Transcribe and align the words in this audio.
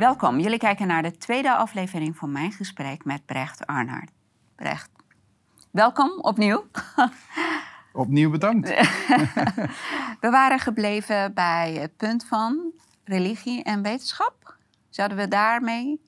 Welkom, 0.00 0.38
jullie 0.38 0.58
kijken 0.58 0.86
naar 0.86 1.02
de 1.02 1.16
tweede 1.16 1.54
aflevering 1.54 2.16
van 2.16 2.32
mijn 2.32 2.52
gesprek 2.52 3.04
met 3.04 3.26
Brecht 3.26 3.66
Arnhart. 3.66 4.10
Brecht, 4.56 4.90
welkom 5.70 6.18
opnieuw. 6.20 6.64
Opnieuw 7.92 8.30
bedankt. 8.30 8.68
we 10.20 10.30
waren 10.30 10.58
gebleven 10.58 11.34
bij 11.34 11.76
het 11.80 11.96
punt 11.96 12.24
van 12.24 12.72
religie 13.04 13.62
en 13.62 13.82
wetenschap. 13.82 14.56
Zouden 14.88 15.16
we 15.16 15.28
daarmee 15.28 16.00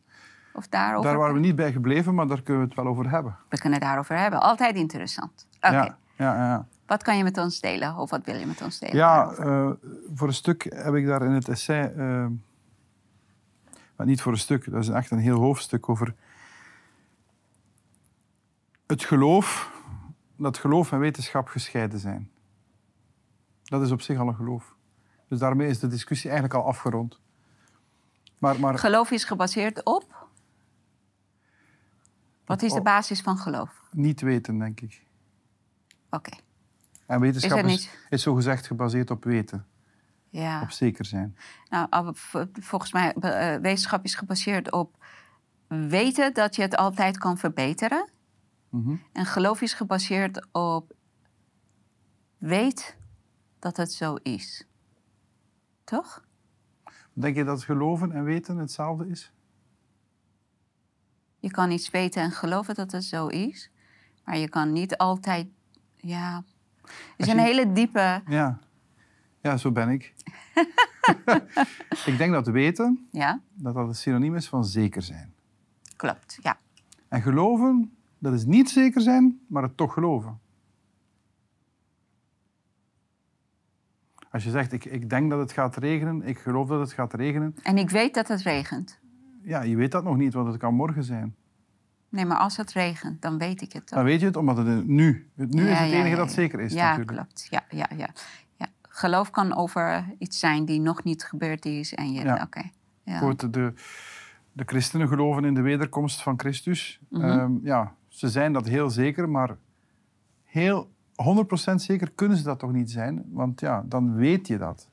of 0.52 0.68
daarover... 0.68 1.10
Daar 1.10 1.18
waren 1.18 1.34
we 1.34 1.40
niet 1.40 1.56
bij 1.56 1.72
gebleven, 1.72 2.14
maar 2.14 2.26
daar 2.26 2.42
kunnen 2.42 2.62
we 2.62 2.68
het 2.68 2.76
wel 2.76 2.86
over 2.86 3.10
hebben. 3.10 3.36
We 3.48 3.58
kunnen 3.58 3.78
het 3.78 3.88
daarover 3.88 4.18
hebben. 4.18 4.40
Altijd 4.40 4.76
interessant. 4.76 5.46
Oké. 5.60 5.74
Ja, 5.74 5.96
ja, 6.16 6.34
ja. 6.34 6.66
Wat 6.86 7.02
kan 7.02 7.16
je 7.16 7.22
met 7.22 7.38
ons 7.38 7.60
delen? 7.60 7.96
Of 7.96 8.10
wat 8.10 8.24
wil 8.24 8.36
je 8.36 8.46
met 8.46 8.62
ons 8.62 8.78
delen? 8.78 8.96
Ja, 8.96 9.32
uh, 9.38 9.70
voor 10.14 10.28
een 10.28 10.34
stuk 10.34 10.66
heb 10.74 10.94
ik 10.94 11.06
daar 11.06 11.22
in 11.22 11.32
het 11.32 11.48
essay... 11.48 11.92
Uh, 11.96 12.26
maar 14.02 14.10
niet 14.10 14.22
voor 14.22 14.32
een 14.32 14.38
stuk, 14.38 14.70
dat 14.70 14.82
is 14.82 14.88
echt 14.88 15.10
een 15.10 15.18
heel 15.18 15.38
hoofdstuk 15.38 15.88
over... 15.88 16.14
Het 18.86 19.04
geloof, 19.04 19.72
dat 20.36 20.58
geloof 20.58 20.92
en 20.92 20.98
wetenschap 20.98 21.48
gescheiden 21.48 21.98
zijn. 21.98 22.30
Dat 23.62 23.82
is 23.82 23.90
op 23.90 24.00
zich 24.00 24.18
al 24.18 24.28
een 24.28 24.34
geloof. 24.34 24.74
Dus 25.28 25.38
daarmee 25.38 25.68
is 25.68 25.78
de 25.78 25.88
discussie 25.88 26.30
eigenlijk 26.30 26.60
al 26.60 26.68
afgerond. 26.68 27.20
Maar, 28.38 28.60
maar... 28.60 28.78
Geloof 28.78 29.10
is 29.10 29.24
gebaseerd 29.24 29.84
op? 29.84 30.28
Wat 32.44 32.62
is 32.62 32.72
de 32.72 32.82
basis 32.82 33.20
van 33.20 33.38
geloof? 33.38 33.82
Niet 33.90 34.20
weten, 34.20 34.58
denk 34.58 34.80
ik. 34.80 35.02
Oké. 36.10 36.36
En 37.06 37.20
wetenschap 37.20 37.64
is, 37.64 37.90
is, 38.08 38.22
zogezegd 38.22 38.66
gebaseerd 38.66 39.10
op 39.10 39.24
weten. 39.24 39.66
Ja. 40.32 40.62
Op 40.62 40.70
zeker 40.70 41.04
zijn. 41.04 41.36
Nou, 41.68 42.14
volgens 42.52 42.92
mij, 42.92 43.14
uh, 43.20 43.60
wetenschap 43.60 44.04
is 44.04 44.14
gebaseerd 44.14 44.72
op 44.72 45.04
weten 45.68 46.34
dat 46.34 46.56
je 46.56 46.62
het 46.62 46.76
altijd 46.76 47.18
kan 47.18 47.38
verbeteren. 47.38 48.08
Mm 48.68 49.02
En 49.12 49.26
geloof 49.26 49.60
is 49.60 49.74
gebaseerd 49.74 50.46
op 50.52 50.92
weet 52.38 52.96
dat 53.58 53.76
het 53.76 53.92
zo 53.92 54.14
is. 54.14 54.66
Toch? 55.84 56.24
Denk 57.12 57.36
je 57.36 57.44
dat 57.44 57.64
geloven 57.64 58.12
en 58.12 58.24
weten 58.24 58.56
hetzelfde 58.56 59.08
is? 59.08 59.32
Je 61.38 61.50
kan 61.50 61.70
iets 61.70 61.90
weten 61.90 62.22
en 62.22 62.30
geloven 62.30 62.74
dat 62.74 62.92
het 62.92 63.04
zo 63.04 63.26
is. 63.26 63.70
Maar 64.24 64.38
je 64.38 64.48
kan 64.48 64.72
niet 64.72 64.96
altijd... 64.96 65.46
Ja, 65.96 66.44
het 66.82 66.92
is 67.16 67.26
een 67.26 67.38
hele 67.38 67.72
diepe... 67.72 68.22
Ja. 68.26 68.58
Ja, 69.42 69.56
zo 69.56 69.72
ben 69.72 69.88
ik. 69.88 70.14
ik 72.10 72.18
denk 72.18 72.32
dat 72.32 72.46
weten, 72.46 73.08
ja? 73.10 73.40
dat 73.54 73.74
dat 73.74 73.88
een 73.88 73.94
synoniem 73.94 74.34
is 74.36 74.48
van 74.48 74.64
zeker 74.64 75.02
zijn. 75.02 75.34
Klopt, 75.96 76.38
ja. 76.42 76.58
En 77.08 77.22
geloven, 77.22 77.96
dat 78.18 78.32
is 78.32 78.44
niet 78.44 78.70
zeker 78.70 79.00
zijn, 79.00 79.40
maar 79.46 79.62
het 79.62 79.76
toch 79.76 79.92
geloven. 79.92 80.40
Als 84.30 84.44
je 84.44 84.50
zegt, 84.50 84.72
ik, 84.72 84.84
ik 84.84 85.10
denk 85.10 85.30
dat 85.30 85.38
het 85.38 85.52
gaat 85.52 85.76
regenen, 85.76 86.22
ik 86.22 86.38
geloof 86.38 86.68
dat 86.68 86.80
het 86.80 86.92
gaat 86.92 87.14
regenen. 87.14 87.54
En 87.62 87.78
ik 87.78 87.90
weet 87.90 88.14
dat 88.14 88.28
het 88.28 88.42
regent. 88.42 89.00
Ja, 89.42 89.62
je 89.62 89.76
weet 89.76 89.92
dat 89.92 90.04
nog 90.04 90.16
niet, 90.16 90.34
want 90.34 90.48
het 90.48 90.56
kan 90.56 90.74
morgen 90.74 91.04
zijn. 91.04 91.34
Nee, 92.08 92.24
maar 92.24 92.36
als 92.36 92.56
het 92.56 92.72
regent, 92.72 93.22
dan 93.22 93.38
weet 93.38 93.60
ik 93.62 93.72
het. 93.72 93.88
Dan 93.88 94.04
weet 94.04 94.20
je 94.20 94.26
het, 94.26 94.36
omdat 94.36 94.56
het 94.56 94.86
nu. 94.86 95.30
Het 95.36 95.54
nu 95.54 95.68
is 95.68 95.78
het 95.78 95.92
enige 95.92 96.16
dat 96.16 96.32
zeker 96.32 96.60
is. 96.60 96.72
Ja, 96.72 96.88
natuurlijk. 96.88 97.16
klopt. 97.16 97.46
Ja, 97.50 97.64
ja, 97.70 97.88
ja. 97.96 98.08
Geloof 98.94 99.30
kan 99.30 99.54
over 99.54 100.14
iets 100.18 100.38
zijn 100.38 100.64
die 100.64 100.80
nog 100.80 101.04
niet 101.04 101.24
gebeurd 101.24 101.64
is. 101.64 101.94
En 101.94 102.12
je, 102.12 102.22
ja. 102.22 102.42
Okay, 102.42 102.72
ja. 103.02 103.32
de, 103.34 103.72
de 104.52 104.64
christenen 104.66 105.08
geloven 105.08 105.44
in 105.44 105.54
de 105.54 105.60
wederkomst 105.60 106.22
van 106.22 106.38
Christus. 106.38 107.00
Mm 107.08 107.20
-hmm. 107.20 107.60
ja, 107.62 107.94
ze 108.08 108.28
zijn 108.28 108.52
dat 108.52 108.66
heel 108.66 108.90
zeker, 108.90 109.28
maar 109.28 109.56
heel 110.44 110.90
100% 111.70 111.74
zeker 111.74 112.10
kunnen 112.10 112.36
ze 112.36 112.42
dat 112.42 112.58
toch 112.58 112.72
niet 112.72 112.90
zijn? 112.90 113.24
Want 113.30 113.60
ja, 113.60 113.82
dan 113.86 114.14
weet 114.14 114.46
je 114.46 114.58
dat. 114.58 114.88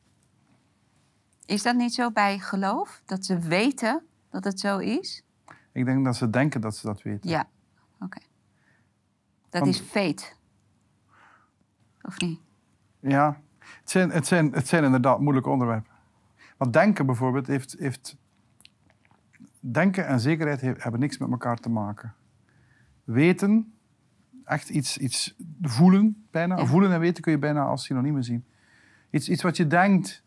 Is 1.46 1.64
dat 1.64 1.76
niet 1.76 1.94
zo 1.94 2.12
bij 2.12 2.40
geloof? 2.40 3.02
Dat 3.06 3.26
ze 3.26 3.40
weten 3.40 4.04
dat 4.30 4.44
het 4.44 4.60
zo 4.60 4.78
is? 4.78 5.24
Ik 5.72 5.86
denk 5.86 6.06
dat 6.06 6.16
ze 6.16 6.30
denken 6.30 6.62
dat 6.62 6.76
ze 6.76 6.88
dat 6.88 7.02
weten. 7.02 7.30
Ja, 7.30 7.48
oké. 8.00 8.20
Dat 9.50 9.68
is 9.68 9.80
fate. 9.80 10.24
Of 12.02 12.20
niet? 12.20 12.40
Ja, 13.00 13.42
het 13.90 13.98
zijn, 13.98 14.12
het 14.12 14.28
zijn, 14.28 14.52
het 14.52 14.68
zijn 14.68 14.84
inderdaad 14.84 15.20
moeilijke 15.20 15.50
onderwerpen. 15.50 15.92
Want 16.58 16.74
denken 16.74 17.06
bijvoorbeeld 17.06 17.48
heeft, 17.48 17.76
heeft... 17.80 18.18
Denken 19.60 20.08
en 20.08 20.20
zekerheid 20.20 20.62
hebben 20.62 21.00
niks 21.00 21.18
met 21.18 21.30
elkaar 21.30 21.58
te 21.58 21.70
maken. 21.70 22.14
Weten 23.04 23.74
echt 24.44 24.70
iets, 24.70 24.98
iets 24.98 25.36
voelen, 25.62 26.26
bijna. 26.32 26.66
Voelen 26.66 26.92
en 26.92 27.00
weten 27.00 27.24
kun 27.24 27.32
je 27.32 27.38
bijna 27.38 27.64
als 27.64 27.84
synoniemen 27.84 28.24
zien. 28.24 28.46
Iets, 29.10 29.30
iets 29.30 29.44
wat 29.44 29.58
je 29.58 29.68
denkt, 29.68 30.24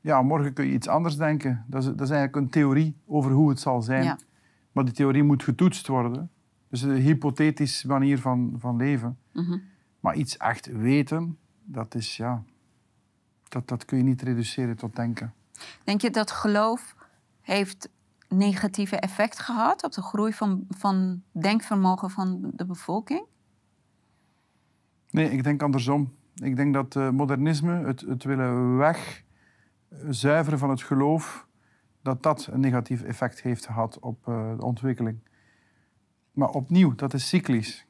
ja, 0.00 0.22
morgen 0.22 0.52
kun 0.52 0.66
je 0.66 0.72
iets 0.72 0.88
anders 0.88 1.16
denken. 1.16 1.64
Dat 1.66 1.82
is, 1.82 1.88
dat 1.88 2.00
is 2.00 2.10
eigenlijk 2.10 2.36
een 2.36 2.50
theorie 2.50 2.96
over 3.06 3.30
hoe 3.30 3.48
het 3.48 3.60
zal 3.60 3.82
zijn. 3.82 4.04
Ja. 4.04 4.18
Maar 4.72 4.84
die 4.84 4.94
theorie 4.94 5.22
moet 5.22 5.42
getoetst 5.42 5.86
worden. 5.86 6.30
Dus 6.68 6.82
een 6.82 6.96
hypothetische 6.96 7.86
manier 7.86 8.18
van, 8.18 8.54
van 8.58 8.76
leven. 8.76 9.18
Mhm. 9.32 9.58
Maar 10.00 10.14
iets 10.14 10.36
echt 10.36 10.66
weten, 10.66 11.38
dat 11.64 11.94
is 11.94 12.16
ja... 12.16 12.42
Dat, 13.54 13.68
dat 13.68 13.84
kun 13.84 13.98
je 13.98 14.04
niet 14.04 14.22
reduceren 14.22 14.76
tot 14.76 14.96
denken. 14.96 15.34
Denk 15.84 16.00
je 16.00 16.10
dat 16.10 16.30
geloof 16.30 16.94
heeft 17.40 17.88
negatieve 18.28 18.96
effect 18.96 19.40
gehad 19.40 19.84
op 19.84 19.92
de 19.92 20.02
groei 20.02 20.32
van, 20.32 20.64
van 20.68 21.22
denkvermogen 21.32 22.10
van 22.10 22.50
de 22.54 22.66
bevolking? 22.66 23.26
Nee, 25.10 25.30
ik 25.30 25.44
denk 25.44 25.62
andersom. 25.62 26.14
Ik 26.34 26.56
denk 26.56 26.74
dat 26.74 26.94
uh, 26.94 27.10
modernisme, 27.10 27.84
het, 27.84 28.00
het 28.00 28.24
willen 28.24 28.76
wegzuiveren 28.76 30.58
van 30.58 30.70
het 30.70 30.82
geloof, 30.82 31.46
dat 32.02 32.22
dat 32.22 32.48
een 32.50 32.60
negatief 32.60 33.02
effect 33.02 33.42
heeft 33.42 33.66
gehad 33.66 33.98
op 33.98 34.26
uh, 34.28 34.56
de 34.56 34.64
ontwikkeling. 34.64 35.18
Maar 36.32 36.48
opnieuw, 36.48 36.94
dat 36.94 37.14
is 37.14 37.28
cyclisch. 37.28 37.86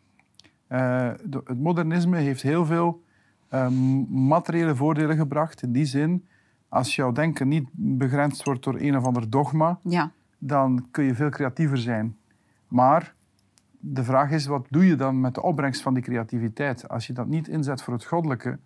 Uh, 0.69 1.13
het 1.45 1.59
modernisme 1.59 2.17
heeft 2.17 2.43
heel 2.43 2.67
veel 2.67 3.04
materiële 4.11 4.75
voordelen 4.75 5.17
gebracht. 5.17 5.63
In 5.63 5.73
die 5.73 5.85
zin, 5.85 6.27
als 6.69 6.97
jouw 6.97 7.13
denken 7.13 7.49
niet 7.49 7.69
begrensd 7.73 8.45
wordt 8.45 8.65
door 8.65 8.81
een 8.81 8.97
of 8.97 9.05
ander 9.05 9.31
dogma, 9.31 9.79
ja. 9.83 10.11
dan 10.39 10.87
kun 10.91 11.05
je 11.05 11.15
veel 11.15 11.31
creatiever 11.31 11.79
zijn. 11.79 12.17
Maar 12.69 13.15
de 13.79 14.05
vraag 14.05 14.31
is, 14.31 14.47
wat 14.47 14.67
doe 14.71 14.87
je 14.87 14.97
dan 14.97 15.21
met 15.21 15.35
de 15.35 15.43
opbrengst 15.43 15.83
van 15.83 15.95
die 15.95 16.03
creativiteit? 16.03 16.89
Als 16.89 17.07
je 17.07 17.13
dat 17.13 17.27
niet 17.27 17.49
inzet 17.49 17.83
voor 17.83 17.93
het 17.93 18.05
goddelijke 18.05 18.59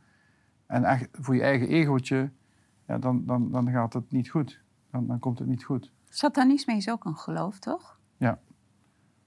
en 0.67 0.85
echt 0.85 1.09
voor 1.13 1.35
je 1.35 1.43
eigen 1.43 1.69
egootje, 1.69 2.31
ja, 2.87 2.99
dan, 2.99 3.27
dan, 3.27 3.51
dan 3.51 3.71
gaat 3.71 3.93
het 3.93 4.13
niet 4.13 4.29
goed. 4.29 4.61
Dan, 4.91 5.07
dan 5.07 5.19
komt 5.19 5.39
het 5.39 5.49
niet 5.49 5.65
goed. 5.65 5.93
Satanisme 6.09 6.75
is 6.75 6.91
ook 6.91 7.05
een 7.05 7.17
geloof, 7.17 7.59
toch? 7.59 7.99
Ja. 8.17 8.39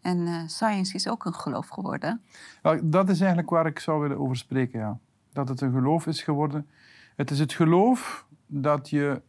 En 0.01 0.17
uh, 0.17 0.47
science 0.47 0.95
is 0.95 1.09
ook 1.09 1.25
een 1.25 1.33
geloof 1.33 1.67
geworden. 1.67 2.21
Nou, 2.61 2.89
dat 2.89 3.09
is 3.09 3.19
eigenlijk 3.19 3.49
waar 3.49 3.65
ik 3.65 3.79
zou 3.79 4.01
willen 4.01 4.19
over 4.19 4.35
spreken, 4.35 4.79
ja. 4.79 4.99
Dat 5.33 5.49
het 5.49 5.61
een 5.61 5.71
geloof 5.71 6.07
is 6.07 6.21
geworden. 6.21 6.69
Het 7.15 7.31
is 7.31 7.39
het 7.39 7.53
geloof 7.53 8.25
dat 8.45 8.89
je 8.89 9.21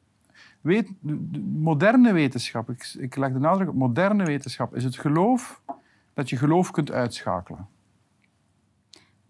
weet, 0.61 0.93
moderne 1.61 2.13
wetenschap, 2.13 2.71
ik, 2.71 2.95
ik 2.99 3.17
leg 3.17 3.33
de 3.33 3.39
nadruk 3.39 3.69
op 3.69 3.75
moderne 3.75 4.25
wetenschap, 4.25 4.75
is 4.75 4.85
het 4.85 4.99
geloof 4.99 5.63
dat 6.15 6.31
je 6.31 6.37
geloof 6.37 6.71
kunt 6.71 6.91
uitschakelen. 6.91 7.69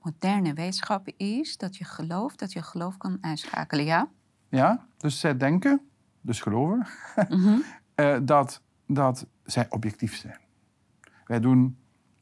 Moderne 0.02 0.54
wetenschap 0.54 1.08
is 1.16 1.56
dat 1.56 1.76
je 1.76 1.84
gelooft 1.84 2.38
dat 2.38 2.52
je 2.52 2.62
geloof 2.62 2.96
kan 2.96 3.18
uitschakelen, 3.20 3.84
ja? 3.84 4.08
Ja, 4.48 4.86
dus 4.96 5.20
zij 5.20 5.36
denken, 5.36 5.80
dus 6.20 6.40
geloven, 6.40 6.86
mhm. 7.28 7.58
eh, 7.94 8.16
dat, 8.22 8.62
dat 8.86 9.26
zij 9.44 9.66
objectief 9.70 10.16
zijn. 10.16 10.38
Wij 11.24 11.40
doen 11.40 11.76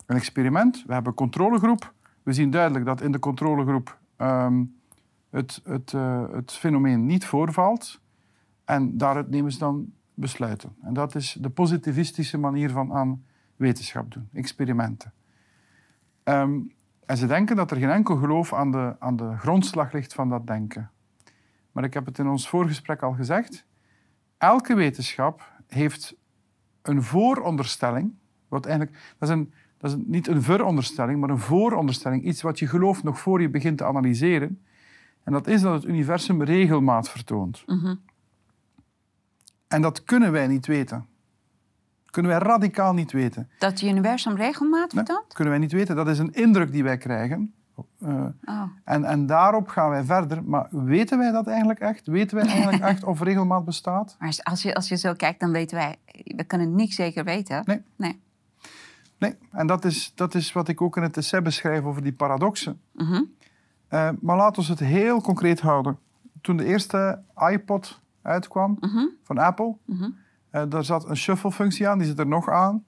een 0.07 0.17
experiment, 0.17 0.85
we 0.87 0.93
hebben 0.93 1.11
een 1.11 1.19
controlegroep. 1.19 1.95
We 2.23 2.33
zien 2.33 2.51
duidelijk 2.51 2.85
dat 2.85 3.01
in 3.01 3.13
de 3.13 3.19
controlegroep 3.19 3.99
ehm, 4.21 4.65
het, 5.31 5.61
het, 5.65 5.93
uh, 5.93 6.33
het 6.33 6.53
fenomeen 6.53 7.07
niet 7.07 7.25
voorvalt. 7.25 8.01
En 8.65 8.97
daaruit 8.97 9.31
nemen 9.31 9.53
ze 9.53 9.59
dan 9.59 9.93
besluiten. 10.15 10.77
En 10.83 10.95
dat 10.95 11.15
is 11.15 11.37
de 11.41 11.51
positivistische 11.51 12.39
manier 12.39 12.71
van 12.71 12.93
aan 12.93 13.25
wetenschap 13.57 14.13
doen, 14.13 14.29
experimenten. 14.33 15.13
Ehm, 16.23 16.61
en 17.07 17.17
ze 17.17 17.27
denken 17.27 17.57
dat 17.57 17.71
er 17.71 17.77
geen 17.77 17.91
enkel 17.91 18.17
geloof 18.17 18.53
aan 18.53 18.71
de, 18.71 18.97
aan 18.99 19.17
de 19.17 19.37
grondslag 19.37 19.93
ligt 19.93 20.15
van 20.15 20.29
dat 20.29 20.47
denken. 20.47 20.91
Maar 21.73 21.85
ik 21.85 21.95
heb 21.95 22.07
het 22.07 22.19
in 22.19 22.29
ons 22.29 22.49
voorgesprek 22.49 23.03
al 23.03 23.13
gezegd. 23.13 23.67
Elke 24.39 24.75
wetenschap 24.75 25.53
heeft 25.67 26.17
een 26.83 27.03
vooronderstelling. 27.03 28.15
Wat 28.49 28.67
eigenlijk, 28.67 29.15
dat 29.19 29.29
is, 29.29 29.35
een, 29.35 29.53
dat 29.81 29.91
is 29.91 29.97
niet 30.07 30.27
een 30.27 30.43
veronderstelling, 30.43 31.21
maar 31.21 31.31
een 31.31 31.39
vooronderstelling. 31.39 32.25
Iets 32.25 32.43
wat 32.43 32.59
je 32.59 32.67
gelooft 32.67 33.03
nog 33.03 33.21
voor 33.21 33.41
je 33.41 33.49
begint 33.49 33.79
te 33.79 33.85
analyseren. 33.85 34.61
En 35.25 35.33
dat 35.33 35.47
is 35.47 35.61
dat 35.61 35.73
het 35.73 35.85
universum 35.85 36.43
regelmaat 36.43 37.09
vertoont. 37.09 37.63
Mhm. 37.67 37.95
En 39.69 39.83
dat 39.83 40.05
kunnen 40.05 40.33
wij 40.33 40.47
niet 40.47 40.67
weten. 40.67 41.07
Kunnen 42.11 42.31
wij 42.31 42.41
radicaal 42.41 42.95
niet 42.95 43.13
weten. 43.13 43.51
Dat 43.59 43.71
het 43.71 43.83
universum 43.83 44.37
regelmaat 44.37 44.93
Nee, 44.93 45.05
vertoont? 45.05 45.33
kunnen 45.35 45.53
wij 45.53 45.63
niet 45.63 45.73
weten. 45.73 45.97
Dat 45.97 46.09
is 46.09 46.19
een 46.19 46.33
indruk 46.33 46.73
die 46.73 46.83
wij 46.83 46.97
krijgen. 46.97 47.53
Oh. 48.01 48.63
en, 48.85 49.05
en 49.05 49.27
daarop 49.27 49.69
gaan 49.69 49.91
wij 49.91 50.05
verder. 50.05 50.45
Maar 50.45 50.69
weten 50.71 51.19
wij 51.19 51.31
dat 51.31 51.47
eigenlijk 51.47 51.81
echt? 51.81 52.07
Weten 52.07 52.37
wij 52.37 52.47
eigenlijk 52.47 52.83
echt 52.93 53.05
of 53.05 53.21
regelmaat 53.21 53.65
bestaat? 53.65 54.17
Maar 54.19 54.39
als 54.43 54.63
je, 54.63 54.75
als 54.75 54.89
je 54.89 54.97
zo 54.97 55.15
kijkt, 55.15 55.41
dan 55.41 55.53
weten 55.53 55.77
wij... 55.77 55.97
We 56.25 56.45
kunnen 56.45 56.75
niet 56.75 56.95
zeker 56.95 57.25
weten. 57.25 57.63
Nee. 57.67 57.83
Nee. 57.97 58.21
Nee. 59.21 59.35
En 59.51 59.67
dat 59.67 59.85
is, 59.85 60.13
dat 60.15 60.35
is 60.35 60.53
wat 60.53 60.69
ik 60.69 60.81
ook 60.81 60.97
in 60.97 61.03
het 61.03 61.17
essay 61.17 61.43
beschrijf 61.43 61.85
over 61.85 62.03
die 62.03 62.13
paradoxen. 62.13 62.81
Mhm. 62.93 63.23
Eh, 63.89 64.09
maar 64.21 64.37
laten 64.37 64.63
we 64.63 64.69
het 64.69 64.79
heel 64.79 65.21
concreet 65.21 65.61
houden. 65.61 65.99
Toen 66.41 66.57
de 66.57 66.65
eerste 66.65 67.23
iPod 67.51 68.01
uitkwam 68.23 68.77
Mhm. 68.81 69.07
van 69.23 69.39
Apple, 69.39 69.77
Mhm. 69.85 70.11
eh, 70.51 70.63
daar 70.69 70.85
zat 70.85 71.09
een 71.09 71.17
shuffle-functie 71.17 71.89
aan, 71.89 71.99
die 71.99 72.07
zit 72.07 72.19
er 72.19 72.27
nog 72.27 72.49
aan. 72.49 72.85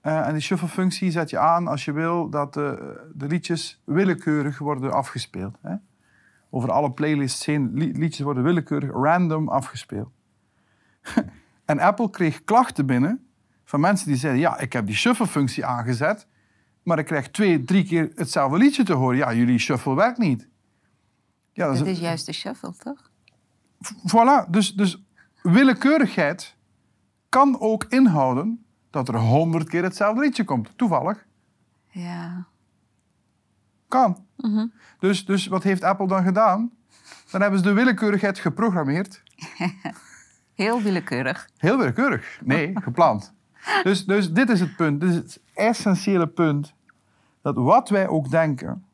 Eh, 0.00 0.26
en 0.26 0.32
die 0.32 0.42
shuffle-functie 0.42 1.10
zet 1.10 1.30
je 1.30 1.38
aan 1.38 1.66
als 1.68 1.84
je 1.84 1.92
wil 1.92 2.28
dat 2.30 2.54
de, 2.54 2.96
de 3.14 3.26
liedjes 3.26 3.80
willekeurig 3.84 4.58
worden 4.58 4.92
afgespeeld. 4.92 5.56
Hè? 5.62 5.74
Over 6.50 6.70
alle 6.72 6.90
playlists 6.92 7.46
heen, 7.46 7.70
li- 7.74 7.92
liedjes 7.92 8.20
worden 8.24 8.42
willekeurig, 8.42 8.90
random 8.90 9.48
afgespeeld. 9.48 10.10
en 11.64 11.78
Apple 11.78 12.10
kreeg 12.10 12.44
klachten 12.44 12.86
binnen 12.86 13.25
van 13.66 13.80
mensen 13.80 14.06
die 14.06 14.16
zeiden, 14.16 14.40
ja, 14.40 14.58
ik 14.58 14.72
heb 14.72 14.86
die 14.86 14.94
shuffle-functie 14.96 15.64
aangezet, 15.66 16.26
maar 16.82 16.98
ik 16.98 17.06
krijg 17.06 17.30
twee, 17.30 17.64
drie 17.64 17.84
keer 17.84 18.10
hetzelfde 18.14 18.58
liedje 18.58 18.82
te 18.82 18.92
horen. 18.92 19.16
Ja, 19.16 19.34
jullie 19.34 19.58
shuffle 19.58 19.94
werkt 19.94 20.18
niet. 20.18 20.48
Ja, 21.52 21.66
Dat 21.66 21.80
een- 21.80 21.86
is 21.86 21.98
juist 21.98 22.26
de 22.26 22.32
shuffle, 22.32 22.74
toch? 22.78 23.10
Voilà, 24.12 24.50
dus, 24.50 24.74
dus 24.74 25.04
willekeurigheid 25.42 26.56
kan 27.28 27.60
ook 27.60 27.84
inhouden 27.84 28.64
dat 28.90 29.08
er 29.08 29.16
honderd 29.18 29.68
keer 29.68 29.82
hetzelfde 29.82 30.20
liedje 30.20 30.44
komt. 30.44 30.72
Toevallig. 30.76 31.26
Ja. 31.90 32.46
Kan. 33.88 34.26
Mhm. 34.36 34.66
Dus, 34.98 35.24
dus 35.24 35.46
wat 35.46 35.62
heeft 35.62 35.82
Apple 35.82 36.06
dan 36.08 36.22
gedaan? 36.22 36.70
Dan 37.30 37.40
hebben 37.40 37.58
ze 37.58 37.64
de 37.64 37.72
willekeurigheid 37.72 38.38
geprogrammeerd. 38.38 39.22
Heel 40.54 40.82
willekeurig. 40.82 41.48
Heel 41.56 41.78
willekeurig. 41.78 42.40
Nee, 42.44 42.72
gepland. 42.74 43.34
Dus, 43.82 44.04
dus 44.04 44.32
dit 44.32 44.48
is 44.48 44.60
het 44.60 44.76
punt. 44.76 45.00
Dit 45.00 45.10
is 45.10 45.16
het 45.16 45.40
essentiële 45.54 46.26
punt. 46.26 46.74
Dat 47.42 47.56
wat 47.56 47.88
wij 47.88 48.08
ook 48.08 48.30
denken, 48.30 48.84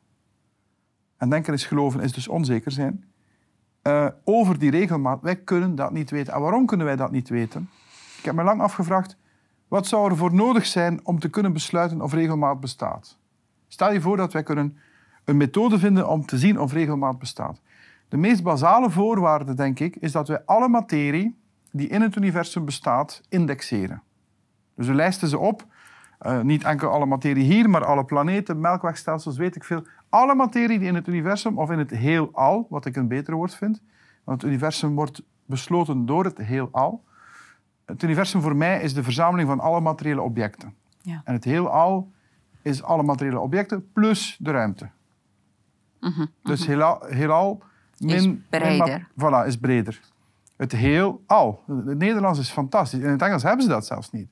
en 1.17 1.29
denken 1.29 1.53
is 1.53 1.65
geloven, 1.65 1.99
is 1.99 2.13
dus 2.13 2.27
onzeker 2.27 2.71
zijn, 2.71 3.05
eh, 3.81 4.07
over 4.23 4.59
die 4.59 4.71
regelmaat, 4.71 5.21
wij 5.21 5.35
kunnen 5.35 5.75
dat 5.75 5.91
niet 5.91 6.09
weten. 6.09 6.33
En 6.33 6.41
waarom 6.41 6.65
kunnen 6.65 6.85
wij 6.85 6.95
dat 6.95 7.11
niet 7.11 7.29
weten? 7.29 7.69
Ik 8.17 8.25
heb 8.25 8.35
me 8.35 8.43
lang 8.43 8.61
afgevraagd, 8.61 9.17
wat 9.67 9.87
zou 9.87 10.09
er 10.09 10.17
voor 10.17 10.33
nodig 10.33 10.65
zijn 10.65 10.99
om 11.03 11.19
te 11.19 11.29
kunnen 11.29 11.53
besluiten 11.53 12.01
of 12.01 12.13
regelmaat 12.13 12.59
bestaat? 12.59 13.17
Stel 13.67 13.93
je 13.93 14.01
voor 14.01 14.17
dat 14.17 14.33
wij 14.33 14.43
kunnen 14.43 14.77
een 15.23 15.37
methode 15.37 15.79
vinden 15.79 16.09
om 16.09 16.25
te 16.25 16.37
zien 16.37 16.59
of 16.59 16.73
regelmaat 16.73 17.19
bestaat. 17.19 17.61
De 18.09 18.17
meest 18.17 18.43
basale 18.43 18.89
voorwaarde, 18.89 19.53
denk 19.53 19.79
ik, 19.79 19.95
is 19.95 20.11
dat 20.11 20.27
wij 20.27 20.41
alle 20.45 20.67
materie 20.67 21.37
die 21.71 21.87
in 21.87 22.01
het 22.01 22.15
universum 22.15 22.65
bestaat, 22.65 23.21
indexeren. 23.29 24.01
Dus 24.75 24.87
we 24.87 24.93
lijsten 24.93 25.27
ze 25.27 25.37
op. 25.37 25.65
Eh, 26.19 26.41
niet 26.41 26.63
enkel 26.63 26.89
alle 26.89 27.05
materie 27.05 27.43
hier, 27.43 27.69
maar 27.69 27.85
alle 27.85 28.05
planeten, 28.05 28.59
melkwegstelsels, 28.59 29.37
weet 29.37 29.55
ik 29.55 29.63
veel. 29.63 29.83
Alle 30.09 30.35
materie 30.35 30.79
die 30.79 30.87
in 30.87 30.95
het 30.95 31.07
universum 31.07 31.59
of 31.59 31.71
in 31.71 31.79
het 31.79 31.89
heelal, 31.89 32.67
wat 32.69 32.85
ik 32.85 32.95
een 32.95 33.07
beter 33.07 33.35
woord 33.35 33.55
vind, 33.55 33.81
want 34.23 34.41
het 34.41 34.49
universum 34.49 34.95
wordt 34.95 35.21
besloten 35.45 36.05
door 36.05 36.23
het 36.23 36.37
heelal. 36.37 37.03
Het 37.85 38.03
universum 38.03 38.41
voor 38.41 38.55
mij 38.55 38.81
is 38.81 38.93
de 38.93 39.03
verzameling 39.03 39.47
van 39.49 39.59
alle 39.59 39.81
materiële 39.81 40.21
objecten. 40.21 40.73
Ja. 41.01 41.21
En 41.23 41.33
het 41.33 41.43
heelal 41.43 42.11
is 42.61 42.83
alle 42.83 43.03
materiële 43.03 43.39
objecten 43.39 43.91
plus 43.93 44.37
de 44.39 44.51
ruimte. 44.51 44.89
Mhm. 45.99 46.25
Dus 46.43 46.65
heelal, 46.65 47.03
heelal 47.05 47.63
min, 47.97 48.15
Is 48.15 48.59
breder. 48.59 49.07
voilà, 49.19 49.45
is 49.47 49.57
breder. 49.57 49.99
Het 50.55 50.71
heelal. 50.71 51.63
Het 51.67 51.97
Nederlands 51.97 52.39
is 52.39 52.49
fantastisch. 52.49 52.99
In 52.99 53.09
het 53.09 53.21
Engels 53.21 53.43
hebben 53.43 53.63
ze 53.63 53.69
dat 53.69 53.85
zelfs 53.85 54.11
niet. 54.11 54.27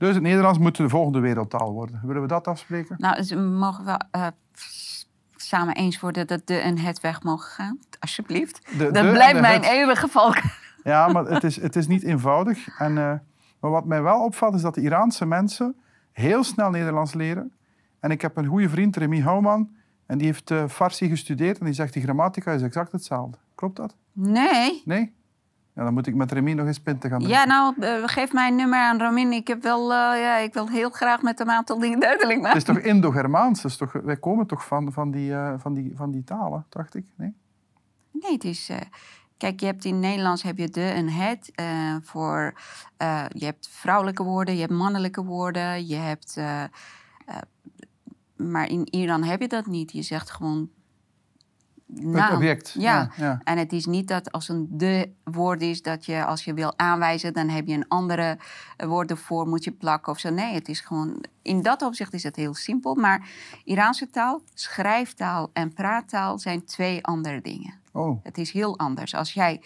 Dus 0.00 0.14
het 0.14 0.22
Nederlands 0.22 0.58
moet 0.58 0.76
de 0.76 0.88
volgende 0.88 1.20
wereldtaal 1.20 1.72
worden. 1.72 2.00
Willen 2.04 2.22
we 2.22 2.28
dat 2.28 2.46
afspreken? 2.46 2.96
Nou, 2.98 3.16
dus 3.16 3.30
we 3.30 3.36
mogen 3.40 3.84
wel 3.84 3.98
s- 4.54 5.08
samen 5.36 5.74
eens 5.74 6.00
worden 6.00 6.26
dat 6.26 6.46
de 6.46 6.56
en 6.56 6.78
het 6.78 7.00
weg 7.00 7.22
mogen 7.22 7.50
gaan. 7.50 7.78
Alsjeblieft. 7.98 8.60
De- 8.70 8.76
de 8.76 8.90
dat 8.90 9.10
blijft 9.12 9.34
de 9.34 9.40
mijn 9.40 9.60
het. 9.62 9.70
eeuwige 9.70 10.08
valk. 10.08 10.36
Ja, 10.84 11.08
maar 11.08 11.24
het 11.24 11.44
is, 11.44 11.60
het 11.60 11.76
is 11.76 11.86
niet 11.86 12.02
eenvoudig. 12.02 12.78
En, 12.78 12.98
eh, 12.98 13.12
maar 13.60 13.70
wat 13.70 13.84
mij 13.84 14.02
wel 14.02 14.24
opvalt, 14.24 14.54
is 14.54 14.62
dat 14.62 14.74
de 14.74 14.80
Iraanse 14.80 15.26
mensen 15.26 15.76
heel 16.12 16.44
snel 16.44 16.70
Nederlands 16.70 17.14
leren. 17.14 17.52
En 18.00 18.10
ik 18.10 18.20
heb 18.20 18.36
een 18.36 18.46
goede 18.46 18.68
vriend, 18.68 18.96
Remy 18.96 19.20
Houwman, 19.20 19.70
en 20.06 20.18
die 20.18 20.26
heeft 20.26 20.50
eh, 20.50 20.68
Farsi 20.68 21.08
gestudeerd. 21.08 21.58
En 21.58 21.64
die 21.64 21.74
zegt, 21.74 21.92
die 21.92 22.02
grammatica 22.02 22.52
is 22.52 22.62
exact 22.62 22.92
hetzelfde. 22.92 23.38
Klopt 23.54 23.76
dat? 23.76 23.96
Nee. 24.12 24.82
Nee? 24.84 25.12
Ja, 25.80 25.86
dan 25.86 25.94
moet 25.94 26.06
ik 26.06 26.14
met 26.14 26.32
Remy 26.32 26.52
nog 26.52 26.66
eens 26.66 26.80
pinten 26.80 27.10
gaan 27.10 27.18
drinken. 27.18 27.40
Ja, 27.40 27.46
nou, 27.46 27.74
eh, 27.80 28.08
geef 28.08 28.32
mij 28.32 28.48
een 28.48 28.56
nummer 28.56 28.78
aan 28.78 28.98
Ramin. 28.98 29.32
Ik, 29.32 29.48
heb 29.48 29.62
wel, 29.62 29.82
eh, 29.92 30.20
ja, 30.20 30.36
ik 30.36 30.54
wil 30.54 30.68
heel 30.68 30.90
graag 30.90 31.22
met 31.22 31.40
een 31.40 31.50
aantal 31.50 31.78
dingen 31.78 32.00
duidelijk 32.00 32.32
Het 32.32 32.42
maken. 32.42 32.58
is 32.58 32.64
toch 32.64 32.78
Indo-Germaans? 32.78 33.62
Dus 33.62 33.76
toch, 33.76 33.92
wij 33.92 34.16
komen 34.16 34.46
toch 34.46 34.66
van, 34.66 34.92
van, 34.92 35.10
die, 35.10 35.32
eh, 35.32 35.54
van, 35.58 35.74
die, 35.74 35.92
van 35.94 36.10
die 36.10 36.24
talen, 36.24 36.66
dacht 36.68 36.94
ik? 36.94 37.04
Nee? 37.16 37.34
Nee, 38.10 38.32
het 38.32 38.44
is... 38.44 38.70
kijk, 39.36 39.60
je 39.60 39.66
hebt 39.66 39.84
in 39.84 40.00
Nederlands 40.00 40.42
heb 40.42 40.58
je 40.58 40.68
de 40.68 40.86
en 40.88 41.08
het. 41.08 41.52
voor, 42.02 42.54
je 43.28 43.44
hebt 43.44 43.68
vrouwelijke 43.70 44.22
woorden, 44.22 44.54
je 44.54 44.60
hebt 44.60 44.72
mannelijke 44.72 45.24
woorden. 45.24 45.86
Je 45.86 45.96
hebt... 45.96 46.40
maar 48.36 48.68
in 48.68 48.94
Iran 48.94 49.22
heb 49.22 49.40
je 49.40 49.48
dat 49.48 49.66
niet. 49.66 49.92
Je 49.92 50.02
zegt 50.02 50.30
gewoon... 50.30 50.70
naam. 51.94 52.14
Het 52.14 52.34
object. 52.34 52.74
Ja. 52.78 53.10
ja. 53.16 53.40
En 53.44 53.58
het 53.58 53.72
is 53.72 53.86
niet 53.86 54.08
dat 54.08 54.32
als 54.32 54.48
een 54.48 54.66
de 54.70 55.12
woord 55.24 55.62
is 55.62 55.82
dat 55.82 56.06
je 56.06 56.24
als 56.24 56.44
je 56.44 56.54
wil 56.54 56.78
aanwijzen, 56.78 57.32
dan 57.32 57.48
heb 57.48 57.66
je 57.66 57.74
een 57.74 57.88
andere 57.88 58.38
eh, 58.76 58.88
woord 58.88 59.10
ervoor 59.10 59.48
moet 59.48 59.64
je 59.64 59.72
plakken 59.72 60.12
of 60.12 60.18
zo. 60.18 60.30
Nee, 60.30 60.54
het 60.54 60.68
is 60.68 60.80
gewoon 60.80 61.24
in 61.42 61.62
dat 61.62 61.82
opzicht 61.82 62.12
is 62.12 62.22
het 62.22 62.36
heel 62.36 62.54
simpel. 62.54 62.94
Maar 62.94 63.28
Iraanse 63.64 64.10
taal, 64.10 64.42
schrijftaal 64.54 65.50
en 65.52 65.72
praattaal 65.72 66.38
zijn 66.38 66.64
twee 66.64 67.04
andere 67.04 67.40
dingen. 67.40 67.74
Oh, 67.92 68.24
Het 68.24 68.38
is 68.38 68.52
heel 68.52 68.78
anders. 68.78 69.14
Als 69.14 69.32
jij 69.32 69.62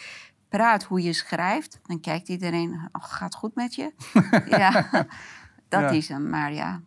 praat 0.49 0.83
hoe 0.83 1.03
je 1.03 1.13
schrijft, 1.13 1.81
dan 1.83 2.01
kijkt 2.01 2.29
iedereen, 2.29 2.89
oh, 2.93 3.05
gaat 3.05 3.35
goed 3.35 3.55
met 3.55 3.75
je? 3.75 3.93
ja, 4.59 4.89
dat 5.69 5.93
is 5.93 6.09
hem. 6.09 6.31
Maar 6.31 6.53
ja, 6.53 6.81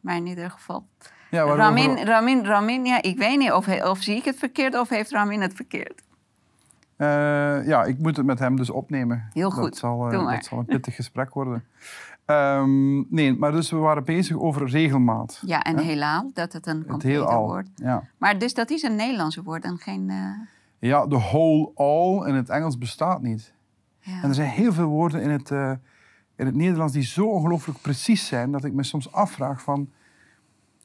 maar 0.00 0.16
in 0.16 0.26
ieder 0.26 0.50
geval. 0.50 0.86
Ja, 1.30 1.44
Ramin, 1.44 1.98
Ramin, 1.98 2.44
Ramin, 2.44 2.84
ja, 2.84 3.02
ik 3.02 3.18
weet 3.18 3.38
niet 3.38 3.52
of, 3.52 3.66
hij- 3.66 3.86
of 3.88 3.98
zie 3.98 4.16
ik 4.16 4.24
het 4.24 4.36
verkeerd 4.36 4.78
of 4.78 4.88
heeft 4.88 5.10
Ramin 5.10 5.40
het 5.40 5.54
verkeerd. 5.54 6.02
Eh, 6.96 7.66
ja, 7.66 7.84
ik 7.84 7.98
moet 7.98 8.16
het 8.16 8.26
met 8.26 8.38
hem 8.38 8.56
dus 8.56 8.70
opnemen. 8.70 9.28
Heel 9.32 9.50
Dat 9.50 9.58
goed. 9.58 9.76
zal, 9.76 10.10
eh, 10.12 10.30
dat 10.30 10.44
zal 10.44 10.58
een 10.58 10.64
pittig 10.64 10.94
gesprek 10.94 11.34
worden. 11.34 11.64
Ehm, 12.24 13.14
nee, 13.14 13.34
maar 13.38 13.52
dus 13.52 13.70
we 13.70 13.76
waren 13.76 14.04
bezig 14.04 14.36
over 14.38 14.68
regelmaat. 14.68 15.42
Ja, 15.46 15.62
en 15.62 15.76
Hè? 15.76 15.82
helaal 15.82 16.30
dat 16.34 16.52
het 16.52 16.66
een 16.66 16.84
heelal. 16.98 17.46
wordt. 17.46 17.68
Ja. 17.74 18.02
Maar 18.18 18.38
dus 18.38 18.54
dat 18.54 18.70
is 18.70 18.82
een 18.82 18.96
Nederlandse 18.96 19.42
woord 19.42 19.64
en 19.64 19.78
geen... 19.78 20.10
eh, 20.10 20.16
ja, 20.78 21.06
de 21.06 21.18
whole 21.18 21.70
all 21.74 22.28
in 22.28 22.34
het 22.34 22.48
Engels 22.48 22.78
bestaat 22.78 23.22
niet. 23.22 23.52
ja. 24.00 24.22
En 24.22 24.28
er 24.28 24.34
zijn 24.34 24.48
heel 24.50 24.72
veel 24.72 24.86
woorden 24.88 25.22
in 25.22 25.30
het, 25.30 25.50
in 26.36 26.46
het 26.46 26.54
Nederlands 26.54 26.92
die 26.92 27.02
zo 27.02 27.26
ongelooflijk 27.26 27.80
precies 27.80 28.26
zijn 28.26 28.50
dat 28.52 28.64
ik 28.64 28.72
me 28.72 28.82
soms 28.82 29.12
afvraag 29.12 29.62
van 29.62 29.90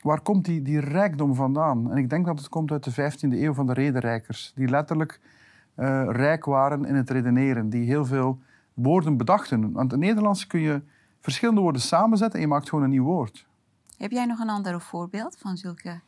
waar 0.01 0.21
komt 0.21 0.45
die, 0.45 0.61
die 0.61 0.79
rijkdom 0.79 1.35
vandaan? 1.35 1.91
En 1.91 1.97
ik 1.97 2.09
denk 2.09 2.25
dat 2.25 2.37
het 2.39 2.49
komt 2.49 2.71
uit 2.71 2.83
de 2.83 2.91
15e 3.11 3.31
eeuw 3.41 3.53
van 3.53 3.65
de 3.65 3.73
rederijkers, 3.73 4.51
die 4.55 4.67
letterlijk 4.69 5.19
eh, 5.75 6.03
rijk 6.09 6.45
waren 6.45 6.85
in 6.85 6.95
het 6.95 7.09
redeneren, 7.09 7.69
die 7.69 7.85
heel 7.85 8.05
veel 8.05 8.39
woorden 8.73 9.17
bedachten. 9.17 9.61
Want 9.71 9.93
in 9.93 9.99
het 9.99 10.07
Nederlands 10.07 10.47
kun 10.47 10.59
je 10.59 10.81
verschillende 11.19 11.61
woorden 11.61 11.81
samenzetten 11.81 12.35
en 12.39 12.45
je 12.45 12.51
maakt 12.51 12.69
gewoon 12.69 12.83
een 12.83 12.89
nieuw 12.89 13.03
woord. 13.03 13.45
Heb 13.97 14.11
jij 14.11 14.25
nog 14.25 14.39
een 14.39 14.49
ander 14.49 14.81
voorbeeld 14.81 15.37
van 15.37 15.57
zulke 15.57 15.99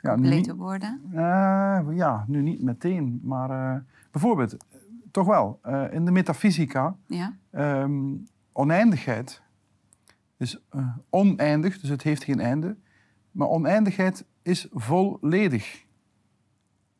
Ja, 0.00 0.12
complete 0.12 0.50
niet- 0.50 0.58
woorden? 0.60 1.00
Eh, 1.12 1.80
ja, 1.96 2.24
nu 2.26 2.42
niet 2.42 2.62
meteen, 2.62 3.20
maar 3.22 3.50
eh, 3.74 3.80
bijvoorbeeld, 4.10 4.56
toch 5.10 5.26
wel, 5.26 5.60
in 5.90 6.04
de 6.04 6.10
metafysica 6.10 6.96
Ja? 7.06 7.32
Ehm, 7.50 8.00
oneindigheid 8.52 9.42
is 10.36 10.58
oneindig, 11.10 11.80
dus 11.80 11.90
het 11.90 12.02
heeft 12.02 12.24
geen 12.24 12.40
einde. 12.40 12.76
Maar 13.34 13.48
oneindigheid 13.48 14.24
is 14.42 14.68
volledig. 14.72 15.84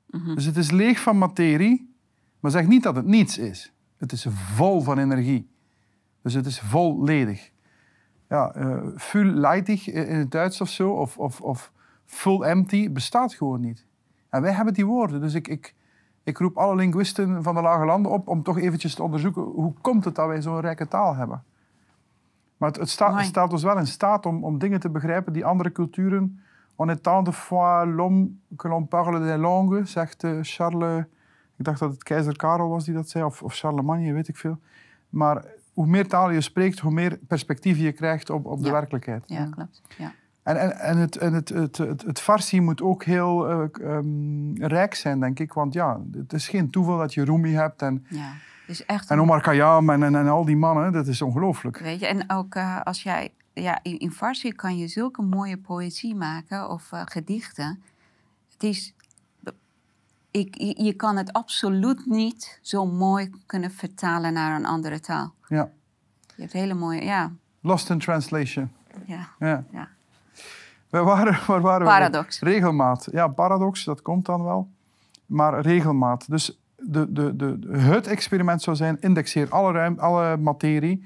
Mhm. 0.07 0.35
Dus 0.35 0.45
het 0.45 0.57
is 0.57 0.71
leeg 0.71 1.01
van 1.01 1.19
materie, 1.19 1.95
maar 2.41 2.51
zeg 2.51 2.67
niet 2.67 2.83
dat 2.83 2.97
het 2.97 3.07
niets 3.07 3.39
is. 3.39 3.73
Het 3.97 4.13
is 4.13 4.27
vol 4.31 4.81
van 4.81 4.99
energie. 4.99 5.49
Dus 6.23 6.35
het 6.35 6.47
is 6.47 6.61
volledig. 6.61 7.51
Ja, 8.29 8.55
fulleidig 8.97 9.89
in 9.89 10.17
het 10.17 10.31
Duits 10.31 10.61
of 10.61 10.69
zo, 10.69 10.91
of, 10.91 11.19
of, 11.19 11.41
of 11.41 11.73
full 12.05 12.43
empty, 12.43 12.93
bestaat 12.93 13.35
gewoon 13.35 13.61
niet. 13.61 13.87
En 14.29 14.43
wij 14.43 14.53
hebben 14.53 14.75
die 14.75 14.87
woorden. 14.87 15.21
Dus 15.21 15.35
ik, 15.35 15.49
ik, 15.49 15.75
ik 16.23 16.39
roep 16.39 16.57
alle 16.57 16.75
linguisten 16.75 17.43
van 17.43 17.55
de 17.55 17.61
lage 17.61 17.85
landen 17.85 18.13
op 18.13 18.29
om 18.29 18.43
toch 18.43 18.59
eventjes 18.59 18.95
te 18.95 19.03
onderzoeken 19.03 19.43
hoe 19.43 19.73
komt 19.81 20.05
het 20.05 20.15
dat 20.15 20.27
wij 20.27 20.43
zo'n 20.43 20.61
rijke 20.61 20.89
taal 20.89 21.15
hebben. 21.15 21.45
Maar 22.65 22.73
het, 22.73 22.83
het, 22.83 22.91
sta, 22.91 23.17
het 23.17 23.27
stelt 23.27 23.53
ons 23.53 23.63
wel 23.63 23.79
in 23.79 23.87
staat 23.87 24.27
om, 24.27 24.45
om 24.45 24.59
dingen 24.59 24.81
te 24.81 24.91
begrijpen 24.91 25.33
die 25.33 25.45
andere 25.45 25.73
culturen... 25.73 26.41
On 26.77 26.91
est 26.91 27.03
tant 27.03 27.25
de 27.25 27.33
fois 27.33 27.87
l'homme 27.87 28.29
que 28.57 28.69
l'on 28.69 28.89
parle 28.89 29.21
des 29.21 29.37
langues, 29.37 29.93
zegt 29.93 30.25
eh, 30.25 30.39
Charles... 30.43 31.05
Ik 31.57 31.65
dacht 31.65 31.79
dat 31.79 31.91
het 31.91 32.03
keizer 32.03 32.37
Karel 32.37 32.69
was 32.69 32.85
die 32.85 32.95
dat 32.95 33.09
zei, 33.09 33.25
of, 33.25 33.43
of 33.43 33.55
Charlemagne, 33.55 34.13
weet 34.13 34.29
ik 34.29 34.37
veel. 34.37 34.59
Maar 35.09 35.45
hoe 35.73 35.87
meer 35.87 36.09
talen 36.09 36.35
je 36.35 36.41
spreekt, 36.41 36.79
hoe 36.79 36.93
meer 36.93 37.19
perspectief 37.27 37.79
je 37.79 37.93
krijgt 37.93 38.31
op, 38.31 38.47
op 38.47 38.59
de 38.59 38.67
Ja. 38.67 38.73
werkelijkheid. 38.73 39.25
Ja, 39.27 39.49
klopt. 39.51 39.83
Ja. 39.99 40.13
En, 40.43 40.61
en, 40.61 40.79
en, 40.79 40.97
het, 40.97 41.17
en 41.17 41.33
het, 41.33 41.49
het, 41.49 41.79
het, 41.79 42.03
het 42.03 42.21
farsi 42.21 42.61
moet 42.61 42.83
ook 42.83 43.05
heel 43.05 43.51
eh, 43.51 43.97
ehm, 43.97 44.55
rijk 44.57 44.95
zijn, 44.95 45.21
denk 45.21 45.39
ik. 45.39 45.53
Want 45.53 45.75
ja, 45.75 46.01
het 46.13 46.33
is 46.33 46.49
geen 46.49 46.71
toeval 46.71 46.99
dat 46.99 47.15
je 47.15 47.25
Rumi 47.25 47.53
hebt 47.53 47.83
en, 47.83 48.07
ja. 48.09 48.33
Dus 48.67 48.85
echt 48.85 49.11
en 49.11 49.21
Omar 49.21 49.41
Khayyam 49.41 49.91
en, 49.91 50.03
en, 50.03 50.15
en 50.15 50.29
al 50.29 50.45
die 50.45 50.57
mannen. 50.57 50.93
Dat 50.93 51.07
is 51.07 51.23
ongelooflijk. 51.23 51.79
Weet 51.79 52.01
je, 52.01 52.07
en 52.07 52.31
ook 52.31 52.55
eh, 52.55 52.81
als 52.81 53.03
jij, 53.03 53.33
ja, 53.53 53.79
in, 53.83 53.99
in 53.99 54.11
Farsi 54.13 54.53
kan 54.53 54.77
je 54.79 54.89
zulke 54.89 55.23
mooie 55.23 55.57
poëzie 55.59 56.15
maken 56.15 56.71
of 56.71 56.93
eh, 56.93 57.01
gedichten. 57.05 57.83
Het 58.53 58.63
is, 58.63 58.95
ik, 60.31 60.59
je, 60.59 60.83
je 60.85 60.93
kan 60.93 61.17
het 61.17 61.33
absoluut 61.33 62.07
niet 62.07 62.59
zo 62.63 62.87
mooi 62.87 63.31
kunnen 63.47 63.71
vertalen 63.71 64.33
naar 64.33 64.57
een 64.57 64.67
andere 64.67 65.01
taal. 65.01 65.35
Ja. 65.49 65.71
Je 66.35 66.43
hebt 66.43 66.53
hele 66.53 66.75
mooie, 66.75 67.05
ja, 67.05 67.33
Lost 67.61 67.91
in 67.91 67.99
translation. 67.99 68.73
ja, 69.07 69.29
Ja. 69.39 69.65
ja. 69.71 69.89
We 70.91 70.99
waren, 71.03 71.39
waar 71.47 71.61
waren 71.61 71.87
we? 71.87 71.93
Paradox. 71.93 72.41
Regelmaat. 72.41 73.09
Ja, 73.13 73.29
paradox, 73.29 73.85
dat 73.85 74.03
komt 74.03 74.27
dan 74.27 74.43
wel. 74.45 74.69
Maar 75.27 75.61
regelmaat. 75.61 76.31
Dus 76.31 76.59
de, 76.89 77.13
de, 77.13 77.37
de, 77.37 77.69
het 77.79 78.07
experiment 78.07 78.63
zou 78.63 78.77
zijn, 78.77 79.01
indexeer 79.01 79.51
alle, 79.51 79.73
ruim, 79.73 79.99
alle 79.99 80.37
materie. 80.37 81.05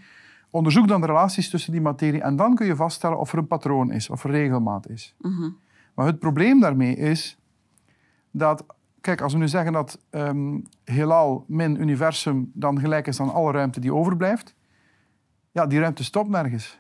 Onderzoek 0.50 0.88
dan 0.88 1.00
de 1.00 1.06
relaties 1.06 1.50
tussen 1.50 1.72
die 1.72 1.80
materie. 1.80 2.22
En 2.22 2.36
dan 2.36 2.54
kun 2.54 2.66
je 2.66 2.76
vaststellen 2.76 3.18
of 3.18 3.32
er 3.32 3.38
een 3.38 3.46
patroon 3.46 3.92
is, 3.92 4.10
of 4.10 4.24
er 4.24 4.30
regelmaat 4.30 4.88
is. 4.88 5.14
Mhm. 5.18 5.50
Maar 5.94 6.06
het 6.06 6.18
probleem 6.18 6.60
daarmee 6.60 6.96
is 6.96 7.38
dat... 8.30 8.64
Kijk, 9.00 9.20
als 9.20 9.32
we 9.32 9.38
nu 9.38 9.48
zeggen 9.48 9.72
dat 9.72 10.00
ehm 10.10 10.58
heelal 10.84 11.44
min 11.46 11.80
universum 11.80 12.50
dan 12.54 12.80
gelijk 12.80 13.06
is 13.06 13.20
aan 13.20 13.32
alle 13.32 13.52
ruimte 13.52 13.80
die 13.80 13.94
overblijft. 13.94 14.54
Ja, 15.52 15.66
die 15.66 15.80
ruimte 15.80 16.04
stopt 16.04 16.28
nergens. 16.28 16.78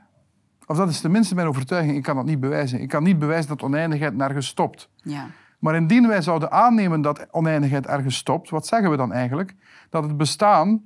Of 0.66 0.76
dat 0.76 0.88
is 0.88 1.00
tenminste 1.00 1.34
mijn 1.34 1.46
overtuiging. 1.46 1.96
Ik 1.96 2.02
kan 2.02 2.16
dat 2.16 2.24
niet 2.24 2.40
bewijzen. 2.40 2.80
Ik 2.80 2.88
kan 2.88 3.02
niet 3.02 3.18
bewijzen 3.18 3.48
dat 3.48 3.62
oneindigheid 3.62 4.16
nergens 4.16 4.46
stopt. 4.46 4.90
ja. 5.02 5.26
Maar 5.58 5.76
indien 5.76 6.06
wij 6.06 6.22
zouden 6.22 6.50
aannemen 6.50 7.00
dat 7.00 7.26
oneindigheid 7.30 7.86
ergens 7.86 8.16
stopt, 8.16 8.50
wat 8.50 8.66
zeggen 8.66 8.90
we 8.90 8.96
dan 8.96 9.12
eigenlijk? 9.12 9.54
Dat 9.90 10.02
het 10.02 10.16
bestaan 10.16 10.82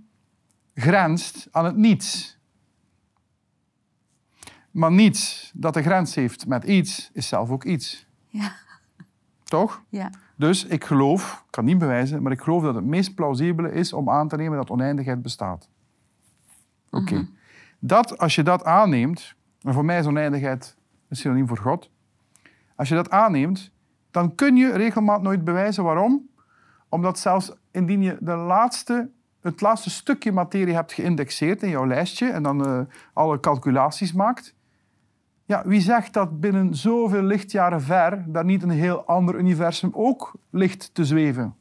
grenst 0.75 1.49
aan 1.51 1.65
het 1.65 1.77
niets. 1.77 2.39
Maar 4.71 4.93
niets 4.93 5.51
dat 5.55 5.75
de 5.75 5.83
grens 5.83 6.15
heeft 6.15 6.47
met 6.47 6.65
iets, 6.65 7.11
is 7.13 7.29
zelf 7.29 7.51
ook 7.51 7.65
iets. 7.65 8.07
Ja. 8.27 8.53
Toch? 9.45 9.83
ja. 9.89 10.11
Dus 10.37 10.65
ik 10.65 10.85
geloof, 10.85 11.43
ik 11.47 11.51
kan 11.51 11.65
niet 11.65 11.79
bewijzen, 11.79 12.23
maar 12.23 12.33
ik 12.33 12.41
geloof 12.41 12.63
dat 12.63 12.75
het 12.75 12.85
meest 12.85 13.15
plausibele 13.15 13.73
is 13.73 13.93
om 13.93 14.11
aan 14.11 14.29
te 14.29 14.37
nemen 14.37 14.57
dat 14.57 14.71
oneindigheid 14.71 15.23
bestaat. 15.23 15.69
Oké. 16.91 17.29
Dat, 17.79 18.19
als 18.19 18.35
je 18.35 18.43
dat 18.43 18.65
aanneemt, 18.65 19.35
en 19.61 19.73
voor 19.73 19.85
mij 19.85 19.99
is 19.99 20.07
oneindigheid 20.07 20.77
een 21.09 21.17
synoniem 21.17 21.49
voor 21.49 21.59
God. 21.59 21.91
Als 22.77 22.89
je 22.89 22.95
dat 22.95 23.11
aanneemt, 23.11 23.72
dan 24.13 24.35
kun 24.35 24.57
je 24.57 24.73
regelmaat 24.73 25.23
nooit 25.23 25.45
bewijzen. 25.45 25.85
Waarom? 25.85 26.29
Omdat 26.89 27.19
zelfs 27.19 27.53
indien 27.71 28.03
je 28.03 28.17
de 28.21 28.35
laatste, 28.35 29.11
het 29.41 29.61
laatste 29.61 29.91
stukje 29.91 30.33
materie 30.33 30.75
hebt 30.75 30.93
geïndexeerd 30.93 31.63
in 31.63 31.69
jouw 31.69 31.87
lijstje 31.87 32.31
en 32.31 32.43
dan 32.43 32.67
eh, 32.67 32.81
alle 33.13 33.41
calculaties 33.41 34.13
maakt, 34.13 34.55
ja, 35.45 35.63
wie 35.67 35.81
zegt 35.81 36.13
dat 36.13 36.41
binnen 36.41 36.75
zoveel 36.75 37.23
lichtjaren 37.23 37.83
ver 37.83 38.25
daar 38.27 38.45
niet 38.45 38.63
een 38.63 38.71
heel 38.71 39.05
ander 39.05 39.39
universum 39.39 39.91
ook 39.93 40.33
ligt 40.51 40.95
te 40.95 41.05
zweven? 41.05 41.55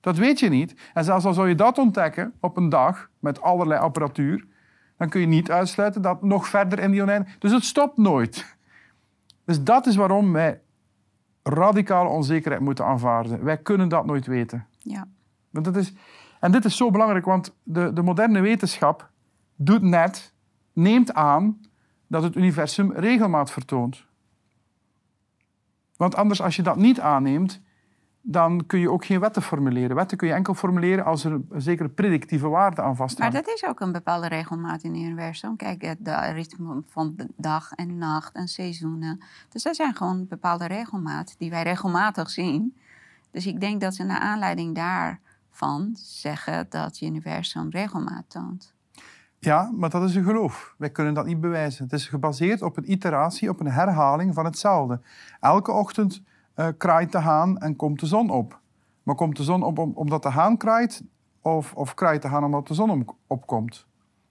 Dat 0.00 0.16
weet 0.16 0.40
je 0.40 0.48
niet. 0.48 0.74
En 0.94 1.04
zelfs 1.04 1.24
al 1.24 1.32
zou 1.32 1.48
je 1.48 1.54
dat 1.54 1.78
ontdekken 1.78 2.32
op 2.40 2.56
een 2.56 2.68
dag 2.68 3.10
met 3.18 3.40
allerlei 3.40 3.80
apparatuur, 3.80 4.46
dan 4.96 5.08
kun 5.08 5.20
je 5.20 5.26
niet 5.26 5.50
uitsluiten 5.50 6.02
dat 6.02 6.22
nog 6.22 6.48
verder 6.48 6.78
in 6.78 6.90
die 6.90 7.02
oneindig... 7.02 7.38
Dus 7.38 7.52
het 7.52 7.64
stopt 7.64 7.96
nooit. 7.96 8.56
Dus 9.44 9.62
dat 9.62 9.86
is 9.86 9.96
waarom 9.96 10.32
wij 10.32 10.60
radicale 11.50 12.08
onzekerheid 12.08 12.62
moeten 12.62 12.84
aanvaarden. 12.84 13.44
Wij 13.44 13.58
kunnen 13.58 13.88
dat 13.88 14.06
nooit 14.06 14.26
weten. 14.26 14.66
ja. 14.78 15.06
Want 15.50 15.64
dat 15.64 15.76
is, 15.76 15.92
en 16.40 16.52
dit 16.52 16.64
is 16.64 16.76
zo 16.76 16.90
belangrijk, 16.90 17.24
want 17.24 17.54
de, 17.62 17.92
de 17.92 18.02
moderne 18.02 18.40
wetenschap 18.40 19.10
doet 19.56 19.82
net, 19.82 20.34
neemt 20.72 21.14
aan 21.14 21.60
dat 22.06 22.22
het 22.22 22.36
universum 22.36 22.92
regelmaat 22.92 23.50
vertoont. 23.50 24.04
Want 25.96 26.14
anders, 26.14 26.42
als 26.42 26.56
je 26.56 26.62
dat 26.62 26.76
niet 26.76 27.00
aanneemt, 27.00 27.60
dan 28.22 28.66
kun 28.66 28.78
je 28.78 28.90
ook 28.90 29.04
geen 29.04 29.20
wetten 29.20 29.42
formuleren. 29.42 29.96
Wetten 29.96 30.16
kun 30.16 30.28
je 30.28 30.34
enkel 30.34 30.54
formuleren 30.54 31.04
als 31.04 31.24
er 31.24 31.32
een 31.32 31.46
zekere 31.56 31.88
predictieve 31.88 32.48
waarde 32.48 32.82
aan 32.82 32.96
vaststaan. 32.96 33.32
Maar 33.32 33.42
dat 33.42 33.54
is 33.54 33.64
ook 33.64 33.80
een 33.80 33.92
bepaalde 33.92 34.28
regelmaat 34.28 34.82
in 34.82 34.94
het 34.94 35.02
universum. 35.02 35.56
Kijk, 35.56 35.82
het 35.82 36.04
de 36.04 36.30
ritme 36.32 36.82
van 36.86 37.12
de 37.16 37.28
dag 37.36 37.72
en 37.72 37.98
nacht 37.98 38.34
en 38.34 38.48
seizoenen. 38.48 39.20
Dus 39.48 39.62
dat 39.62 39.76
zijn 39.76 39.94
gewoon 39.94 40.26
bepaalde 40.28 40.66
regelmaat 40.66 41.34
die 41.38 41.50
wij 41.50 41.62
regelmatig 41.62 42.30
zien. 42.30 42.76
Dus 43.30 43.46
ik 43.46 43.60
denk 43.60 43.80
dat 43.80 43.94
ze 43.94 44.04
naar 44.04 44.20
aanleiding 44.20 44.74
daarvan 44.74 45.90
zeggen 45.94 46.66
dat 46.68 46.84
het 46.84 47.00
universum 47.00 47.70
regelmaat 47.70 48.24
toont. 48.28 48.74
Ja, 49.38 49.70
maar 49.74 49.90
dat 49.90 50.08
is 50.08 50.14
een 50.14 50.24
geloof. 50.24 50.74
Wij 50.78 50.90
kunnen 50.90 51.14
dat 51.14 51.26
niet 51.26 51.40
bewijzen. 51.40 51.84
Het 51.84 51.92
is 51.92 52.06
gebaseerd 52.06 52.62
op 52.62 52.76
een 52.76 52.90
iteratie, 52.90 53.48
op 53.48 53.60
een 53.60 53.70
herhaling 53.70 54.34
van 54.34 54.44
hetzelfde. 54.44 55.00
Elke 55.40 55.72
ochtend 55.72 56.22
eh, 56.54 56.68
kraait 56.78 57.12
de 57.12 57.18
haan 57.18 57.58
en 57.58 57.76
komt 57.76 58.00
de 58.00 58.06
zon 58.06 58.30
op. 58.30 58.60
Maar 59.02 59.14
komt 59.14 59.36
de 59.36 59.42
zon 59.42 59.62
op 59.62 59.78
om- 59.78 59.92
omdat 59.94 60.22
de 60.22 60.28
haan 60.28 60.56
kraait? 60.56 61.02
Of, 61.42 61.72
of 61.74 61.94
kraait 61.94 62.22
de 62.22 62.28
haan 62.28 62.44
omdat 62.44 62.66
de 62.68 62.74
zon 62.74 62.90
om- 62.90 63.06
opkomt? 63.26 63.86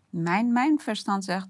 Mijn, 0.09 0.53
mijn 0.53 0.79
verstand 0.79 1.23
zegt, 1.23 1.47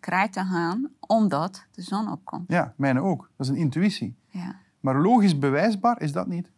krijt 0.00 0.34
de 0.34 0.42
haan 0.44 0.88
omdat 1.00 1.66
de 1.70 1.82
zon 1.82 2.10
opkomt. 2.10 2.44
Ja, 2.50 2.72
mijne 2.76 3.00
ook. 3.00 3.30
Dat 3.36 3.46
is 3.46 3.52
een 3.52 3.58
intuïtie. 3.58 4.16
Ja. 4.26 4.54
Maar 4.80 4.96
logisch 5.00 5.38
bewijsbaar 5.38 6.00
is 6.00 6.12
dat 6.12 6.26
niet. 6.26 6.50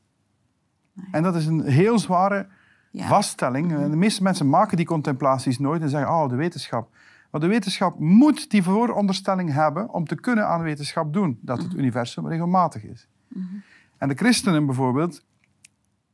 En 1.10 1.22
dat 1.22 1.34
is 1.34 1.46
een 1.46 1.62
heel 1.66 1.98
zware 1.98 2.46
Ja. 2.90 3.06
vaststelling. 3.08 3.72
En 3.72 3.90
De 3.90 3.96
meeste 3.96 4.22
mensen 4.22 4.48
maken 4.48 4.76
die 4.76 4.86
contemplaties 4.86 5.58
nooit 5.58 5.82
en 5.82 5.88
zeggen, 5.88 6.10
oh, 6.10 6.28
de 6.28 6.34
wetenschap. 6.34 6.88
Maar 7.30 7.40
de 7.40 7.46
wetenschap 7.46 7.98
moet 7.98 8.50
die 8.50 8.62
vooronderstelling 8.62 9.52
hebben 9.52 9.90
om 9.92 10.06
te 10.06 10.14
kunnen 10.14 10.46
aan 10.48 10.62
wetenschap 10.62 11.12
doen, 11.12 11.38
dat 11.40 11.62
het 11.62 11.72
universum 11.74 12.28
regelmatig 12.28 12.84
is. 12.84 13.08
En 13.98 14.08
de 14.08 14.14
christenen 14.14 14.66
bijvoorbeeld, 14.66 15.24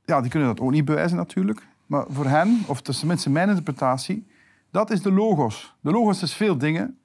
ja, 0.04 0.20
die 0.20 0.30
kunnen 0.30 0.48
dat 0.48 0.60
ook 0.60 0.70
niet 0.70 0.84
bewijzen 0.84 1.16
natuurlijk. 1.16 1.66
Maar 1.86 2.04
voor 2.08 2.26
hen, 2.26 2.60
of 2.66 2.80
tenminste 2.82 3.30
mijn 3.30 3.48
interpretatie, 3.48 4.26
dat 4.70 4.90
is 4.90 5.02
de 5.02 5.12
logos. 5.12 5.76
De 5.80 5.90
logos 5.90 6.22
is 6.22 6.34
veel 6.34 6.58
dingen. 6.58 6.98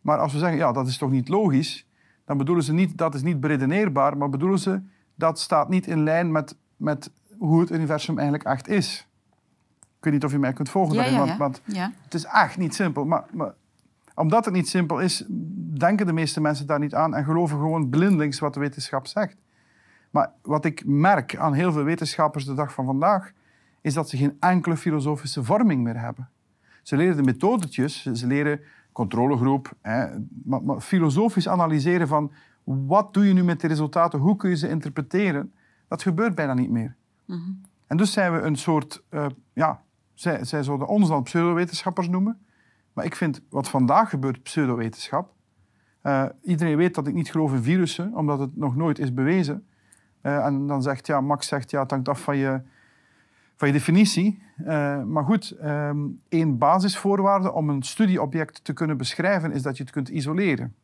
Maar 0.00 0.18
als 0.18 0.32
we 0.32 0.38
zeggen, 0.38 0.58
ja, 0.58 0.72
dat 0.72 0.86
is 0.86 0.98
toch 0.98 1.10
niet 1.10 1.28
logisch, 1.28 1.86
dan 2.24 2.36
bedoelen 2.38 2.64
ze 2.64 2.72
niet, 2.72 2.98
dat 2.98 3.14
is 3.14 3.22
niet 3.22 3.40
beredeneerbaar, 3.40 4.16
maar 4.16 4.28
bedoelen 4.28 4.58
ze, 4.58 4.80
dat 5.14 5.40
staat 5.40 5.68
niet 5.68 5.86
in 5.86 6.02
lijn 6.02 6.32
met, 6.32 6.56
met 6.76 7.10
hoe 7.38 7.60
het 7.60 7.70
universum 7.70 8.18
eigenlijk 8.18 8.48
echt 8.48 8.68
is. 8.68 9.06
Ik 9.80 10.04
weet 10.04 10.12
niet 10.12 10.24
of 10.24 10.32
je 10.32 10.38
mij 10.38 10.52
kunt 10.52 10.68
volgen 10.68 10.94
Ja, 10.94 11.00
daarin, 11.00 11.14
ja, 11.26 11.36
want, 11.36 11.60
ja. 11.64 11.80
want 11.80 11.94
het 12.04 12.14
is 12.14 12.24
echt 12.24 12.58
niet 12.58 12.74
simpel. 12.74 13.04
Maar, 13.04 13.24
maar 13.32 13.54
omdat 14.14 14.44
het 14.44 14.54
niet 14.54 14.68
simpel 14.68 15.00
is, 15.00 15.24
denken 15.78 16.06
de 16.06 16.12
meeste 16.12 16.40
mensen 16.40 16.66
daar 16.66 16.78
niet 16.78 16.94
aan 16.94 17.14
en 17.14 17.24
geloven 17.24 17.58
gewoon 17.58 17.88
blindelings 17.88 18.38
wat 18.38 18.54
de 18.54 18.60
wetenschap 18.60 19.06
zegt. 19.06 19.36
Maar 20.16 20.32
wat 20.42 20.64
ik 20.64 20.82
merk 20.86 21.36
aan 21.36 21.52
heel 21.52 21.72
veel 21.72 21.82
wetenschappers 21.82 22.44
de 22.44 22.54
dag 22.54 22.72
van 22.72 22.84
vandaag, 22.84 23.32
is 23.80 23.94
dat 23.94 24.08
ze 24.08 24.16
geen 24.16 24.36
enkele 24.40 24.76
filosofische 24.76 25.44
vorming 25.44 25.82
meer 25.82 26.00
hebben. 26.00 26.28
Ze 26.82 26.96
leren 26.96 27.16
de 27.16 27.22
methodetjes, 27.22 28.02
ze 28.02 28.26
leren 28.26 28.60
controlegroep, 28.92 29.72
hè, 29.80 30.06
maar, 30.44 30.62
maar 30.62 30.80
filosofisch 30.80 31.48
analyseren 31.48 32.08
van 32.08 32.32
wat 32.64 33.14
doe 33.14 33.26
je 33.26 33.32
nu 33.32 33.44
met 33.44 33.60
de 33.60 33.66
resultaten, 33.66 34.18
hoe 34.18 34.36
kun 34.36 34.50
je 34.50 34.56
ze 34.56 34.68
interpreteren, 34.68 35.52
dat 35.88 36.02
gebeurt 36.02 36.34
bijna 36.34 36.54
niet 36.54 36.70
meer. 36.70 36.96
En 37.86 37.96
dus 37.96 38.12
zijn 38.12 38.32
we 38.32 38.40
een 38.40 38.56
soort, 38.56 39.02
eh, 39.08 39.26
ja, 39.52 39.82
zij, 40.14 40.44
zij 40.44 40.62
zouden 40.62 40.88
ons 40.88 41.08
dan 41.08 41.22
pseudowetenschappers 41.22 42.08
noemen. 42.08 42.38
Maar 42.92 43.04
ik 43.04 43.16
vind 43.16 43.40
wat 43.48 43.68
vandaag 43.68 44.10
gebeurt 44.10 44.42
pseudowetenschap. 44.42 45.32
Eh, 46.00 46.24
iedereen 46.42 46.76
weet 46.76 46.94
dat 46.94 47.06
ik 47.06 47.14
niet 47.14 47.30
geloof 47.30 47.52
in 47.52 47.62
virussen, 47.62 48.14
omdat 48.14 48.38
het 48.38 48.56
nog 48.56 48.76
nooit 48.76 48.98
is 48.98 49.14
bewezen. 49.14 49.66
Eh, 50.26 50.44
en 50.44 50.66
dan 50.66 50.82
zegt, 50.82 51.06
ja, 51.06 51.20
Max 51.20 51.46
zegt, 51.46 51.70
ja, 51.70 51.82
het 51.82 51.90
hangt 51.90 52.08
af 52.08 52.20
van 52.20 52.36
je, 52.36 52.60
van 53.56 53.68
je 53.68 53.74
definitie. 53.74 54.42
Eh, 54.64 55.02
maar 55.02 55.24
goed, 55.24 55.50
ehm 55.50 55.98
één 56.28 56.58
basisvoorwaarde 56.58 57.52
om 57.52 57.68
een 57.68 57.82
studieobject 57.82 58.64
te 58.64 58.72
kunnen 58.72 58.96
beschrijven 58.96 59.52
is 59.52 59.62
dat 59.62 59.76
je 59.76 59.82
het 59.82 59.92
kunt 59.92 60.08
isoleren. 60.08 60.74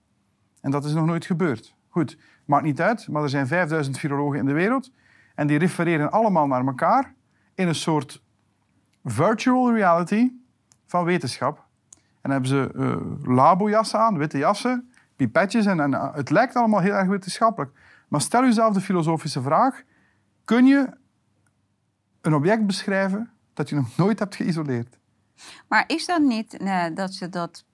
En 0.61 0.71
dat 0.71 0.85
is 0.85 0.93
nog 0.93 1.07
nooit 1.07 1.27
gebeurd. 1.27 1.75
Goed, 1.89 2.19
maakt 2.45 2.65
niet 2.65 2.81
uit, 2.81 3.09
maar 3.09 3.23
er 3.23 3.29
zijn 3.29 3.47
5000 3.47 3.99
virologen 3.99 4.39
in 4.39 4.47
de 4.47 4.53
wereld 4.53 4.93
en 5.35 5.47
die 5.47 5.59
refereren 5.59 6.11
allemaal 6.11 6.47
naar 6.47 6.67
elkaar 6.67 7.15
in 7.55 7.69
een 7.69 7.75
soort 7.75 8.23
virtual 9.05 9.75
reality 9.75 10.33
van 10.87 11.05
wetenschap. 11.05 11.57
En 12.21 12.31
dan 12.31 12.31
hebben 12.31 12.49
ze 12.49 12.71
uh, 12.75 13.35
labojassen 13.35 13.99
aan, 13.99 14.19
witte 14.19 14.39
jassen, 14.39 14.91
pipetjes. 15.17 15.67
En, 15.67 15.81
en 15.81 15.93
het 15.93 16.31
lijkt 16.31 16.57
allemaal 16.57 16.81
heel 16.81 16.95
erg 16.95 17.09
wetenschappelijk. 17.09 17.73
Maar 18.13 18.21
stel 18.21 18.43
jezelf 18.43 18.75
de 18.75 18.81
filosofische 18.81 19.43
vraag. 19.43 19.83
Kun 20.45 20.67
je 20.67 20.91
een 22.21 22.35
object 22.35 22.67
beschrijven 22.67 23.31
dat 23.55 23.69
je 23.69 23.75
nog 23.75 23.97
nooit 23.97 24.19
hebt 24.19 24.37
geïsoleerd? 24.37 24.99
Maar 25.69 25.85
is 25.87 26.07
dat 26.07 26.21
niet 26.21 26.61
uh, 26.61 26.85
dat 26.95 27.15
ze 27.15 27.29
dat 27.29 27.65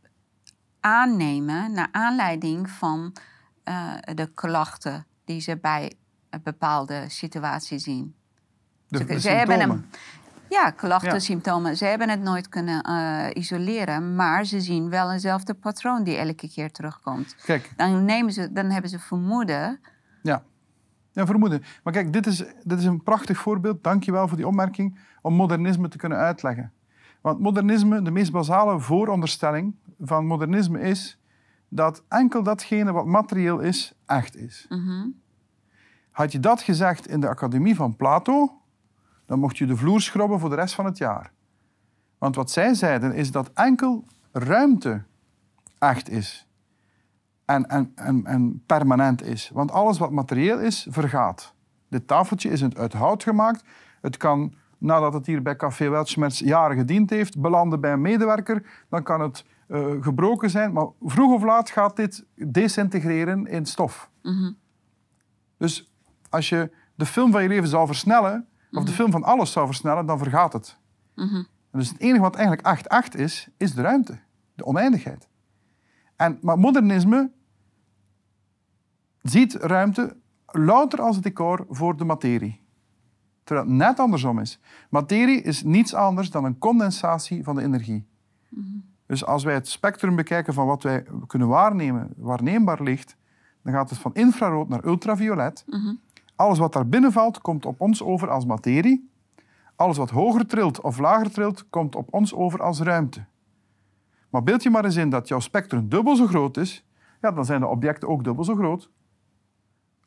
aannemen 0.81 1.73
naar 1.73 1.89
aanleiding 1.93 2.71
van 2.71 3.17
uh, 3.65 3.93
de 4.15 4.31
klachten 4.35 5.07
die 5.25 5.41
ze 5.41 5.57
bij 5.57 5.93
een 6.31 6.43
bepaalde 6.43 7.05
situatie 7.09 7.79
zien? 7.79 8.15
De, 8.89 8.99
ze, 9.09 9.21
ze 9.21 9.31
hebben 9.31 9.61
een, 9.61 9.85
ja, 10.49 10.71
klachten, 10.71 11.21
symptomen. 11.21 11.77
Ze 11.77 11.85
hebben 11.85 12.09
het 12.09 12.21
nooit 12.21 12.49
kunnen 12.49 12.91
uh, 12.91 13.27
isoleren, 13.33 14.15
maar 14.15 14.45
ze 14.45 14.61
zien 14.61 14.91
wel 14.91 15.13
eenzelfde 15.13 15.55
patroon 15.55 16.03
die 16.03 16.17
elke 16.17 16.49
keer 16.49 16.71
terugkomt. 16.71 17.37
Kijk. 17.45 17.73
Dan, 17.77 18.05
nemen 18.05 18.33
ze, 18.33 18.53
dan 18.53 18.71
hebben 18.71 18.91
ze 18.91 18.99
vermoeden. 18.99 19.81
Ja. 20.29 20.43
ja, 21.13 21.27
vermoeden. 21.27 21.63
Maar 21.83 21.93
kijk, 21.93 22.13
dit 22.13 22.27
is, 22.27 22.45
dit 22.63 22.79
is 22.79 22.85
een 22.85 23.03
prachtig 23.03 23.39
voorbeeld, 23.39 23.85
dank 23.85 24.05
je 24.05 24.13
wel 24.13 24.29
voor 24.29 24.37
die 24.37 24.47
opmerking, 24.47 24.99
om 25.23 25.35
modernisme 25.35 25.89
te 25.89 25.97
kunnen 25.97 26.19
uitleggen. 26.19 26.73
Want 27.21 27.41
modernisme, 27.41 28.03
de 28.03 28.11
meest 28.11 28.33
basale 28.33 28.81
vooronderstelling 28.81 29.75
van 30.01 30.27
modernisme 30.27 30.81
is 30.81 31.19
dat 31.69 32.03
enkel 32.09 32.43
datgene 32.43 32.93
wat 32.93 33.07
materieel 33.07 33.59
is, 33.59 33.95
echt 34.07 34.37
is. 34.37 34.67
Mm 34.69 35.21
Had 36.11 36.33
je 36.33 36.41
dat 36.41 36.63
gezegd 36.63 37.09
in 37.09 37.21
de 37.21 37.29
Academie 37.29 37.75
van 37.75 37.97
Plato, 37.97 38.63
dan 39.27 39.39
mocht 39.39 39.59
je 39.59 39.67
de 39.67 39.77
vloer 39.77 40.01
schrobben 40.01 40.41
voor 40.41 40.51
de 40.51 40.55
rest 40.55 40.75
van 40.75 40.85
het 40.85 40.99
jaar. 40.99 41.33
Want 42.19 42.35
wat 42.35 42.51
zij 42.51 42.75
zeiden 42.75 43.15
is 43.15 43.31
dat 43.31 43.51
enkel 43.55 44.05
ruimte 44.33 45.05
echt 45.79 46.09
is. 46.09 46.48
En, 47.49 47.69
en, 47.69 47.93
en, 47.95 48.27
en 48.27 48.63
permanent 48.67 49.23
is. 49.23 49.51
Want 49.53 49.71
alles 49.71 49.99
wat 49.99 50.11
materieel 50.11 50.59
is, 50.59 50.87
vergaat. 50.91 51.55
Dit 51.89 52.07
tafeltje 52.07 52.51
is 52.51 52.75
uit 52.75 52.93
hout 52.93 53.23
gemaakt. 53.23 53.65
Het 54.01 54.17
kan, 54.17 54.55
nadat 54.79 55.13
het 55.13 55.27
hier 55.27 55.43
bij 55.43 55.57
Café 55.57 55.89
Weltschmerz 55.89 56.41
jaren 56.41 56.77
gediend 56.77 57.11
heeft, 57.11 57.41
belanden 57.41 57.81
bij 57.81 57.93
een 57.93 58.01
medewerker. 58.01 58.85
Dan 58.89 59.03
kan 59.03 59.21
het 59.21 59.45
uh, 59.69 59.87
gebroken 60.01 60.51
zijn. 60.51 60.73
Maar 60.73 60.87
vroeg 61.01 61.33
of 61.33 61.43
laat 61.43 61.71
gaat 61.71 61.97
dit 61.97 62.25
desintegreren 62.35 63.47
in 63.47 63.67
stof. 63.67 64.11
Mm 64.23 64.57
Dus 65.57 65.93
als 66.31 66.49
je 66.49 66.71
de 66.95 67.07
film 67.07 67.33
van 67.33 67.43
je 67.43 67.49
leven 67.49 67.69
zou 67.69 67.87
versnellen, 67.87 68.47
of 68.71 68.85
de 68.85 68.91
mhm. 68.91 69.01
film 69.01 69.11
van 69.11 69.25
alles 69.25 69.53
zou 69.53 69.67
versnellen, 69.67 70.07
dan 70.07 70.19
vergaat 70.19 70.53
het. 70.53 70.79
Mm 71.15 71.47
Dus 71.73 71.89
het 71.89 72.01
enige 72.01 72.21
wat 72.21 72.37
eigenlijk 72.37 73.15
8-8 73.15 73.19
is, 73.19 73.49
is 73.57 73.75
de 73.75 73.83
ruimte, 73.83 74.19
de 74.55 74.65
oneindigheid. 74.65 75.29
En, 76.17 76.39
maar 76.43 76.59
modernisme 76.59 77.37
ziet 79.29 79.55
ruimte 79.55 80.17
louter 80.47 81.01
als 81.01 81.21
decor 81.21 81.67
voor 81.69 81.97
de 81.97 82.05
materie. 82.05 82.61
Terwijl 83.45 83.69
het 83.69 83.77
net 83.77 83.99
andersom 83.99 84.39
is. 84.39 84.61
Materie 84.91 85.43
is 85.43 85.63
niets 85.63 85.95
anders 85.95 86.31
dan 86.31 86.45
een 86.45 86.59
condensatie 86.59 87.45
van 87.45 87.55
de 87.55 87.63
energie. 87.63 88.07
Dus 89.07 89.25
als 89.25 89.45
wij 89.45 89.55
het 89.55 89.69
spectrum 89.69 90.17
bekijken 90.17 90.55
van 90.55 90.67
wat 90.67 90.83
wij 90.83 91.05
kunnen 91.27 91.49
waarnemen, 91.49 92.13
waarneembaar 92.17 92.83
licht, 92.83 93.17
dan 93.63 93.73
gaat 93.73 93.91
het 93.91 93.99
van 93.99 94.15
infrarood 94.15 94.69
naar 94.69 94.85
ultraviolet. 94.85 95.65
Alles 96.37 96.59
wat 96.59 96.73
daar 96.73 96.89
binnen 96.89 97.13
valt, 97.13 97.41
komt 97.41 97.67
op 97.67 97.81
ons 97.81 98.03
over 98.03 98.31
als 98.31 98.45
materie. 98.45 99.11
Alles 99.77 99.97
wat 99.97 100.11
hoger 100.11 100.47
trilt 100.47 100.81
of 100.81 100.99
lager 100.99 101.31
trilt, 101.31 101.69
komt 101.71 101.97
op 101.97 102.09
ons 102.15 102.35
over 102.35 102.63
als 102.63 102.81
ruimte. 102.81 103.25
Maar 104.31 104.43
beeld 104.43 104.63
je 104.63 104.71
maar 104.71 104.85
eens 104.85 104.97
in 104.97 105.11
dat 105.11 105.29
jouw 105.29 105.41
spectrum 105.41 105.89
dubbel 105.89 106.17
zo 106.17 106.27
groot 106.27 106.57
is, 106.57 106.87
ja, 107.21 107.33
dan 107.33 107.45
zijn 107.45 107.61
de 107.61 107.67
objecten 107.67 108.09
ook 108.09 108.25
dubbel 108.25 108.45
zo 108.45 108.55
groot. 108.55 108.91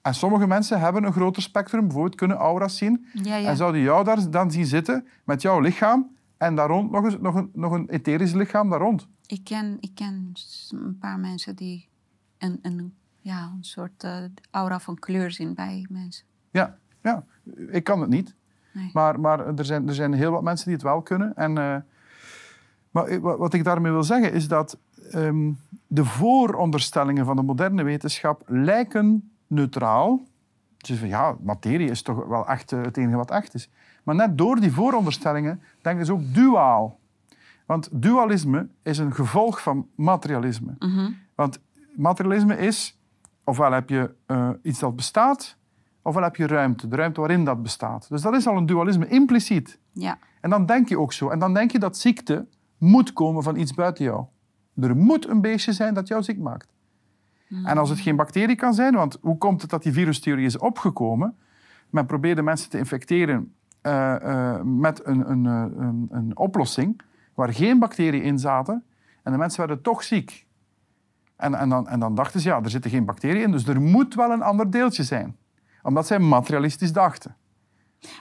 En 0.02 0.14
sommige 0.14 0.48
mensen 0.48 0.80
hebben 0.80 1.04
een 1.04 1.14
groter 1.14 1.42
spectrum, 1.42 1.82
bijvoorbeeld 1.82 2.16
kunnen 2.16 2.38
aura's 2.38 2.78
zien. 2.78 3.06
Ja, 3.14 3.36
ja. 3.36 3.50
En 3.50 3.58
zouden 3.58 3.82
jou 3.82 4.04
daar 4.04 4.30
dan 4.30 4.52
zien 4.52 4.66
zitten 4.66 5.08
met 5.24 5.42
jouw 5.42 5.60
lichaam 5.60 6.16
en 6.38 6.56
daar 6.56 6.68
rond 6.68 6.92
nog, 6.92 7.04
eens, 7.04 7.18
nog, 7.20 7.36
een, 7.36 7.50
nog 7.54 7.72
een 7.72 7.90
etherisch 7.90 8.34
lichaam 8.34 8.70
daar 8.70 8.80
rond. 8.80 9.08
Ik 9.26 9.44
ken, 9.44 9.78
ik 9.80 9.92
ken 9.96 10.34
een 10.70 10.98
paar 11.00 11.20
mensen 11.20 11.56
die 11.56 11.88
een, 12.38 12.60
een 12.62 12.94
ja, 13.20 13.52
een 13.58 13.64
soort 13.64 14.04
uh, 14.04 14.18
aura 14.52 14.80
van 14.80 15.00
kleur 15.00 15.32
zien 15.32 15.54
bij 15.54 15.86
mensen. 15.90 16.26
Ja, 16.52 16.78
ja. 17.02 17.24
ik 17.70 17.84
kan 17.84 18.02
het 18.02 18.10
niet. 18.10 18.36
Nee. 18.74 18.90
Maar, 18.94 19.20
maar 19.20 19.58
er, 19.58 19.66
zijn, 19.66 19.88
er 19.88 19.94
zijn 19.94 20.14
heel 20.14 20.32
wat 20.32 20.44
mensen 20.44 20.66
die 20.66 20.76
het 20.76 20.84
wel 20.84 21.02
kunnen. 21.02 21.36
En, 21.36 21.52
uh, 21.52 21.76
maar 22.92 23.20
wat 23.20 23.54
ik 23.54 23.64
daarmee 23.64 23.92
wil 23.92 24.04
zeggen 24.04 24.34
is 24.34 24.48
dat 24.48 24.78
um, 25.14 25.60
de 25.88 26.06
vooronderstellingen 26.06 27.26
van 27.26 27.36
de 27.36 27.42
moderne 27.42 27.84
wetenschap 27.84 28.44
lijken 28.48 29.31
neutraal. 29.52 30.24
Dus 30.78 31.00
van 31.00 31.08
ja, 31.08 31.36
materie 31.42 31.90
is 31.90 32.02
toch 32.02 32.26
wel 32.26 32.48
echt 32.48 32.72
uh, 32.72 32.82
het 32.82 32.98
enige 32.98 33.18
wat 33.18 33.32
echt 33.32 33.54
is. 33.54 33.70
Maar 34.04 34.16
net 34.16 34.38
door 34.38 34.60
die 34.60 34.72
vooronderstellingen 34.72 35.62
denken 35.82 36.06
ze 36.06 36.14
ook 36.14 36.34
duaal. 36.34 37.00
Want 37.66 37.90
dualisme 37.92 38.68
is 38.84 38.98
een 38.98 39.14
gevolg 39.14 39.62
van 39.62 39.88
materialisme. 39.96 40.76
Mm 40.80 40.96
-hmm. 40.96 41.18
Want 41.36 41.60
materialisme 41.96 42.58
is 42.58 43.00
ofwel 43.44 43.72
heb 43.72 43.90
je 43.90 44.14
uh, 44.28 44.50
iets 44.62 44.80
dat 44.80 44.96
bestaat, 44.96 45.58
ofwel 46.02 46.24
heb 46.24 46.36
je 46.36 46.48
ruimte, 46.48 46.88
de 46.88 46.96
ruimte 46.96 47.20
waarin 47.20 47.46
dat 47.46 47.62
bestaat. 47.62 48.10
Dus 48.10 48.22
dat 48.22 48.34
is 48.34 48.48
al 48.48 48.58
een 48.58 48.66
dualisme 48.66 49.08
impliciet. 49.08 49.80
Ja. 49.92 50.18
En 50.42 50.50
dan 50.50 50.66
denk 50.66 50.90
je 50.90 51.00
ook 51.00 51.14
zo. 51.14 51.30
En 51.30 51.40
dan 51.40 51.54
denk 51.54 51.72
je 51.72 51.80
dat 51.80 51.98
ziekte 51.98 52.46
moet 52.78 53.14
komen 53.14 53.44
van 53.44 53.56
iets 53.56 53.74
buiten 53.74 54.04
jou. 54.04 54.26
Er 54.76 54.96
moet 54.96 55.28
een 55.28 55.42
beestje 55.42 55.74
zijn 55.74 55.94
dat 55.94 56.08
jou 56.08 56.24
ziek 56.24 56.40
maakt. 56.40 56.71
Mm. 57.52 57.66
En 57.66 57.78
als 57.78 57.90
het 57.90 58.00
geen 58.00 58.16
bacterie 58.16 58.56
kan 58.56 58.74
zijn, 58.74 58.96
want 58.96 59.18
hoe 59.22 59.38
komt 59.38 59.62
het 59.62 59.70
dat 59.70 59.84
die 59.84 59.94
virustheorie 59.94 60.46
is 60.46 60.58
opgekomen? 60.58 61.38
Men 61.90 62.06
probeerde 62.06 62.42
mensen 62.42 62.70
te 62.70 62.78
infecteren 62.78 63.56
uh, 63.84 64.16
uh, 64.24 64.62
met 64.62 65.06
een, 65.06 65.30
een, 65.32 65.46
een, 65.46 66.08
een 66.10 66.38
oplossing 66.38 67.02
waar 67.36 67.54
geen 67.54 67.80
bacteriën 67.80 68.24
in 68.24 68.40
zaten. 68.40 68.84
En 69.24 69.32
de 69.32 69.38
mensen 69.38 69.60
werden 69.60 69.84
toch 69.84 70.04
ziek. 70.04 70.46
En, 71.36 71.56
en, 71.56 71.70
dan, 71.70 71.88
en 71.88 72.00
dan 72.00 72.16
dachten 72.16 72.40
ze, 72.40 72.50
ja, 72.50 72.62
er 72.62 72.70
zitten 72.70 72.92
geen 72.92 73.06
bacteriën 73.06 73.42
in, 73.42 73.52
dus 73.52 73.68
er 73.68 73.82
moet 73.82 74.16
wel 74.16 74.32
een 74.32 74.42
ander 74.42 74.72
deeltje 74.72 75.04
zijn. 75.04 75.38
Omdat 75.84 76.08
zij 76.08 76.20
materialistisch 76.20 76.94
dachten. 76.94 77.36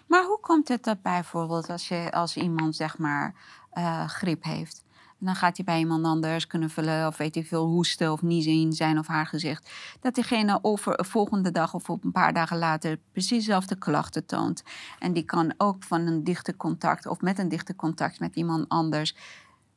Maar 0.06 0.24
hoe 0.24 0.40
komt 0.40 0.68
het 0.68 0.84
dat 0.84 1.02
bijvoorbeeld 1.02 1.70
als, 1.70 1.88
je, 1.88 2.12
als 2.12 2.36
iemand 2.36 2.76
zeg 2.76 2.98
maar 2.98 3.34
uh, 3.74 4.08
griep 4.08 4.44
heeft... 4.44 4.84
En 5.20 5.26
dan 5.26 5.34
gaat 5.34 5.56
hij 5.56 5.64
bij 5.64 5.78
iemand 5.78 6.04
anders 6.04 6.46
kunnen 6.46 6.70
vullen 6.70 7.06
of 7.06 7.16
weet 7.16 7.34
hij 7.34 7.44
veel 7.44 7.66
hoesten 7.66 8.12
of 8.12 8.22
niezen 8.22 8.52
in 8.52 8.72
zijn 8.72 8.98
of 8.98 9.06
haar 9.06 9.26
gezicht. 9.26 9.70
Dat 10.00 10.14
diegene 10.14 10.58
over 10.62 11.04
volgende 11.04 11.50
dag 11.50 11.74
of 11.74 11.90
op 11.90 12.04
een 12.04 12.12
paar 12.12 12.32
dagen 12.32 12.58
later 12.58 12.98
precies 13.12 13.38
dezelfde 13.38 13.76
klachten 13.76 14.26
toont. 14.26 14.62
En 14.98 15.12
die 15.12 15.24
kan 15.24 15.54
ook 15.56 15.82
van 15.82 16.06
een 16.06 16.24
dichte 16.24 16.56
contact 16.56 17.06
of 17.06 17.20
met 17.20 17.38
een 17.38 17.48
dichte 17.48 17.76
contact 17.76 18.20
met 18.20 18.36
iemand 18.36 18.68
anders 18.68 19.14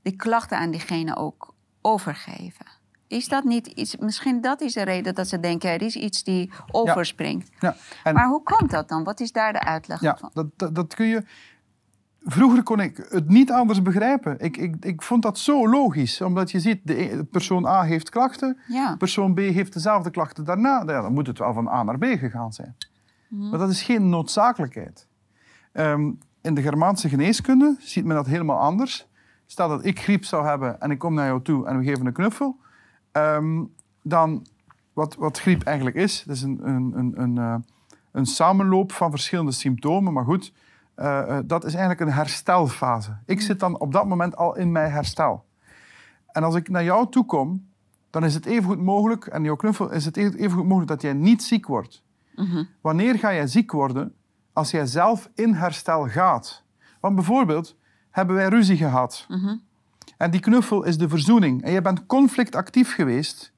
die 0.01 0.15
klachten 0.15 0.57
aan 0.57 0.71
diegene 0.71 1.15
ook 1.15 1.53
overgeven. 1.81 2.65
Is 3.07 3.27
dat 3.27 3.43
niet 3.43 3.67
iets, 3.67 3.97
misschien 3.97 4.41
dat 4.41 4.61
is 4.61 4.73
de 4.73 4.83
reden 4.83 5.15
dat 5.15 5.27
ze 5.27 5.39
denken 5.39 5.69
er 5.69 5.81
is 5.81 5.95
iets 5.95 6.23
die 6.23 6.51
overspringt. 6.71 7.49
Ja. 7.59 7.75
En, 8.03 8.13
maar 8.13 8.27
hoe 8.27 8.43
komt 8.43 8.71
dat 8.71 8.89
dan? 8.89 9.03
Wat 9.03 9.19
is 9.19 9.31
daar 9.31 9.53
de 9.53 9.63
uitleg 9.63 10.01
ja, 10.01 10.17
van? 10.17 10.29
Dat, 10.33 10.47
dat, 10.57 10.75
dat 10.75 10.93
kun 10.95 11.05
je. 11.05 11.23
Vroeger 12.25 12.63
kon 12.63 12.79
ik 12.79 13.07
het 13.09 13.29
niet 13.29 13.51
anders 13.51 13.81
begrijpen. 13.81 14.39
Ik, 14.39 14.57
ik, 14.57 14.85
ik 14.85 15.01
vond 15.01 15.21
dat 15.21 15.37
zo 15.37 15.69
logisch, 15.69 16.21
omdat 16.21 16.51
je 16.51 16.59
ziet, 16.59 16.79
de 16.83 17.27
persoon 17.31 17.65
A 17.65 17.83
heeft 17.83 18.09
klachten, 18.09 18.57
ja. 18.67 18.95
persoon 18.95 19.33
B 19.33 19.37
heeft 19.37 19.73
dezelfde 19.73 20.09
klachten 20.09 20.45
daarna. 20.45 20.83
Ja, 20.85 21.01
dan 21.01 21.13
moet 21.13 21.27
het 21.27 21.39
wel 21.39 21.53
van 21.53 21.67
A 21.67 21.83
naar 21.83 21.97
B 21.97 22.03
gegaan 22.03 22.53
zijn. 22.53 22.75
Mhm. 23.27 23.49
Maar 23.49 23.59
dat 23.59 23.69
is 23.69 23.81
geen 23.81 24.09
noodzakelijkheid. 24.09 25.07
Um, 25.73 26.19
in 26.41 26.53
de 26.53 26.61
Germaanse 26.61 27.09
geneeskunde 27.09 27.75
ziet 27.79 28.05
men 28.05 28.15
dat 28.15 28.25
helemaal 28.25 28.59
anders. 28.59 29.07
Stel 29.45 29.69
dat 29.69 29.85
ik 29.85 29.99
griep 29.99 30.25
zou 30.25 30.45
hebben 30.45 30.81
en 30.81 30.91
ik 30.91 30.99
kom 30.99 31.13
naar 31.13 31.27
jou 31.27 31.41
toe 31.41 31.67
en 31.67 31.77
we 31.77 31.83
geven 31.83 32.05
een 32.05 32.13
knuffel, 32.13 32.61
Um, 33.17 33.73
dan, 34.01 34.45
wat, 34.93 35.15
wat 35.15 35.39
griep 35.39 35.63
eigenlijk 35.63 35.95
is, 35.95 36.23
dat 36.23 36.35
is 36.35 36.41
een, 36.41 36.59
een, 36.67 36.93
een, 36.95 37.21
een, 37.21 37.35
uh, 37.35 37.55
een 38.11 38.25
samenloop 38.25 38.91
van 38.91 39.09
verschillende 39.09 39.51
symptomen. 39.51 40.13
Maar 40.13 40.23
goed, 40.23 40.53
uh, 40.95 41.23
uh, 41.27 41.37
dat 41.45 41.63
is 41.63 41.73
eigenlijk 41.73 42.01
een 42.01 42.15
herstelfase. 42.15 43.17
Ik 43.25 43.41
zit 43.41 43.59
dan 43.59 43.79
op 43.79 43.91
dat 43.91 44.05
moment 44.05 44.35
al 44.35 44.55
in 44.55 44.71
mijn 44.71 44.91
herstel. 44.91 45.45
En 46.31 46.43
als 46.43 46.55
ik 46.55 46.69
naar 46.69 46.83
jou 46.83 47.09
toe 47.09 47.25
kom, 47.25 47.67
dan 48.09 48.23
is 48.23 48.33
het 48.33 48.45
even 48.45 48.63
goed 48.63 48.81
mogelijk, 48.81 49.25
en 49.25 49.43
jouw 49.43 49.55
knuffel, 49.55 49.91
is 49.91 50.05
het 50.05 50.17
even 50.17 50.51
goed 50.51 50.65
mogelijk 50.65 50.87
dat 50.87 51.01
jij 51.01 51.13
niet 51.13 51.43
ziek 51.43 51.67
wordt. 51.67 52.03
Mm 52.35 52.45
-hmm. 52.45 52.67
Wanneer 52.81 53.19
ga 53.19 53.33
jij 53.33 53.47
ziek 53.47 53.71
worden? 53.71 54.13
Als 54.53 54.71
jij 54.71 54.85
zelf 54.85 55.29
in 55.35 55.53
herstel 55.53 56.07
gaat. 56.07 56.63
Want 56.99 57.15
bijvoorbeeld, 57.15 57.75
hebben 58.09 58.35
wij 58.35 58.47
ruzie 58.47 58.77
gehad. 58.77 59.25
Mm 59.27 59.39
-hmm. 59.39 59.61
En 60.17 60.31
die 60.31 60.39
knuffel 60.39 60.83
is 60.83 60.97
de 60.97 61.09
verzoening. 61.09 61.63
En 61.63 61.71
je 61.71 61.81
bent 61.81 62.05
conflictactief 62.05 62.93
geweest 62.95 63.53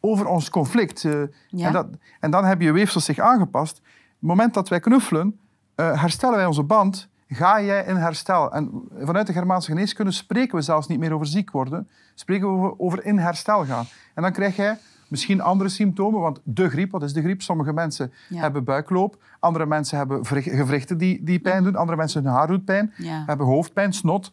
over 0.00 0.26
ons 0.26 0.50
conflict. 0.50 1.04
Uh, 1.04 1.22
ja. 1.48 1.66
en, 1.66 1.72
dat, 1.72 1.86
en, 2.20 2.30
dan 2.30 2.44
hebben 2.44 2.66
je 2.66 2.72
weefsels 2.72 3.04
zich 3.04 3.18
aangepast. 3.18 3.78
Op 3.78 3.84
het 4.18 4.28
moment 4.28 4.54
dat 4.54 4.68
wij 4.68 4.80
knuffelen, 4.80 5.38
uh, 5.80 6.00
herstellen 6.00 6.36
wij 6.36 6.46
onze 6.46 6.62
band. 6.62 7.08
ga 7.28 7.62
jij 7.62 7.84
in 7.84 7.96
herstel. 7.96 8.52
En 8.52 8.70
vanuit 9.00 9.26
de 9.26 9.32
Germaanse 9.32 9.70
geneeskunde 9.70 10.12
spreken 10.12 10.56
we 10.56 10.62
zelfs 10.62 10.86
niet 10.86 10.98
meer 10.98 11.12
over 11.12 11.26
ziek 11.26 11.50
worden, 11.50 11.88
spreken 12.14 12.62
we 12.62 12.78
over 12.78 13.04
in 13.04 13.18
herstel 13.18 13.64
gaan. 13.64 13.84
En 14.14 14.22
dan 14.22 14.32
krijg 14.32 14.56
jij 14.56 14.78
misschien 15.08 15.40
andere 15.40 15.70
symptomen, 15.70 16.20
want 16.20 16.40
de 16.44 16.68
griep, 16.68 16.90
wat 16.90 17.02
is 17.02 17.12
de 17.12 17.22
griep? 17.22 17.42
Sommige 17.42 17.72
mensen 17.72 18.12
hebben 18.34 18.64
buikloop, 18.64 19.22
andere 19.40 19.66
mensen 19.66 19.98
hebben 19.98 20.26
gewrichten 20.26 20.98
die, 20.98 21.24
die 21.24 21.38
pijn 21.38 21.64
doen, 21.64 21.76
andere 21.76 21.96
mensen 21.98 22.24
hun 22.24 22.32
haar 22.32 22.46
doet 22.46 22.64
pijn, 22.64 22.92
hebben 23.26 23.46
hoofdpijn, 23.46 23.92
snot. 23.92 24.32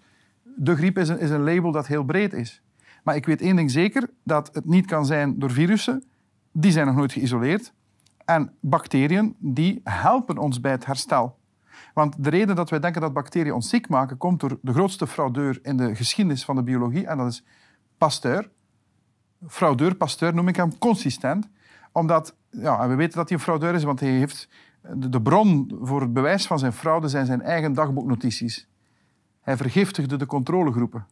De 0.56 0.76
griep 0.76 0.98
is 0.98 1.10
een, 1.10 1.20
is 1.20 1.30
een 1.30 1.44
label 1.44 1.72
dat 1.72 1.88
heel 1.88 2.04
breed 2.04 2.34
is. 2.34 2.62
Maar 3.04 3.16
ik 3.16 3.26
weet 3.26 3.42
één 3.42 3.56
ding 3.56 3.72
zeker, 3.72 4.10
dat 4.24 4.50
het 4.54 4.66
niet 4.66 4.86
kan 4.86 5.06
zijn 5.06 5.40
door 5.40 5.52
virussen. 5.52 6.04
Die 6.52 6.72
zijn 6.72 6.86
nog 6.86 6.96
nooit 6.96 7.12
geïsoleerd. 7.12 7.74
En 8.26 8.52
bacteriën, 8.60 9.36
die 9.40 9.82
helpen 9.84 10.38
ons 10.38 10.62
bij 10.62 10.72
het 10.72 10.86
herstel. 10.86 11.37
Want 11.98 12.24
de 12.24 12.30
reden 12.30 12.56
dat 12.56 12.70
wij 12.70 12.80
denken 12.80 13.02
dat 13.02 13.14
bacteriën 13.14 13.54
ons 13.54 13.70
ziek 13.70 13.90
maken, 13.90 14.18
komt 14.18 14.40
door 14.40 14.58
de 14.62 14.74
grootste 14.74 15.08
fraudeur 15.08 15.60
in 15.62 15.78
de 15.78 15.96
geschiedenis 15.96 16.46
van 16.46 16.56
de 16.56 16.64
biologie, 16.64 17.08
en 17.08 17.18
dat 17.18 17.28
is 17.28 17.44
Pasteur. 17.98 18.50
Fraudeur, 19.48 19.96
Pasteur 19.96 20.34
noem 20.34 20.48
ik 20.48 20.56
hem 20.56 20.78
consistent. 20.78 21.50
Omdat, 21.92 22.36
ja, 22.50 22.80
en 22.80 22.90
we 22.90 22.96
weten 22.96 23.18
dat 23.18 23.30
hij 23.30 23.38
een 23.38 23.44
fraudeur 23.44 23.74
is, 23.74 23.84
want 23.84 24.00
hij 24.00 24.10
heeft 24.10 24.50
de 24.82 25.22
bron 25.22 25.78
voor 25.82 26.02
het 26.02 26.14
bewijs 26.14 26.48
van 26.48 26.60
zijn 26.60 26.74
fraude 26.74 27.08
zijn 27.08 27.26
zijn 27.26 27.42
eigen 27.42 27.74
dagboeknotities. 27.74 28.68
Hij 29.42 29.58
vergiftigde 29.58 30.16
de 30.16 30.26
controlegroepen. 30.26 31.06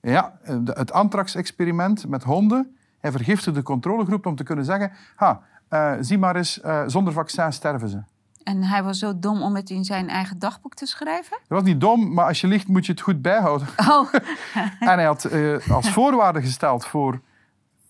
Ja, 0.00 0.38
het 0.64 0.92
anthrax-experiment 0.92 2.08
met 2.08 2.22
honden. 2.22 2.76
Hij 2.98 3.10
vergiftigde 3.10 3.58
de 3.58 3.64
controlegroep 3.64 4.26
om 4.26 4.36
te 4.36 4.44
kunnen 4.44 4.64
zeggen... 4.64 4.92
Ha, 5.16 5.42
uh, 5.70 5.92
zie 6.00 6.18
maar 6.18 6.36
eens, 6.36 6.62
uh, 6.64 6.82
zonder 6.86 7.12
vaccin 7.12 7.52
sterven 7.52 7.88
ze. 7.88 8.02
En 8.46 8.62
hij 8.62 8.82
was 8.82 8.98
zo 8.98 9.18
dom 9.18 9.42
om 9.42 9.54
het 9.54 9.70
in 9.70 9.84
zijn 9.84 10.08
eigen 10.08 10.38
dagboek 10.38 10.74
te 10.74 10.86
schrijven? 10.86 11.38
Dat 11.48 11.58
was 11.58 11.62
niet 11.62 11.80
dom, 11.80 12.14
maar 12.14 12.26
als 12.26 12.40
je 12.40 12.46
ligt 12.46 12.68
moet 12.68 12.86
je 12.86 12.92
het 12.92 13.00
goed 13.00 13.22
bijhouden. 13.22 13.68
Oh. 13.76 14.14
en 14.90 14.94
hij 14.94 15.04
had 15.04 15.32
uh, 15.32 15.68
als 15.70 15.90
voorwaarde 15.90 16.40
gesteld 16.40 16.86
voor, 16.86 17.20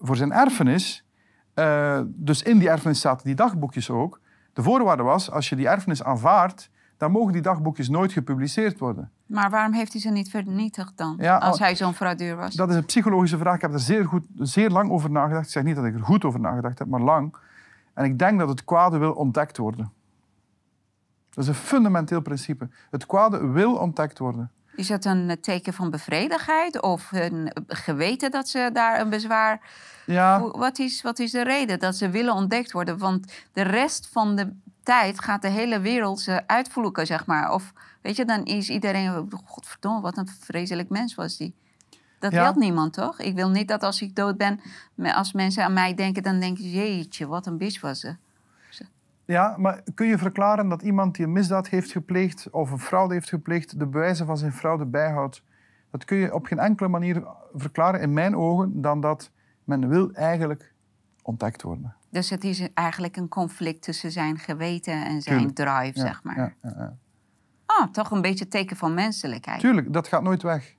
voor 0.01 0.17
zijn 0.17 0.33
erfenis... 0.33 1.05
dus 2.05 2.43
in 2.43 2.59
die 2.59 2.69
erfenis 2.69 3.01
zaten 3.01 3.27
die 3.27 3.35
dagboekjes 3.35 3.91
ook. 3.91 4.21
De 4.53 4.63
voorwaarde 4.63 5.03
was, 5.03 5.31
als 5.31 5.49
je 5.49 5.57
die 5.57 5.69
erfenis 5.69 6.03
aanvaardt... 6.03 6.71
dan 6.97 7.11
mogen 7.11 7.33
die 7.33 7.43
dagboekjes 7.43 7.89
nooit 7.89 8.13
gepubliceerd 8.13 8.79
worden. 8.79 9.11
Maar 9.27 9.51
waarom 9.51 9.73
heeft 9.73 9.93
hij 9.93 10.01
ze 10.01 10.11
niet 10.11 10.31
vernietigd 10.31 10.93
dan, 10.97 11.21
als 11.21 11.59
hij 11.59 11.77
zo'n 11.77 11.95
fraudeur 11.95 12.37
was? 12.37 12.55
Dat 12.55 12.69
is 12.69 12.75
een 12.75 12.85
psychologische 12.85 13.39
vraag. 13.39 13.55
Ik 13.55 13.61
heb 13.61 13.73
er 13.73 13.81
zeer, 13.81 14.05
goed, 14.05 14.25
zeer 14.39 14.71
lang 14.71 14.91
over 14.91 15.11
nagedacht. 15.11 15.45
Ik 15.47 15.53
zeg 15.53 15.63
niet 15.63 15.77
dat 15.77 15.85
ik 15.85 15.95
er 15.95 16.03
goed 16.03 16.25
over 16.25 16.41
nagedacht 16.41 16.79
heb, 16.79 16.89
maar 16.89 17.01
lang. 17.01 17.37
En 17.95 18.05
ik 18.05 18.19
denk 18.19 18.39
dat 18.39 18.49
het 18.49 18.65
kwade 18.65 18.99
wil 18.99 19.13
ontdekt 19.13 19.57
worden. 19.57 19.93
Dat 21.37 21.45
is 21.45 21.51
een 21.51 21.65
fundamenteel 21.67 22.21
principe. 22.21 22.69
Het 22.91 23.07
kwade 23.07 23.47
wil 23.47 23.75
ontdekt 23.75 24.19
worden. 24.19 24.51
Is 24.77 24.87
dat 24.87 25.05
een 25.05 25.39
teken 25.41 25.73
van 25.73 25.91
bevredigheid 25.91 26.83
of 26.83 27.09
een 27.13 27.53
geweten 27.67 28.31
dat 28.31 28.49
ze 28.49 28.71
daar 28.73 29.01
een 29.01 29.11
bezwaar... 29.11 29.61
Ja. 30.07 30.41
Wat 30.41 30.79
is, 30.79 31.03
wat 31.03 31.19
is 31.19 31.31
de 31.31 31.43
reden 31.43 31.79
dat 31.79 31.97
ze 31.97 32.11
willen 32.11 32.35
ontdekt 32.35 32.73
worden? 32.73 32.99
Want 32.99 33.33
de 33.53 33.63
rest 33.63 34.09
van 34.13 34.37
de 34.37 34.53
tijd 34.83 35.21
gaat 35.21 35.43
de 35.43 35.49
hele 35.49 35.81
wereld 35.81 36.21
ze 36.21 36.47
uitvloeken, 36.47 37.07
zeg 37.07 37.27
maar. 37.27 37.53
Of 37.53 37.73
weet 38.03 38.17
je, 38.17 38.25
dan 38.25 38.45
is 38.45 38.71
iedereen... 38.71 39.29
Godverdomme, 39.45 40.01
wat 40.01 40.17
een 40.17 40.29
vreselijk 40.41 40.89
mens 40.89 41.15
was 41.15 41.37
die. 41.37 41.55
Dat 42.19 42.33
ja. 42.33 42.43
wil 42.43 42.63
niemand, 42.63 42.93
toch? 42.93 43.19
Ik 43.21 43.35
wil 43.35 43.49
niet 43.49 43.69
dat 43.69 43.83
als 43.83 44.03
ik 44.03 44.15
dood 44.15 44.37
ben, 44.37 44.61
als 44.97 45.33
mensen 45.33 45.65
aan 45.65 45.73
mij 45.73 45.95
denken, 45.95 46.23
dan 46.23 46.41
denken 46.41 46.63
ze, 46.63 46.71
jeetje, 46.71 47.27
wat 47.27 47.47
een 47.47 47.59
bitch 47.59 47.81
was 47.81 48.01
ze. 48.01 48.17
Ja, 49.27 49.55
maar 49.59 49.83
kun 49.95 50.07
je 50.07 50.19
verklaren 50.19 50.69
dat 50.69 50.83
iemand 50.83 51.15
die 51.15 51.27
een 51.27 51.33
misdaad 51.33 51.69
heeft 51.69 51.93
gepleegd 51.93 52.51
of 52.51 52.71
een 52.71 52.79
fraude 52.79 53.15
heeft 53.15 53.29
gepleegd, 53.29 53.79
de 53.79 53.87
bewijzen 53.87 54.27
van 54.27 54.39
zijn 54.39 54.53
fraude 54.53 54.85
bijhoudt? 54.85 55.43
Dat 55.91 56.05
kun 56.05 56.17
je 56.17 56.35
op 56.35 56.47
geen 56.47 56.59
enkele 56.59 56.89
manier 56.89 57.25
verklaren, 57.55 58.01
in 58.01 58.13
mijn 58.13 58.37
ogen, 58.37 58.81
dan 58.83 59.01
dat 59.01 59.31
men 59.65 59.89
wil 59.89 60.13
eigenlijk 60.13 60.75
ontdekt 61.23 61.63
worden. 61.63 61.95
Dus 62.11 62.31
het 62.31 62.45
is 62.45 62.69
eigenlijk 62.75 63.17
een 63.17 63.29
conflict 63.29 63.83
tussen 63.83 64.13
zijn 64.13 64.39
geweten 64.39 65.05
en 65.05 65.23
zijn 65.23 65.55
drive, 65.55 65.99
zeg 65.99 66.23
maar. 66.23 66.37
Ja, 66.37 66.53
ja, 66.63 66.97
ah, 67.67 67.93
toch 67.93 68.11
een 68.11 68.23
beetje 68.23 68.49
teken 68.49 68.77
van 68.77 68.95
menselijkheid. 68.95 69.61
Tuurlijk, 69.61 69.93
dat 69.93 70.09
gaat 70.09 70.23
nooit 70.23 70.43
weg. 70.43 70.76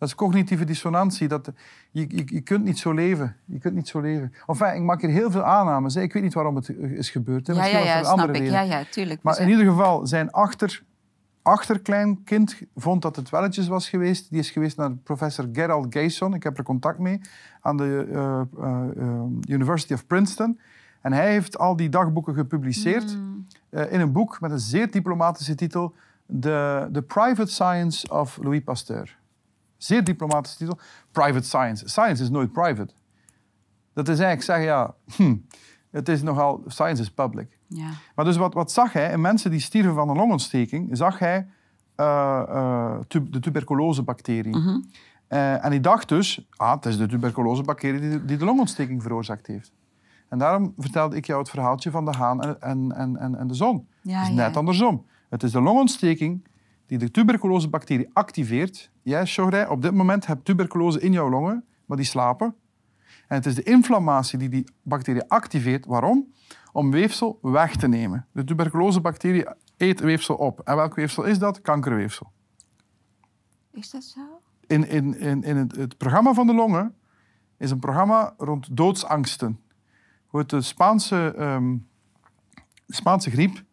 Dat 0.00 0.08
is 0.08 0.14
cognitieve 0.14 0.64
dissonantie. 0.64 1.28
Dat, 1.28 1.50
je, 1.90 2.06
je, 2.08 2.22
je, 2.26 2.40
kunt 2.40 2.64
niet 2.64 2.78
zo 2.78 2.92
leven. 2.92 3.36
Je 3.44 3.58
kunt 3.58 3.74
niet 3.74 3.88
zo 3.88 4.00
leven. 4.00 4.32
Enfin, 4.46 4.74
ik 4.74 4.82
maak 4.82 5.00
hier 5.00 5.10
heel 5.10 5.30
veel 5.30 5.44
aannames. 5.44 5.96
Ik 5.96 6.12
weet 6.12 6.22
niet 6.22 6.34
waarom 6.34 6.56
het 6.56 6.68
is 6.68 7.10
gebeurd. 7.10 7.46
Ja, 7.46 7.64
ja, 7.64 7.78
ja, 7.78 8.04
snap 8.04 8.34
ik. 8.34 8.50
Ja, 8.50 8.60
ja, 8.60 8.84
tuurlijk. 8.90 9.22
Maar 9.22 9.40
in 9.40 9.48
ieder 9.48 9.64
geval, 9.64 10.06
zijn 10.06 10.30
achter, 10.30 10.82
achterkleinkind 11.42 12.62
vond 12.76 13.02
dat 13.02 13.16
het 13.16 13.30
welletjes 13.30 13.68
was 13.68 13.88
geweest. 13.88 14.30
Die 14.30 14.38
is 14.38 14.50
geweest 14.50 14.76
naar 14.76 14.90
professor 14.90 15.48
Gerald 15.52 15.86
Gayson. 15.94 16.34
Ik 16.34 16.42
heb 16.42 16.58
er 16.58 16.64
contact 16.64 16.98
mee. 16.98 17.20
Aan 17.60 17.76
de 17.76 18.06
uh, 18.10 18.40
uh, 18.58 19.22
University 19.48 19.92
of 19.92 20.06
Princeton. 20.06 20.60
En 21.00 21.12
hij 21.12 21.30
heeft 21.30 21.58
al 21.58 21.76
die 21.76 21.88
dagboeken 21.88 22.34
gepubliceerd. 22.34 23.16
Mm. 23.16 23.46
in 23.70 24.00
een 24.00 24.12
boek 24.12 24.40
met 24.40 24.50
een 24.50 24.58
zeer 24.58 24.90
diplomatische 24.90 25.54
titel. 25.54 25.94
The, 26.40 26.88
The 26.92 27.02
Private 27.02 27.50
Science 27.50 28.08
of 28.08 28.38
Louis 28.42 28.62
Pasteur. 28.64 29.18
Zeer 29.82 30.04
diplomatische 30.04 30.56
titel. 30.56 30.78
Private 31.10 31.46
science. 31.46 31.88
Science 31.88 32.22
is 32.22 32.30
nooit 32.30 32.52
private. 32.52 32.92
Dat 33.92 34.08
is 34.08 34.18
eigenlijk 34.18 34.42
zeggen, 34.42 34.64
ja, 34.64 34.94
hm, 35.16 35.36
het 35.90 36.08
is 36.08 36.22
nogal, 36.22 36.62
science 36.66 37.02
is 37.02 37.10
public. 37.10 37.58
Ja. 37.66 37.90
Maar 38.14 38.24
dus 38.24 38.36
wat, 38.36 38.54
wat 38.54 38.72
zag 38.72 38.92
hij? 38.92 39.12
In 39.12 39.20
mensen 39.20 39.50
die 39.50 39.60
stierven 39.60 39.94
van 39.94 40.08
een 40.08 40.16
longontsteking, 40.16 40.88
zag 40.92 41.18
hij 41.18 41.46
uh, 41.96 42.42
uh, 42.48 42.98
de 43.08 43.40
tuberculosebacterie. 43.40 44.56
Mm 44.56 44.62
-hmm. 44.62 44.84
uh, 45.28 45.64
en 45.64 45.70
hij 45.70 45.80
dacht 45.80 46.08
dus, 46.08 46.46
ah, 46.56 46.74
het 46.74 46.86
is 46.86 46.96
de 46.96 47.06
tuberculosebacterie 47.06 48.00
die, 48.00 48.24
die 48.24 48.36
de 48.36 48.44
longontsteking 48.44 49.02
veroorzaakt 49.02 49.46
heeft. 49.46 49.72
En 50.28 50.38
daarom 50.38 50.74
vertelde 50.78 51.16
ik 51.16 51.26
jou 51.26 51.40
het 51.40 51.50
verhaaltje 51.50 51.90
van 51.90 52.04
de 52.04 52.10
haan 52.10 52.42
en, 52.42 52.92
en, 52.92 53.16
en, 53.16 53.34
en 53.34 53.46
de 53.46 53.54
zon. 53.54 53.88
Ja, 54.02 54.18
het 54.18 54.28
is 54.28 54.34
net 54.34 54.56
andersom. 54.56 55.06
Het 55.28 55.42
is 55.42 55.52
de 55.52 55.60
longontsteking 55.60 56.46
die 56.90 56.98
de 56.98 57.10
tuberculosebacterie 57.10 58.10
activeert. 58.12 58.90
Jij, 59.02 59.26
Shorey, 59.26 59.68
op 59.68 59.82
dit 59.82 59.94
moment 59.94 60.26
hebt 60.26 60.44
tuberculose 60.44 61.00
in 61.00 61.12
jouw 61.12 61.28
longen, 61.28 61.64
maar 61.86 61.96
die 61.96 62.06
slapen. 62.06 62.54
En 63.28 63.36
het 63.36 63.46
is 63.46 63.54
de 63.54 63.62
inflammatie 63.62 64.38
die 64.38 64.48
die 64.48 64.64
bacterie 64.82 65.24
activeert. 65.28 65.86
Waarom? 65.86 66.32
Om 66.72 66.90
weefsel 66.90 67.38
weg 67.42 67.76
te 67.76 67.88
nemen. 67.88 68.26
De 68.32 68.44
tuberculosebacterie 68.44 69.46
eet 69.76 70.00
weefsel 70.00 70.34
op. 70.34 70.60
En 70.60 70.76
welk 70.76 70.94
weefsel 70.94 71.24
is 71.24 71.38
dat? 71.38 71.60
Kankerweefsel. 71.60 72.32
Is 73.72 73.90
dat 73.90 74.04
zo? 74.04 74.40
In, 74.66 74.88
in, 74.88 75.18
in, 75.18 75.42
in 75.42 75.56
het, 75.56 75.76
het 75.76 75.96
programma 75.96 76.34
van 76.34 76.46
de 76.46 76.54
longen 76.54 76.94
is 77.56 77.70
een 77.70 77.78
programma 77.78 78.34
rond 78.38 78.76
doodsangsten. 78.76 79.60
De 80.30 80.60
Spaanse, 80.60 81.34
um, 81.38 81.88
Spaanse 82.86 83.30
griep 83.30 83.64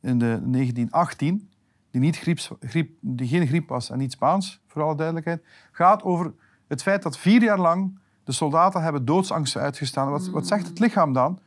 in 0.00 0.18
de 0.18 0.26
1918 0.26 1.50
die, 1.96 2.04
niet 2.04 2.18
grieps, 2.18 2.50
griep, 2.60 2.90
die 3.00 3.28
geen 3.28 3.46
griep 3.46 3.68
was 3.68 3.90
en 3.90 3.98
niet 3.98 4.12
Spaans, 4.12 4.60
voor 4.66 4.82
alle 4.82 4.96
duidelijkheid, 4.96 5.44
gaat 5.72 6.02
over 6.02 6.32
het 6.68 6.82
feit 6.82 7.02
dat 7.02 7.18
vier 7.18 7.42
jaar 7.42 7.58
lang 7.58 7.98
de 8.24 8.32
soldaten 8.32 8.82
hebben 8.82 9.04
doodsangsten 9.04 9.60
uitgestaan. 9.60 10.10
Wat, 10.10 10.28
wat 10.28 10.46
zegt 10.46 10.66
het 10.66 10.78
lichaam 10.78 11.12
dan? 11.12 11.40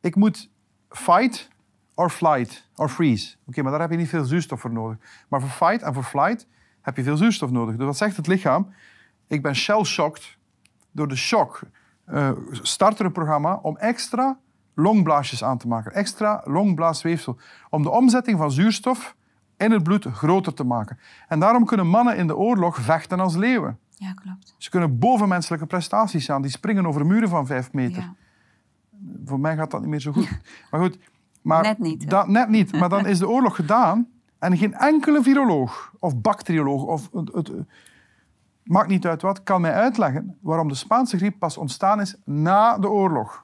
Ik 0.00 0.16
moet 0.16 0.50
fight 0.88 1.48
or 1.94 2.10
flight 2.10 2.68
or 2.74 2.88
freeze. 2.88 3.36
Oké, 3.46 3.62
maar 3.62 3.70
daar 3.70 3.80
heb 3.80 3.90
je 3.90 3.96
niet 3.96 4.08
veel 4.08 4.24
zuurstof 4.24 4.60
voor 4.60 4.72
nodig. 4.72 4.96
Maar 5.28 5.40
voor 5.40 5.68
fight 5.68 5.82
en 5.82 5.94
voor 5.94 6.02
flight 6.02 6.46
heb 6.80 6.96
je 6.96 7.02
veel 7.02 7.16
zuurstof 7.16 7.50
nodig. 7.50 7.76
Dus 7.76 7.86
wat 7.86 7.96
zegt 7.96 8.16
het 8.16 8.26
lichaam? 8.26 8.74
Ik 9.26 9.42
ben 9.42 9.54
shell-shocked 9.54 10.36
door 10.90 11.08
de 11.08 11.16
shock. 11.16 11.60
Uh, 12.08 12.30
start 12.50 12.98
er 12.98 13.04
een 13.04 13.12
programma 13.12 13.58
om 13.62 13.76
extra 13.76 14.38
longblaasjes 14.74 15.44
aan 15.44 15.58
te 15.58 15.68
maken. 15.68 15.92
Extra 15.92 16.42
longblaasweefsel. 16.44 17.38
Om 17.70 17.82
de 17.82 17.90
omzetting 17.90 18.38
van 18.38 18.52
zuurstof 18.52 19.14
in 19.64 19.70
het 19.70 19.82
bloed 19.82 20.04
groter 20.04 20.54
te 20.54 20.64
maken. 20.64 20.98
En 21.28 21.40
daarom 21.40 21.64
kunnen 21.64 21.86
mannen 21.86 22.16
in 22.16 22.26
de 22.26 22.36
oorlog 22.36 22.78
vechten 22.78 23.20
als 23.20 23.36
leeuwen. 23.36 23.78
Ja, 23.90 24.12
klopt. 24.12 24.54
Ze 24.58 24.70
kunnen 24.70 24.98
bovenmenselijke 24.98 25.66
prestaties 25.66 26.30
aan. 26.30 26.42
Die 26.42 26.50
springen 26.50 26.86
over 26.86 27.06
muren 27.06 27.28
van 27.28 27.46
vijf 27.46 27.72
meter. 27.72 28.02
Ja. 28.02 28.14
Voor 29.24 29.40
mij 29.40 29.56
gaat 29.56 29.70
dat 29.70 29.80
niet 29.80 29.90
meer 29.90 30.00
zo 30.00 30.12
goed. 30.12 30.38
Maar 30.70 30.80
goed. 30.80 30.98
Maar 31.42 31.62
net 31.62 31.78
niet. 31.78 32.26
Net 32.26 32.48
niet. 32.48 32.72
Maar 32.72 32.88
dan 32.88 33.06
is 33.12 33.18
de 33.18 33.28
oorlog 33.28 33.56
gedaan. 33.56 34.08
En 34.38 34.56
geen 34.56 34.74
enkele 34.74 35.22
viroloog 35.22 35.92
of 35.98 36.20
bacterioloog 36.20 36.82
of 36.82 37.10
het, 37.12 37.32
het, 37.32 37.50
maakt 38.62 38.88
niet 38.88 39.06
uit 39.06 39.22
wat, 39.22 39.42
kan 39.42 39.60
mij 39.60 39.72
uitleggen 39.72 40.38
waarom 40.40 40.68
de 40.68 40.74
Spaanse 40.74 41.16
griep 41.16 41.38
pas 41.38 41.56
ontstaan 41.56 42.00
is 42.00 42.16
na 42.24 42.78
de 42.78 42.90
oorlog. 42.90 43.43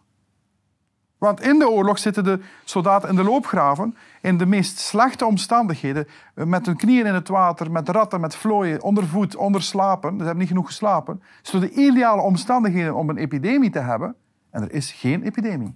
Want 1.20 1.40
in 1.40 1.59
de 1.59 1.68
oorlog 1.70 1.98
zitten 1.98 2.24
de 2.24 2.40
soldaten 2.64 3.09
in 3.09 3.16
de 3.16 3.22
loopgraven 3.22 3.96
in 4.20 4.38
de 4.38 4.46
meest 4.46 4.78
slechte 4.78 5.24
omstandigheden, 5.24 6.06
met 6.35 6.66
hun 6.66 6.76
knieën 6.76 7.06
in 7.06 7.14
het 7.14 7.28
water, 7.28 7.70
met 7.70 7.88
ratten, 7.88 8.20
met 8.20 8.35
vlooien, 8.35 8.83
onder 8.83 9.06
voet, 9.06 9.37
onder 9.37 9.62
slapen. 9.62 10.11
Ze 10.11 10.16
hebben 10.16 10.38
niet 10.38 10.48
genoeg 10.48 10.66
geslapen. 10.66 11.22
Dus 11.42 11.50
de 11.50 11.70
ideale 11.70 12.22
omstandigheden 12.22 12.94
om 12.94 13.09
een 13.09 13.16
epidemie 13.16 13.70
te 13.70 13.78
hebben. 13.78 14.14
En 14.50 14.62
er 14.62 14.72
is 14.72 14.92
geen 14.92 15.22
epidemie. 15.22 15.74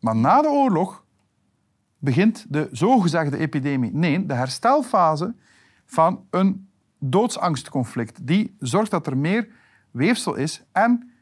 Maar 0.00 0.16
na 0.16 0.42
de 0.42 0.48
oorlog 0.48 1.04
begint 1.98 2.46
de 2.48 2.68
zogezegde 2.72 3.38
epidemie. 3.38 3.94
Nee, 3.94 4.26
de 4.26 4.34
herstelfase 4.34 5.34
van 5.86 6.26
een 6.30 6.68
doodsangstconflict. 6.98 8.26
Die 8.26 8.56
zorgt 8.58 8.90
dat 8.90 9.06
er 9.06 9.16
meer 9.16 9.48
weefsel 9.90 10.34
is. 10.34 10.62
En 10.72 11.13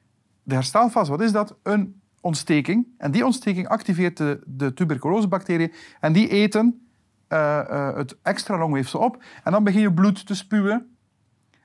de 0.42 0.55
herstelfase, 0.55 1.11
wat 1.11 1.20
is 1.20 1.33
dat? 1.33 1.57
Een 1.62 2.00
ontsteking. 2.20 2.87
En 2.98 3.11
die 3.11 3.24
ontsteking 3.24 3.68
activeert 3.68 4.16
de, 4.16 4.40
de 4.46 4.74
tuberculosebacteriën. 4.74 5.72
En 6.00 6.12
die 6.12 6.28
eten 6.28 6.87
uh, 7.28 7.61
uh, 7.70 7.94
het 7.96 8.16
extra 8.22 8.59
longweefsel 8.59 9.00
op. 9.00 9.22
En 9.44 9.52
dan 9.52 9.64
begin 9.64 9.81
je 9.81 9.92
bloed 9.92 10.26
te 10.26 10.35
spuwen. 10.35 10.96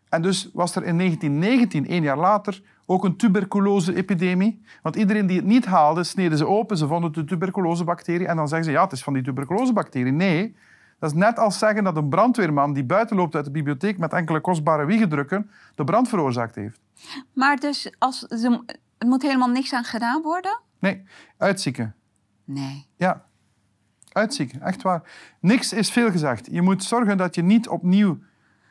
En 0.10 0.22
dus 0.22 0.50
was 0.54 0.76
er 0.76 0.84
in 0.84 0.98
1919, 0.98 1.88
één 1.88 2.04
jaar 2.04 2.18
later, 2.18 2.62
ook 2.86 3.04
een 3.04 3.18
tuberculose-epidemie. 3.18 4.62
Want 4.82 4.96
iedereen 4.96 5.28
die 5.28 5.38
het 5.38 5.46
niet 5.46 5.66
haalde, 5.66 6.04
sneden 6.04 6.38
ze 6.38 6.48
open. 6.48 6.78
Ze 6.78 6.88
vonden 6.88 7.12
de 7.12 7.24
tuberculosebacterie. 7.24 8.28
En 8.28 8.36
dan 8.36 8.48
zeggen 8.48 8.68
ze, 8.68 8.72
ja, 8.72 8.84
het 8.84 8.92
is 8.92 9.04
van 9.04 9.14
die 9.14 9.24
tuberculosebacterie. 9.24 10.12
Nee, 10.12 10.56
dat 11.00 11.12
is 11.12 11.16
net 11.16 11.40
als 11.40 11.58
zeggen 11.58 11.84
dat 11.84 11.98
een 11.98 12.10
brandweerman 12.10 12.74
die 12.74 12.84
buiten 12.84 13.16
loopt 13.16 13.36
uit 13.36 13.46
de 13.46 13.52
bibliotheek 13.52 13.98
met 13.98 14.14
enkele 14.14 14.42
kostbare 14.42 14.86
wiegedrukken 14.86 15.50
de 15.76 15.84
brand 15.84 16.10
veroorzaakt 16.10 16.56
heeft. 16.56 16.80
Maar 17.34 17.58
dus 17.58 17.92
als, 17.98 18.26
er 18.30 18.62
moet 19.06 19.22
helemaal 19.22 19.50
niks 19.50 19.74
aan 19.74 19.84
gedaan 19.84 20.22
worden? 20.22 20.60
Nee, 20.80 21.04
uitzieken. 21.38 21.96
Nee. 22.44 22.88
Ja, 22.96 23.26
uitzieken, 24.12 24.62
echt 24.62 24.82
waar. 24.82 25.02
Niks 25.40 25.74
is 25.74 25.92
veel 25.92 26.12
gezegd. 26.12 26.48
Je 26.52 26.62
moet 26.62 26.84
zorgen 26.84 27.18
dat 27.18 27.36
je 27.36 27.42
niet 27.42 27.68
opnieuw 27.68 28.18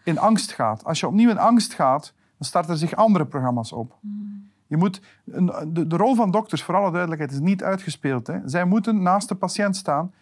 in 0.04 0.18
angst 0.18 0.52
gaat. 0.52 0.84
Als 0.84 1.00
je 1.00 1.06
opnieuw 1.06 1.30
in 1.30 1.38
angst 1.38 1.74
gaat, 1.74 2.12
dan 2.38 2.48
starten 2.48 2.76
zich 2.76 2.96
andere 2.96 3.26
programma's 3.26 3.72
op. 3.72 3.98
Hmm. 4.00 4.50
Je 4.66 4.76
moet, 4.76 5.00
de, 5.24 5.86
de, 5.86 5.96
rol 5.96 6.14
van 6.14 6.30
dokters, 6.30 6.62
voor 6.62 6.74
alle 6.74 6.90
duidelijkheid, 6.90 7.32
is 7.32 7.38
niet 7.38 7.62
uitgespeeld. 7.62 8.26
Hè. 8.26 8.38
Zij 8.44 8.64
moeten 8.64 9.02
naast 9.02 9.28
de 9.28 9.34
patiënt 9.34 9.76
staan. 9.76 10.12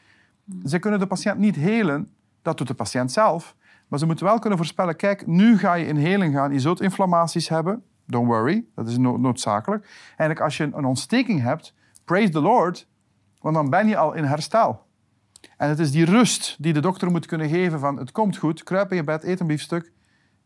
Hmm. 0.44 0.60
Zij 0.64 0.78
kunnen 0.78 1.00
de 1.00 1.06
patiënt 1.06 1.38
niet 1.38 1.56
helen, 1.56 2.10
dat 2.42 2.58
doet 2.58 2.66
de 2.66 2.74
patiënt 2.74 3.12
zelf. 3.12 3.56
Maar 3.88 3.98
ze 3.98 4.06
moeten 4.06 4.24
wel 4.26 4.38
kunnen 4.38 4.58
voorspellen, 4.58 4.96
kijk, 4.96 5.26
nu 5.26 5.58
ga 5.58 5.74
je 5.74 5.86
in 5.86 5.96
heling 5.96 6.34
gaan, 6.34 6.52
je 6.52 6.60
zult 6.60 6.80
inflammaties 6.80 7.48
hebben. 7.48 7.82
Don't 8.06 8.26
worry, 8.26 8.64
dat 8.74 8.88
is 8.88 8.96
noodzakelijk. 8.96 9.84
Eigenlijk 10.06 10.40
als 10.40 10.56
je 10.56 10.64
een 10.72 10.84
ontsteking 10.84 11.40
hebt, 11.40 11.74
praise 12.04 12.32
the 12.32 12.40
Lord, 12.40 12.88
want 13.40 13.54
dan 13.54 13.70
ben 13.70 13.88
je 13.88 13.96
al 13.96 14.12
in 14.12 14.24
herstel. 14.24 14.86
En 15.56 15.68
het 15.68 15.78
is 15.78 15.90
die 15.90 16.04
rust 16.04 16.56
die 16.62 16.72
de 16.72 16.80
dokter 16.80 17.10
moet 17.10 17.26
kunnen 17.26 17.48
geven 17.48 17.80
van 17.80 17.98
het 17.98 18.12
komt 18.12 18.36
goed, 18.36 18.62
kruip 18.62 18.90
in 18.90 18.96
je 18.96 19.04
bed, 19.04 19.24
eet 19.24 19.40
een 19.40 19.46
biefstuk 19.46 19.92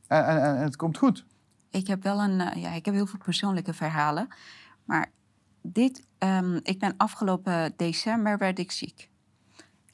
en, 0.07 0.27
en, 0.27 0.43
en 0.43 0.63
het 0.63 0.77
komt 0.77 0.99
goed. 0.99 1.27
Ik 1.71 1.87
heb 1.87 2.03
wel 2.03 2.23
een, 2.23 2.41
eh, 2.41 2.63
ja, 2.63 2.71
ik 2.71 2.85
heb 2.85 2.95
heel 2.95 3.07
veel 3.07 3.19
persoonlijke 3.25 3.75
verhalen, 3.75 4.29
maar 4.85 5.11
dit, 5.63 6.07
um, 6.19 6.61
ik 6.63 6.79
ben 6.79 6.95
afgelopen 6.97 7.73
december 7.77 8.39
werd 8.39 8.59
ik 8.59 8.71
ziek. 8.71 9.11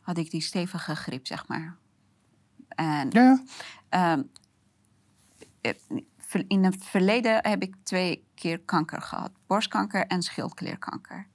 Had 0.01 0.19
ik 0.19 0.31
die 0.31 0.41
stevige 0.41 0.97
griep, 0.97 1.27
zeg 1.27 1.49
maar. 1.49 1.77
En, 2.69 3.11
ja. 3.11 3.43
Um, 3.91 4.31
in 6.49 6.65
het 6.65 6.85
verleden 6.85 7.39
heb 7.49 7.63
ik 7.63 7.75
twee 7.83 8.27
keer 8.35 8.61
kanker 8.61 9.03
gehad: 9.03 9.31
borstkanker 9.47 10.07
en 10.07 10.23
schildklierkanker. 10.23 11.27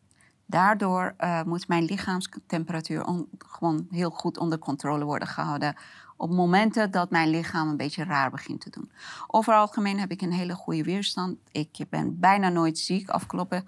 Daardoor 0.46 1.16
uh, 1.20 1.44
moet 1.44 1.68
mijn 1.68 1.84
lichaamstemperatuur 1.84 3.06
gewoon 3.38 3.88
heel 3.90 4.10
goed 4.10 4.38
onder 4.38 4.60
controle 4.60 5.06
worden 5.06 5.28
gehouden. 5.28 5.76
Op 6.18 6.30
momenten 6.30 6.92
dat 6.92 7.10
mijn 7.10 7.30
lichaam 7.30 7.70
een 7.70 7.78
beetje 7.78 8.04
raar 8.04 8.30
begint 8.30 8.62
te 8.62 8.70
doen. 8.70 8.92
Over 9.28 9.54
het 9.54 9.62
algemeen 9.62 10.00
heb 10.00 10.12
ik 10.12 10.22
een 10.22 10.34
hele 10.34 10.56
goede 10.56 10.84
weerstand. 10.84 11.38
Ik 11.52 11.86
ben 11.90 12.20
bijna 12.20 12.50
nooit 12.50 12.78
ziek 12.78 13.10
afkloppen. 13.10 13.64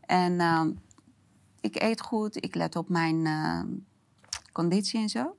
En 0.00 0.32
uh, 0.32 0.64
ik 1.60 1.82
eet 1.82 2.00
goed, 2.00 2.44
ik 2.44 2.54
let 2.54 2.76
op 2.76 2.88
mijn 2.88 3.26
uh, 3.26 3.60
conditie 4.52 5.00
en 5.00 5.08
zo. 5.08 5.36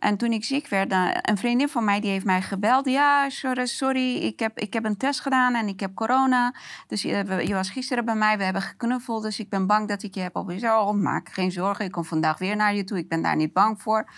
En 0.00 0.16
toen 0.16 0.32
ik 0.32 0.44
ziek 0.44 0.68
werd, 0.68 0.92
een 1.22 1.38
vriendin 1.38 1.68
van 1.68 1.84
mij 1.84 2.00
die 2.00 2.10
heeft 2.10 2.24
mij 2.24 2.42
gebeld. 2.42 2.86
Ja, 2.88 3.30
sorry, 3.30 3.66
sorry 3.66 4.16
ik, 4.16 4.38
heb, 4.38 4.58
ik 4.58 4.72
heb 4.72 4.84
een 4.84 4.96
test 4.96 5.20
gedaan 5.20 5.54
en 5.54 5.68
ik 5.68 5.80
heb 5.80 5.94
corona. 5.94 6.54
Dus 6.86 7.02
je, 7.02 7.42
je 7.46 7.54
was 7.54 7.70
gisteren 7.70 8.04
bij 8.04 8.14
mij, 8.14 8.38
we 8.38 8.44
hebben 8.44 8.62
geknuffeld. 8.62 9.22
Dus 9.22 9.38
ik 9.38 9.48
ben 9.48 9.66
bang 9.66 9.88
dat 9.88 10.02
ik 10.02 10.14
je 10.14 10.20
heb 10.20 10.36
op 10.36 10.50
Oh, 10.50 10.92
maak 10.92 11.28
geen 11.28 11.52
zorgen, 11.52 11.84
ik 11.84 11.90
kom 11.90 12.04
vandaag 12.04 12.38
weer 12.38 12.56
naar 12.56 12.74
je 12.74 12.84
toe. 12.84 12.98
Ik 12.98 13.08
ben 13.08 13.22
daar 13.22 13.36
niet 13.36 13.52
bang 13.52 13.82
voor. 13.82 14.10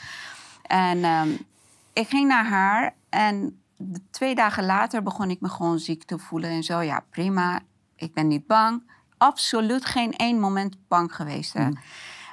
En 0.62 1.04
um, 1.04 1.38
ik 1.92 2.08
ging 2.08 2.28
naar 2.28 2.46
haar 2.46 2.94
en 3.08 3.62
twee 4.10 4.34
dagen 4.34 4.64
later 4.64 5.02
begon 5.02 5.30
ik 5.30 5.40
me 5.40 5.48
gewoon 5.48 5.78
ziek 5.78 6.04
te 6.04 6.18
voelen. 6.18 6.50
En 6.50 6.62
zo, 6.62 6.80
ja, 6.80 7.04
prima, 7.10 7.60
ik 7.96 8.14
ben 8.14 8.26
niet 8.26 8.46
bang. 8.46 8.90
Absoluut 9.18 9.84
geen 9.84 10.12
één 10.12 10.40
moment 10.40 10.76
bang 10.88 11.14
geweest. 11.14 11.52
Hè. 11.52 11.64
Mm. 11.64 11.78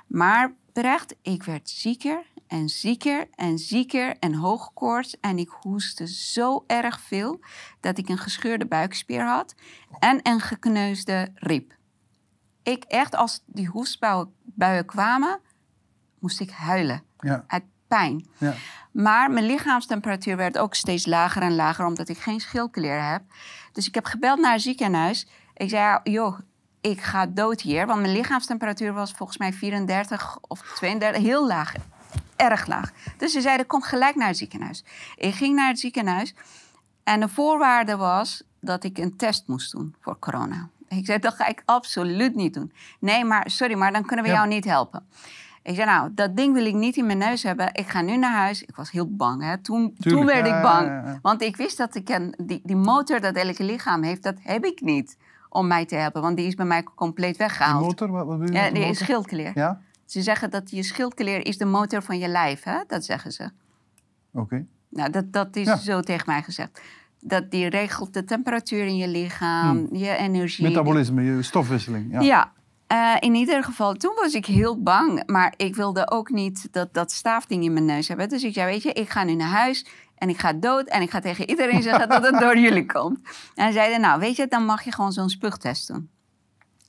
Maar 0.08 0.54
terecht, 0.72 1.16
ik 1.22 1.44
werd 1.44 1.70
zieker 1.70 2.22
en 2.50 2.70
zieker 2.70 3.28
en 3.36 3.58
zieker 3.58 4.16
en 4.20 4.34
hoogkoorts. 4.34 5.20
En 5.20 5.38
ik 5.38 5.50
hoestte 5.50 6.08
zo 6.08 6.64
erg 6.68 7.00
veel 7.00 7.40
dat 7.80 7.98
ik 7.98 8.10
een 8.10 8.18
gescheurde 8.18 8.66
buikspier 8.66 9.26
had 9.26 9.56
en 10.00 10.20
een 10.24 10.40
gekneusde 10.40 11.32
rib. 11.36 11.74
Ik 12.64 12.84
echt, 12.84 13.16
als 13.16 13.44
die 13.46 13.68
hoestbuien 13.68 14.86
kwamen, 14.86 15.40
moest 16.20 16.40
ik 16.40 16.52
huilen. 16.52 17.04
Ja. 17.20 17.44
Uit 17.48 17.64
pijn. 17.88 18.28
Ja. 18.38 18.54
Maar 18.92 19.32
mijn 19.32 19.46
lichaamstemperatuur 19.46 20.38
werd 20.38 20.58
ook 20.58 20.76
steeds 20.76 21.06
lager 21.06 21.42
en 21.42 21.56
lager, 21.56 21.86
omdat 21.86 22.10
ik 22.10 22.18
geen 22.18 22.40
schildklier 22.40 23.10
heb. 23.10 23.22
Dus 23.72 23.88
ik 23.88 23.96
heb 23.96 24.06
gebeld 24.06 24.40
naar 24.40 24.54
het 24.54 24.62
ziekenhuis. 24.62 25.28
Ik 25.54 25.70
zei, 25.70 26.00
joh, 26.04 26.40
ik 26.82 27.02
ga 27.02 27.26
dood 27.26 27.62
hier. 27.62 27.88
Want 27.88 28.02
mijn 28.02 28.14
lichaamstemperatuur 28.14 28.94
was 28.94 29.12
volgens 29.12 29.38
mij 29.38 29.54
34 29.54 30.38
of 30.42 30.62
32, 30.62 31.22
heel 31.22 31.48
laag 31.48 31.74
erg 32.39 32.67
laag. 32.67 32.91
Dus 33.17 33.32
ze 33.32 33.41
zeiden, 33.41 33.65
kom 33.65 33.82
gelijk 33.82 34.15
naar 34.15 34.28
het 34.28 34.38
ziekenhuis. 34.38 34.84
Ik 35.15 35.34
ging 35.34 35.56
naar 35.56 35.67
het 35.67 35.80
ziekenhuis 35.80 36.36
en 37.04 37.19
de 37.19 37.28
voorwaarde 37.28 37.95
was 37.95 38.43
dat 38.60 38.84
ik 38.84 38.97
een 38.97 39.17
test 39.17 39.47
moest 39.47 39.71
doen 39.71 39.95
voor 40.02 40.19
corona. 40.19 40.69
Ik 40.88 41.06
zei, 41.06 41.19
dat 41.19 41.34
ga 41.34 41.47
ik 41.47 41.62
absoluut 41.65 42.36
niet 42.36 42.54
doen. 42.54 42.71
Nee, 42.99 43.25
maar 43.25 43.49
sorry, 43.49 43.75
maar 43.75 43.91
dan 43.91 44.06
kunnen 44.06 44.25
we 44.25 44.32
jou 44.32 44.47
niet 44.47 44.65
helpen. 44.65 45.08
Ik 45.63 45.75
zei, 45.75 45.88
nou, 45.88 46.13
dat 46.13 46.36
ding 46.38 46.54
wil 46.54 46.65
ik 46.65 46.73
niet 46.73 46.97
in 46.97 47.06
mijn 47.06 47.17
neus 47.17 47.43
hebben. 47.43 47.69
Ik 47.73 47.88
ga 47.88 48.02
nu 48.02 48.17
naar 48.17 48.34
huis. 48.34 48.63
Ik 48.63 48.75
was 48.75 48.91
heel 48.91 49.15
bang. 49.15 49.43
Hè. 49.43 49.58
Toen, 49.58 49.95
toen 49.99 50.25
werd 50.25 50.47
ik 50.47 50.62
bang. 50.62 51.19
want 51.21 51.41
ik 51.41 51.56
wist 51.56 51.78
dat 51.78 51.95
ik 51.95 52.10
een, 52.10 52.34
die, 52.38 52.62
die 52.63 52.75
motor 52.75 53.19
dat 53.19 53.36
elke 53.36 53.63
lichaam 53.63 54.04
heeft, 54.04 54.23
dat 54.23 54.36
heb 54.39 54.65
ik 54.65 54.82
niet 54.82 55.17
om 55.49 55.67
mij 55.67 55.86
te 55.86 55.95
helpen. 55.95 56.21
Want 56.21 56.38
die 56.38 56.47
is 56.47 56.56
bij 56.56 56.65
mij 56.65 56.84
compleet 56.84 57.38
weggehaald. 57.38 57.80
Die 57.80 57.88
motor? 57.88 58.12
Wat, 58.12 58.25
wat 58.25 58.39
bedoel 58.39 58.56
je? 58.56 58.62
Ja, 58.62 58.71
die 58.71 58.86
is 58.86 58.97
schildklier. 58.97 59.52
Ja? 59.56 59.82
Ze 60.10 60.22
zeggen 60.22 60.50
dat 60.50 60.69
je 60.69 60.84
schildklier 60.84 61.45
is 61.45 61.58
de 61.58 61.65
motor 61.65 62.02
van 62.02 62.19
je 62.19 62.28
lijf, 62.28 62.63
hè? 62.63 62.80
Dat 62.88 63.06
zeggen 63.06 63.32
ze. 63.32 63.50
Oké. 64.34 64.65
Nou, 64.89 65.10
dat, 65.10 65.34
dat 65.34 65.56
is 65.56 65.84
zo 65.84 66.02
tegen 66.02 66.24
mij 66.26 66.41
gezegd. 66.41 66.82
Dat 67.19 67.52
die 67.52 67.67
regelt 67.67 68.13
de 68.13 68.24
temperatuur 68.24 68.86
in 68.86 68.98
je 68.98 69.08
lichaam, 69.08 69.78
hmm. 69.78 69.95
je 69.95 70.15
energie. 70.15 70.67
Metabolisme, 70.67 71.24
je 71.24 71.41
stofwisseling. 71.41 72.12
Ja. 72.12 72.19
ja. 72.19 72.52
Uh, 72.91 73.15
in 73.19 73.36
ieder 73.36 73.63
geval, 73.63 73.93
toen 73.93 74.15
was 74.15 74.34
ik 74.34 74.45
heel 74.45 74.82
bang. 74.82 75.24
Maar 75.26 75.54
ik 75.58 75.76
wilde 75.76 76.12
ook 76.12 76.30
niet 76.30 76.67
dat, 76.72 76.93
dat 76.93 77.12
staafding 77.12 77.63
in 77.63 77.74
mijn 77.74 77.86
neus 77.86 78.08
hebben. 78.08 78.30
Dus 78.30 78.43
ik 78.43 78.54
zei, 78.54 78.72
weet 78.72 78.84
je, 78.84 78.93
ik 78.93 79.10
ga 79.10 79.24
nu 79.24 79.34
naar 79.34 79.50
huis 79.50 79.86
en 80.15 80.30
ik 80.30 80.39
ga 80.39 80.54
dood. 80.54 80.88
En 80.88 81.02
ik 81.02 81.10
ga 81.10 81.19
tegen 81.19 81.50
iedereen 81.50 81.82
zeggen 81.82 82.10
dat 82.10 82.26
het 82.26 82.39
door 82.39 82.58
jullie 82.58 82.86
komt. 82.86 83.19
En 83.56 83.74
zeiden, 83.74 84.02
nou, 84.02 84.19
weet 84.19 84.36
je, 84.36 84.48
dan 84.48 84.65
mag 84.65 84.84
je 84.84 84.91
gewoon 84.91 85.12
zo'n 85.12 85.30
spuugtest 85.30 85.88
doen. 85.88 86.10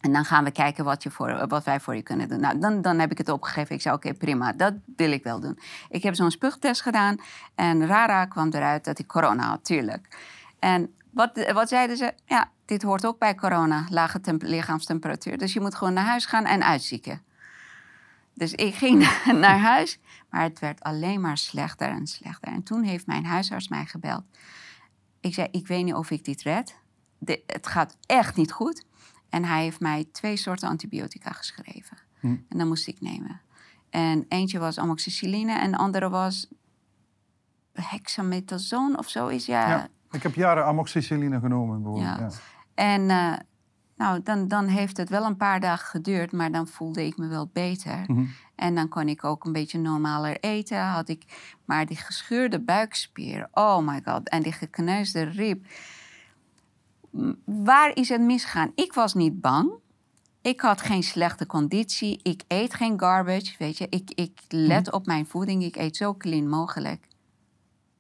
En 0.00 0.12
dan 0.12 0.24
gaan 0.24 0.44
we 0.44 0.50
kijken 0.50 0.84
wat, 0.84 1.02
je 1.02 1.10
voor, 1.10 1.46
wat 1.48 1.64
wij 1.64 1.80
voor 1.80 1.96
je 1.96 2.02
kunnen 2.02 2.28
doen. 2.28 2.40
Nou, 2.40 2.58
dan, 2.58 2.82
dan 2.82 2.98
heb 2.98 3.10
ik 3.10 3.18
het 3.18 3.28
opgegeven. 3.28 3.74
Ik 3.74 3.80
zei, 3.80 3.94
oké, 3.94 4.14
prima, 4.14 4.52
dat 4.52 4.74
wil 4.96 5.12
ik 5.12 5.22
wel 5.22 5.40
doen. 5.40 5.58
Ik 5.88 6.02
heb 6.02 6.14
zo'n 6.14 6.30
spuugtest 6.30 6.82
gedaan 6.82 7.16
en 7.54 7.86
rara 7.86 8.24
kwam 8.24 8.48
eruit 8.50 8.84
dat 8.84 8.98
ik 8.98 9.06
corona 9.06 9.48
had, 9.48 9.64
tuurlijk. 9.64 10.18
En 10.58 10.94
wat, 11.10 11.50
wat 11.52 11.68
zeiden 11.68 11.96
ze? 11.96 12.12
Ja, 12.24 12.50
dit 12.64 12.82
hoort 12.82 13.06
ook 13.06 13.18
bij 13.18 13.34
corona, 13.34 13.86
lage 13.88 14.20
lichaamstemperatuur. 14.38 15.38
Dus 15.38 15.52
je 15.52 15.60
moet 15.60 15.74
gewoon 15.74 15.92
naar 15.92 16.04
huis 16.04 16.26
gaan 16.26 16.44
en 16.44 16.64
uitzieken. 16.64 17.22
Dus 18.34 18.52
ik 18.52 18.74
ging 18.74 19.20
naar 19.44 19.58
huis, 19.58 19.98
maar 20.30 20.42
het 20.42 20.58
werd 20.58 20.82
alleen 20.82 21.20
maar 21.20 21.38
slechter 21.38 21.88
en 21.88 22.06
slechter. 22.06 22.52
En 22.52 22.62
toen 22.62 22.82
heeft 22.82 23.06
mijn 23.06 23.24
huisarts 23.24 23.68
mij 23.68 23.84
gebeld. 23.84 24.24
Ik 25.20 25.34
zei, 25.34 25.48
ik 25.50 25.66
weet 25.66 25.84
niet 25.84 25.94
of 25.94 26.10
ik 26.10 26.24
dit 26.24 26.42
red. 26.42 26.74
het 27.46 27.66
gaat 27.66 27.96
echt 28.06 28.36
niet 28.36 28.52
goed. 28.52 28.84
En 29.30 29.44
hij 29.44 29.62
heeft 29.62 29.80
mij 29.80 30.08
twee 30.12 30.36
soorten 30.36 30.68
antibiotica 30.68 31.30
geschreven. 31.30 31.96
Hm. 32.20 32.26
En 32.26 32.58
dat 32.58 32.66
moest 32.66 32.88
ik 32.88 33.00
nemen. 33.00 33.40
En 33.90 34.24
eentje 34.28 34.58
was 34.58 34.78
amoxicilline 34.78 35.58
en 35.58 35.70
de 35.70 35.76
andere 35.76 36.08
was 36.08 36.48
hexamethazoon 37.72 38.98
of 38.98 39.08
zo 39.08 39.26
is. 39.26 39.46
Ja. 39.46 39.68
ja. 39.68 39.88
ik 40.10 40.22
heb 40.22 40.34
jaren 40.34 40.64
amoxicilline 40.64 41.40
genomen. 41.40 42.00
Ja. 42.00 42.16
ja. 42.18 42.30
En 42.74 43.00
uh, 43.00 43.36
nou, 43.96 44.22
dan, 44.22 44.48
dan 44.48 44.66
heeft 44.66 44.96
het 44.96 45.08
wel 45.08 45.24
een 45.24 45.36
paar 45.36 45.60
dagen 45.60 45.86
geduurd, 45.86 46.32
maar 46.32 46.52
dan 46.52 46.66
voelde 46.66 47.06
ik 47.06 47.16
me 47.16 47.28
wel 47.28 47.50
beter. 47.52 48.04
Mhm. 48.06 48.24
En 48.54 48.74
dan 48.74 48.88
kon 48.88 49.08
ik 49.08 49.24
ook 49.24 49.44
een 49.44 49.52
beetje 49.52 49.78
normaler 49.78 50.40
eten. 50.40 50.78
Had 50.78 51.08
ik, 51.08 51.24
maar 51.64 51.86
die 51.86 51.96
gescheurde 51.96 52.60
buikspier, 52.60 53.48
oh 53.52 53.78
my 53.86 54.02
god, 54.04 54.28
en 54.28 54.42
die 54.42 54.52
gekneusde 54.52 55.22
rib 55.22 55.66
waar 57.44 57.96
is 57.96 58.08
het 58.08 58.20
misgegaan? 58.20 58.72
Ik 58.74 58.92
was 58.92 59.14
niet 59.14 59.40
bang. 59.40 59.70
Ik 60.42 60.60
had 60.60 60.80
geen 60.80 61.02
slechte 61.02 61.46
conditie. 61.46 62.20
Ik 62.22 62.42
eet 62.48 62.74
geen 62.74 63.00
garbage, 63.00 63.54
weet 63.58 63.78
je. 63.78 63.86
Ik, 63.88 64.10
ik 64.14 64.40
let 64.48 64.86
Mhm. 64.86 64.94
op 64.94 65.06
mijn 65.06 65.26
voeding. 65.26 65.62
Ik 65.64 65.76
eet 65.76 65.96
zo 65.96 66.14
clean 66.14 66.48
mogelijk. 66.48 67.06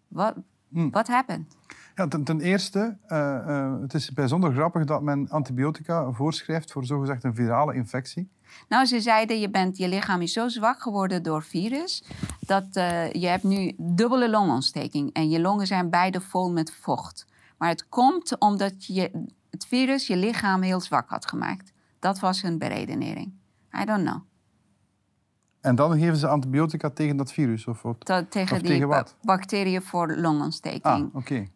Wat 0.08 0.34
Mm. 0.68 0.90
what 0.90 1.08
happened? 1.08 1.56
Ja, 1.94 2.08
ten, 2.08 2.24
ten 2.24 2.40
eerste, 2.40 2.96
eh, 3.06 3.36
eh, 3.36 3.80
het 3.80 3.94
is 3.94 4.12
bijzonder 4.12 4.52
grappig 4.52 4.84
dat 4.84 5.02
men 5.02 5.28
antibiotica 5.28 6.10
voorschrijft 6.12 6.72
voor 6.72 6.84
zogezegd 6.84 7.24
een 7.24 7.34
virale 7.34 7.74
infectie. 7.74 8.28
Nou, 8.68 8.84
ze 8.84 9.00
zeiden, 9.00 9.40
je, 9.40 9.50
bent, 9.50 9.76
je 9.76 9.88
lichaam 9.88 10.20
is 10.22 10.32
zo 10.32 10.48
zwak 10.48 10.82
geworden 10.82 11.22
door 11.22 11.42
virus... 11.42 12.04
dat 12.40 12.66
eh, 12.76 13.12
je 13.12 13.26
hebt 13.26 13.42
nu 13.42 13.72
dubbele 13.76 14.30
longontsteking. 14.30 15.12
En 15.12 15.30
je 15.30 15.40
longen 15.40 15.66
zijn 15.66 15.90
beide 15.90 16.20
vol 16.20 16.50
met 16.52 16.72
vocht. 16.72 17.26
Maar 17.60 17.68
het 17.68 17.88
komt 17.88 18.38
omdat 18.38 18.86
je, 18.86 19.26
het 19.50 19.66
virus 19.66 20.06
je 20.06 20.16
lichaam 20.16 20.62
heel 20.62 20.80
zwak 20.80 21.08
had 21.08 21.26
gemaakt. 21.26 21.72
Dat 21.98 22.18
was 22.18 22.42
hun 22.42 22.58
beredenering. 22.58 23.32
I 23.80 23.84
don't 23.84 24.04
know. 24.08 24.20
En 25.60 25.74
dan 25.74 25.98
geven 25.98 26.16
ze 26.16 26.26
antibiotica 26.28 26.90
tegen 26.90 27.16
dat 27.16 27.32
virus 27.32 27.66
of 27.66 27.82
wat? 27.82 28.04
Tegen 28.30 28.56
Of 28.56 28.62
die 28.62 28.70
tegen 28.70 28.88
wat? 28.88 29.16
ba- 29.20 29.34
bacteriën 29.34 29.82
voor 29.82 30.16
longontsteking. 30.16 30.84
Ah, 31.12 31.14
oké. 31.14 31.48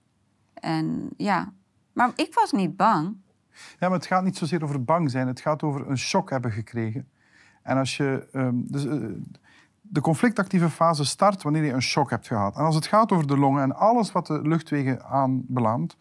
En 0.54 1.08
ja, 1.16 1.52
maar 1.92 2.12
ik 2.14 2.34
was 2.34 2.52
niet 2.52 2.76
bang. 2.76 3.16
Ja, 3.52 3.88
maar 3.88 3.98
het 3.98 4.06
gaat 4.06 4.24
niet 4.24 4.36
zozeer 4.36 4.62
over 4.64 4.84
bang 4.84 5.10
zijn. 5.10 5.26
Het 5.26 5.40
gaat 5.40 5.62
over 5.62 5.90
een 5.90 5.98
shock 5.98 6.30
hebben 6.30 6.50
gekregen. 6.52 7.08
En 7.62 7.76
als 7.76 7.96
je... 7.96 8.28
ehm, 8.32 8.54
dus, 8.56 8.84
eh, 8.86 8.94
de 9.94 10.00
conflictactieve 10.00 10.70
fase 10.70 11.04
start 11.04 11.42
wanneer 11.42 11.64
je 11.64 11.72
een 11.72 11.82
shock 11.82 12.10
hebt 12.10 12.26
gehad. 12.26 12.56
En 12.56 12.64
als 12.64 12.74
het 12.74 12.86
gaat 12.86 13.12
over 13.12 13.26
de 13.26 13.36
longen 13.36 13.62
en 13.62 13.76
alles 13.76 14.12
wat 14.12 14.26
de 14.26 14.40
luchtwegen 14.42 15.04
aanbelangt, 15.04 15.96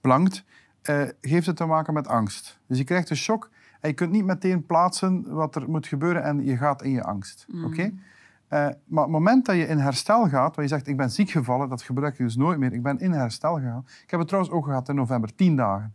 belangt, 0.00 0.44
eh, 0.82 1.02
heeft 1.20 1.46
het 1.46 1.56
te 1.56 1.64
maken 1.64 1.94
met 1.94 2.08
angst. 2.08 2.58
Dus 2.66 2.78
je 2.78 2.84
krijgt 2.84 3.10
een 3.10 3.16
shock 3.16 3.50
en 3.80 3.88
je 3.88 3.94
kunt 3.94 4.10
niet 4.10 4.24
meteen 4.24 4.66
plaatsen 4.66 5.34
wat 5.34 5.56
er 5.56 5.70
moet 5.70 5.86
gebeuren 5.86 6.22
en 6.22 6.44
je 6.44 6.56
gaat 6.56 6.82
in 6.82 6.90
je 6.90 7.02
angst. 7.02 7.46
Oké? 7.64 7.82
Eh, 7.82 8.58
maar 8.84 9.04
op 9.04 9.12
het 9.12 9.18
moment 9.18 9.46
dat 9.46 9.56
je 9.56 9.66
in 9.66 9.78
herstel 9.78 10.28
gaat, 10.28 10.54
waar 10.54 10.64
je 10.64 10.70
zegt 10.70 10.86
ik 10.86 10.96
ben 10.96 11.10
ziek 11.10 11.30
gevallen, 11.30 11.68
dat 11.68 11.82
gebruik 11.82 12.16
je 12.16 12.22
dus 12.22 12.36
nooit 12.36 12.58
meer. 12.58 12.72
Ik 12.72 12.82
ben 12.82 12.98
in 12.98 13.12
herstel 13.12 13.54
gegaan. 13.54 13.84
Ik 14.02 14.10
heb 14.10 14.18
het 14.18 14.28
trouwens 14.28 14.54
ook 14.54 14.64
gehad 14.64 14.88
in 14.88 14.94
november, 14.94 15.34
tien 15.34 15.56
dagen. 15.56 15.94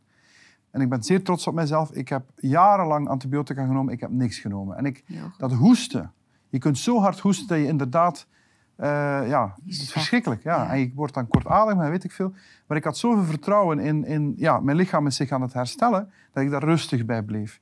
En 0.71 0.81
ik 0.81 0.89
ben 0.89 1.03
zeer 1.03 1.23
trots 1.23 1.47
op 1.47 1.53
mezelf. 1.53 1.91
Ik 1.91 2.09
heb 2.09 2.23
jarenlang 2.35 3.07
antibiotica 3.07 3.65
genomen, 3.65 3.93
ik 3.93 3.99
heb 3.99 4.11
niks 4.11 4.39
genomen. 4.39 4.77
En 4.77 4.85
ik, 4.85 5.03
dat 5.37 5.53
hoesten, 5.53 6.11
je 6.53 6.59
kunt 6.59 6.77
zo 6.77 6.99
hard 6.99 7.19
hoesten 7.19 7.47
dat 7.47 7.57
je 7.57 7.67
inderdaad... 7.67 8.27
eh, 8.75 8.87
ja, 9.27 9.55
het 9.65 9.81
is 9.81 9.91
verschrikkelijk. 9.91 10.43
Ja. 10.43 10.69
En 10.69 10.79
je 10.79 10.91
wordt 10.95 11.13
dan 11.13 11.27
kortademig 11.27 11.83
en 11.85 11.91
weet 11.91 12.03
ik 12.03 12.11
veel. 12.11 12.33
Maar 12.67 12.77
ik 12.77 12.83
had 12.83 12.97
zoveel 12.97 13.23
vertrouwen 13.23 13.79
in... 13.79 14.05
in 14.05 14.33
ja, 14.37 14.59
mijn 14.59 14.77
lichaam 14.77 15.07
is 15.07 15.15
zich 15.15 15.31
aan 15.31 15.41
het 15.41 15.53
herstellen, 15.53 16.11
dat 16.33 16.43
ik 16.43 16.49
daar 16.49 16.63
rustig 16.63 17.05
bij 17.05 17.23
bleef. 17.23 17.59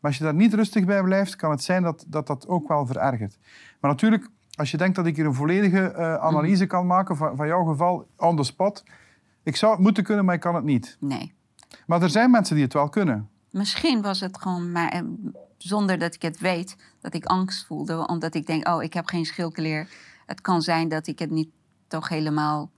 Maar 0.00 0.10
als 0.10 0.18
je 0.18 0.24
daar 0.24 0.34
niet 0.34 0.54
rustig 0.54 0.84
bij 0.84 1.02
blijft, 1.02 1.36
kan 1.36 1.50
het 1.50 1.62
zijn 1.62 1.82
dat 1.82 2.04
dat, 2.08 2.26
dat 2.26 2.48
ook 2.48 2.68
wel 2.68 2.86
verergert. 2.86 3.38
Maar 3.80 3.90
natuurlijk, 3.90 4.28
als 4.54 4.70
je 4.70 4.76
denkt 4.76 4.96
dat 4.96 5.06
ik 5.06 5.16
hier 5.16 5.26
een 5.26 5.34
volledige 5.34 5.92
eh, 5.92 6.14
analyse 6.14 6.66
kan 6.66 6.86
maken 6.86 7.16
van, 7.16 7.36
van 7.36 7.46
jouw 7.46 7.64
geval 7.64 8.06
on 8.16 8.36
the 8.36 8.42
spot... 8.42 8.84
Ik 9.42 9.56
zou 9.56 9.72
het 9.72 9.80
moeten 9.80 10.04
kunnen, 10.04 10.24
maar 10.24 10.34
ik 10.34 10.40
kan 10.40 10.54
het 10.54 10.64
niet. 10.64 10.96
Nee. 11.00 11.34
Maar 11.86 12.02
er 12.02 12.10
zijn 12.10 12.30
mensen 12.30 12.54
die 12.54 12.64
het 12.64 12.72
wel 12.72 12.88
kunnen. 12.88 13.28
Misschien 13.54 14.02
was 14.02 14.20
het 14.20 14.42
gewoon 14.42 14.72
maar, 14.72 14.88
eh, 14.88 15.00
zonder 15.58 15.98
dat 15.98 16.14
ik 16.14 16.22
het 16.22 16.38
weet, 16.38 16.76
dat 17.00 17.14
ik 17.14 17.24
angst 17.24 17.66
voelde. 17.66 18.06
Omdat 18.06 18.34
ik 18.34 18.46
denk, 18.46 18.68
oh, 18.68 18.82
ik 18.82 18.94
heb 18.94 19.06
geen 19.06 19.24
schildklier. 19.24 19.88
Het 20.26 20.40
kan 20.40 20.62
zijn 20.62 20.88
dat 20.88 21.06
ik 21.06 21.18
het 21.18 21.30
niet 21.30 21.48
toch 21.86 22.08
helemaal... 22.08 22.70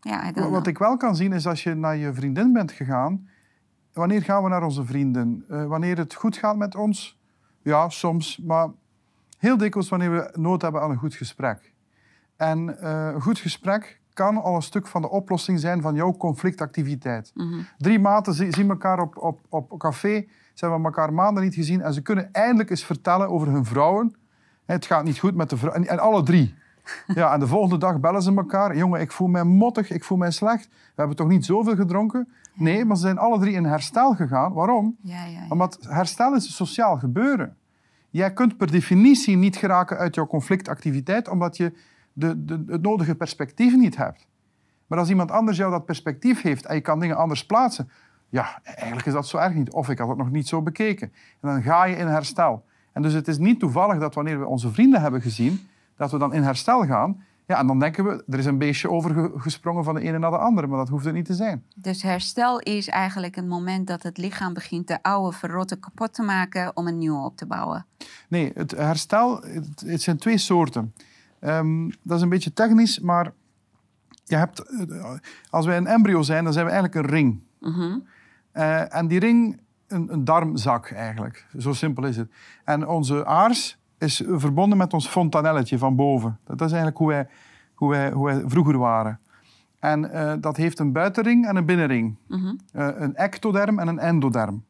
Ja, 0.00 0.24
Wat 0.24 0.34
know. 0.34 0.66
ik 0.66 0.78
wel 0.78 0.96
kan 0.96 1.16
zien 1.16 1.32
is 1.32 1.46
als 1.46 1.62
je 1.62 1.74
naar 1.74 1.96
je 1.96 2.14
vriendin 2.14 2.52
bent 2.52 2.72
gegaan. 2.72 3.28
Wanneer 3.92 4.22
gaan 4.22 4.42
we 4.42 4.48
naar 4.48 4.62
onze 4.62 4.84
vrienden? 4.84 5.44
Eh, 5.48 5.66
wanneer 5.66 5.98
het 5.98 6.14
goed 6.14 6.36
gaat 6.36 6.56
met 6.56 6.74
ons? 6.74 7.18
Ja, 7.62 7.88
soms. 7.88 8.38
Maar 8.38 8.68
heel 9.38 9.56
dikwijls 9.56 9.88
wanneer 9.88 10.10
we 10.10 10.30
nood 10.32 10.62
hebben 10.62 10.80
aan 10.80 10.90
een 10.90 10.96
goed 10.96 11.14
gesprek. 11.14 11.72
En 12.36 12.78
eh, 12.78 13.10
een 13.14 13.22
goed 13.22 13.38
gesprek 13.38 14.00
kan 14.12 14.42
al 14.42 14.54
een 14.54 14.62
stuk 14.62 14.86
van 14.86 15.02
de 15.02 15.10
oplossing 15.10 15.60
zijn 15.60 15.82
van 15.82 15.94
jouw 15.94 16.12
conflictactiviteit. 16.16 17.30
Mhm. 17.34 17.58
Drie 17.78 17.98
maten 17.98 18.34
zi- 18.34 18.52
zien 18.52 18.68
elkaar 18.70 18.98
op, 19.00 19.16
op, 19.16 19.40
op 19.48 19.78
café. 19.78 20.24
Ze 20.54 20.64
hebben 20.66 20.84
elkaar 20.84 21.12
maanden 21.12 21.42
niet 21.42 21.54
gezien. 21.54 21.80
En 21.82 21.94
ze 21.94 22.02
kunnen 22.02 22.32
eindelijk 22.32 22.70
eens 22.70 22.84
vertellen 22.84 23.28
over 23.28 23.48
hun 23.48 23.64
vrouwen. 23.64 24.14
Het 24.66 24.86
gaat 24.86 25.04
niet 25.04 25.18
goed 25.18 25.34
met 25.34 25.50
de 25.50 25.56
vrouw. 25.56 25.72
En, 25.72 25.86
en 25.86 25.98
alle 25.98 26.22
drie. 26.22 26.54
Ja, 27.06 27.32
en 27.32 27.40
de 27.40 27.46
volgende 27.46 27.78
dag 27.78 28.00
bellen 28.00 28.22
ze 28.22 28.34
elkaar. 28.34 28.76
Jongen, 28.76 29.00
ik 29.00 29.12
voel 29.12 29.28
mij 29.28 29.44
mottig, 29.44 29.90
ik 29.90 30.04
voel 30.04 30.18
mij 30.18 30.30
slecht. 30.30 30.68
We 30.68 30.76
hebben 30.94 31.16
toch 31.16 31.28
niet 31.28 31.44
zoveel 31.44 31.74
gedronken? 31.76 32.28
Nee, 32.54 32.84
maar 32.84 32.96
ze 32.96 33.02
zijn 33.02 33.18
alle 33.18 33.38
drie 33.38 33.54
in 33.54 33.64
herstel 33.64 34.14
gegaan. 34.14 34.52
Waarom? 34.52 34.96
Ja, 35.02 35.24
ja, 35.24 35.30
ja. 35.30 35.46
Omdat 35.48 35.78
herstel 35.88 36.34
is 36.34 36.46
een 36.46 36.52
sociaal 36.52 36.98
gebeuren. 36.98 37.56
Jij 38.10 38.32
kunt 38.32 38.56
per 38.56 38.70
definitie 38.70 39.36
niet 39.36 39.56
geraken 39.56 39.96
uit 39.98 40.14
jouw 40.14 40.26
conflictactiviteit, 40.26 41.28
omdat 41.28 41.56
je 41.56 41.72
de, 42.12 42.44
de, 42.44 42.64
het 42.66 42.82
nodige 42.82 43.14
perspectief 43.14 43.76
niet 43.76 43.96
hebt. 43.96 44.26
Maar 44.86 44.98
als 44.98 45.08
iemand 45.08 45.30
anders 45.30 45.56
jou 45.56 45.70
dat 45.70 45.84
perspectief 45.84 46.42
heeft 46.42 46.66
en 46.66 46.74
je 46.74 46.80
kan 46.80 47.00
dingen 47.00 47.16
anders 47.16 47.46
plaatsen, 47.46 47.90
ja, 48.28 48.60
eigenlijk 48.62 49.06
is 49.06 49.12
dat 49.12 49.26
zo 49.26 49.36
erg 49.36 49.54
niet. 49.54 49.72
Of 49.72 49.88
ik 49.88 49.98
had 49.98 50.08
het 50.08 50.16
nog 50.16 50.30
niet 50.30 50.48
zo 50.48 50.62
bekeken. 50.62 51.12
En 51.40 51.48
dan 51.48 51.62
ga 51.62 51.84
je 51.84 51.96
in 51.96 52.06
herstel. 52.06 52.64
En 52.92 53.02
dus 53.02 53.12
het 53.12 53.28
is 53.28 53.38
niet 53.38 53.60
toevallig 53.60 53.98
dat 53.98 54.14
wanneer 54.14 54.38
we 54.38 54.46
onze 54.46 54.72
vrienden 54.72 55.00
hebben 55.00 55.20
gezien, 55.20 55.68
dat 55.96 56.10
we 56.10 56.18
dan 56.18 56.34
in 56.34 56.42
herstel 56.42 56.86
gaan. 56.86 57.22
Ja, 57.46 57.58
en 57.58 57.66
dan 57.66 57.78
denken 57.78 58.04
we, 58.04 58.24
er 58.28 58.38
is 58.38 58.46
een 58.46 58.58
beestje 58.58 58.90
overgesprongen 58.90 59.84
van 59.84 59.94
de 59.94 60.00
ene 60.00 60.18
naar 60.18 60.30
de 60.30 60.38
andere, 60.38 60.66
maar 60.66 60.78
dat 60.78 60.88
hoeft 60.88 61.04
het 61.04 61.14
niet 61.14 61.24
te 61.24 61.34
zijn. 61.34 61.64
Dus 61.74 62.02
herstel 62.02 62.58
is 62.58 62.88
eigenlijk 62.88 63.34
het 63.34 63.48
moment 63.48 63.86
dat 63.86 64.02
het 64.02 64.18
lichaam 64.18 64.54
begint 64.54 64.88
de 64.88 65.02
oude 65.02 65.36
verrotte 65.36 65.76
kapot 65.76 66.14
te 66.14 66.22
maken 66.22 66.76
om 66.76 66.86
een 66.86 66.98
nieuwe 66.98 67.24
op 67.24 67.36
te 67.36 67.46
bouwen. 67.46 67.86
Nee, 68.28 68.52
het 68.54 68.70
herstel, 68.70 69.42
het, 69.42 69.82
het 69.86 70.02
zijn 70.02 70.16
twee 70.16 70.38
soorten. 70.38 70.94
Ehm, 71.42 71.90
dat 72.02 72.16
is 72.16 72.22
een 72.22 72.28
beetje 72.28 72.52
technisch, 72.52 73.00
maar 73.00 73.32
je 74.24 74.36
hebt, 74.36 74.60
eh, 74.60 75.14
als 75.50 75.66
wij 75.66 75.76
een 75.76 75.86
embryo 75.86 76.22
zijn, 76.22 76.44
dan 76.44 76.52
zijn 76.52 76.66
we 76.66 76.70
eigenlijk 76.70 77.04
een 77.04 77.14
ring. 77.14 77.40
Mhm. 77.60 77.98
Eh, 78.52 78.94
en 78.94 79.06
die 79.06 79.18
ring, 79.18 79.60
een, 79.86 80.12
een 80.12 80.24
darmzak 80.24 80.90
eigenlijk. 80.90 81.46
Zo 81.58 81.72
simpel 81.72 82.04
is 82.04 82.16
het. 82.16 82.30
En 82.64 82.88
onze 82.88 83.26
aars 83.26 83.78
is 83.98 84.22
verbonden 84.26 84.78
met 84.78 84.92
ons 84.92 85.08
fontanelletje 85.08 85.78
van 85.78 85.96
boven. 85.96 86.38
Dat 86.44 86.60
is 86.60 86.66
eigenlijk 86.66 86.96
hoe 86.96 87.08
wij, 87.08 87.28
hoe 87.74 87.90
wij, 87.90 88.10
hoe 88.10 88.24
wij 88.24 88.42
vroeger 88.46 88.78
waren. 88.78 89.20
En 89.78 90.12
eh, 90.12 90.32
dat 90.40 90.56
heeft 90.56 90.78
een 90.78 90.92
buitenring 90.92 91.46
en 91.46 91.56
een 91.56 91.66
binnenring. 91.66 92.16
Mhm. 92.28 92.54
Een 92.72 93.16
ectoderm 93.16 93.78
en 93.78 93.88
een 93.88 93.98
endoderm. 93.98 94.64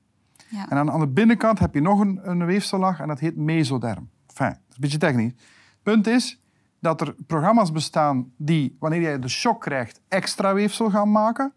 Ja. 0.49 0.69
En 0.69 0.77
aan, 0.77 0.91
aan 0.91 1.01
de 1.01 1.09
binnenkant 1.09 1.59
heb 1.59 1.75
je 1.75 1.81
nog 1.81 2.01
een, 2.01 2.21
een 2.23 2.45
weefsellaag 2.45 3.01
en 3.01 3.09
dat 3.09 3.21
heet 3.21 3.37
mesoderm. 3.37 4.09
Enfin, 4.29 4.49
dat 4.49 4.69
is 4.69 4.75
een 4.75 4.81
beetje 4.81 4.99
technisch. 4.99 5.33
Punt 5.83 6.07
is 6.07 6.42
dat 6.83 7.01
er 7.01 7.15
programma's 7.27 7.73
bestaan 7.73 8.33
die, 8.37 8.77
wanneer 8.79 9.01
jij 9.01 9.19
de 9.19 9.29
shock 9.29 9.61
krijgt, 9.61 10.01
extra 10.09 10.55
weefsel 10.55 10.91
gaan 10.91 11.11
maken. 11.11 11.53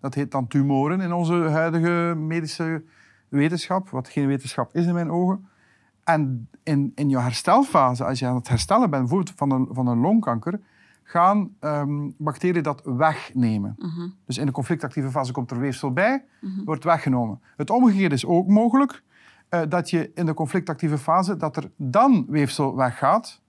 Dat 0.00 0.14
heet 0.14 0.30
dan 0.30 0.46
tumoren 0.46 1.00
in 1.00 1.12
onze 1.12 1.34
huidige 1.34 2.14
medische 2.16 2.84
wetenschap, 3.28 3.88
wat 3.88 4.08
geen 4.08 4.26
wetenschap 4.26 4.74
is 4.74 4.86
in 4.86 4.94
mijn 4.94 5.10
ogen. 5.10 5.46
En 6.04 6.48
in, 6.62 6.92
in 6.94 7.08
jouw 7.08 7.22
herstelfase, 7.22 8.04
als 8.04 8.18
je 8.18 8.26
aan 8.26 8.34
het 8.34 8.48
herstellen 8.48 8.90
bent 8.90 9.02
bijvoorbeeld 9.02 9.36
van 9.36 9.50
een, 9.50 9.68
van 9.70 9.86
een 9.86 9.98
longkanker, 9.98 10.60
gaan 11.02 11.50
ehm, 11.60 12.08
bacteriën 12.16 12.62
dat 12.62 12.82
wegnemen. 12.84 13.74
Mhm. 13.78 14.08
Dus 14.26 14.38
in 14.38 14.46
de 14.46 14.52
conflictactieve 14.52 15.10
fase 15.10 15.32
komt 15.32 15.50
er 15.50 15.58
weefsel 15.58 15.92
bij, 15.92 16.24
wordt 16.64 16.84
weggenomen. 16.84 17.40
Het 17.56 17.70
omgekeerde 17.70 18.14
is 18.14 18.26
ook 18.26 18.48
mogelijk. 18.48 19.02
eh, 19.48 19.60
dat 19.68 19.90
je 19.90 20.10
in 20.14 20.26
de 20.26 20.34
conflictactieve 20.34 20.98
fase, 20.98 21.36
dat 21.36 21.56
er 21.56 21.70
dan 21.76 22.24
weefsel 22.28 22.76
weggaat. 22.76 23.41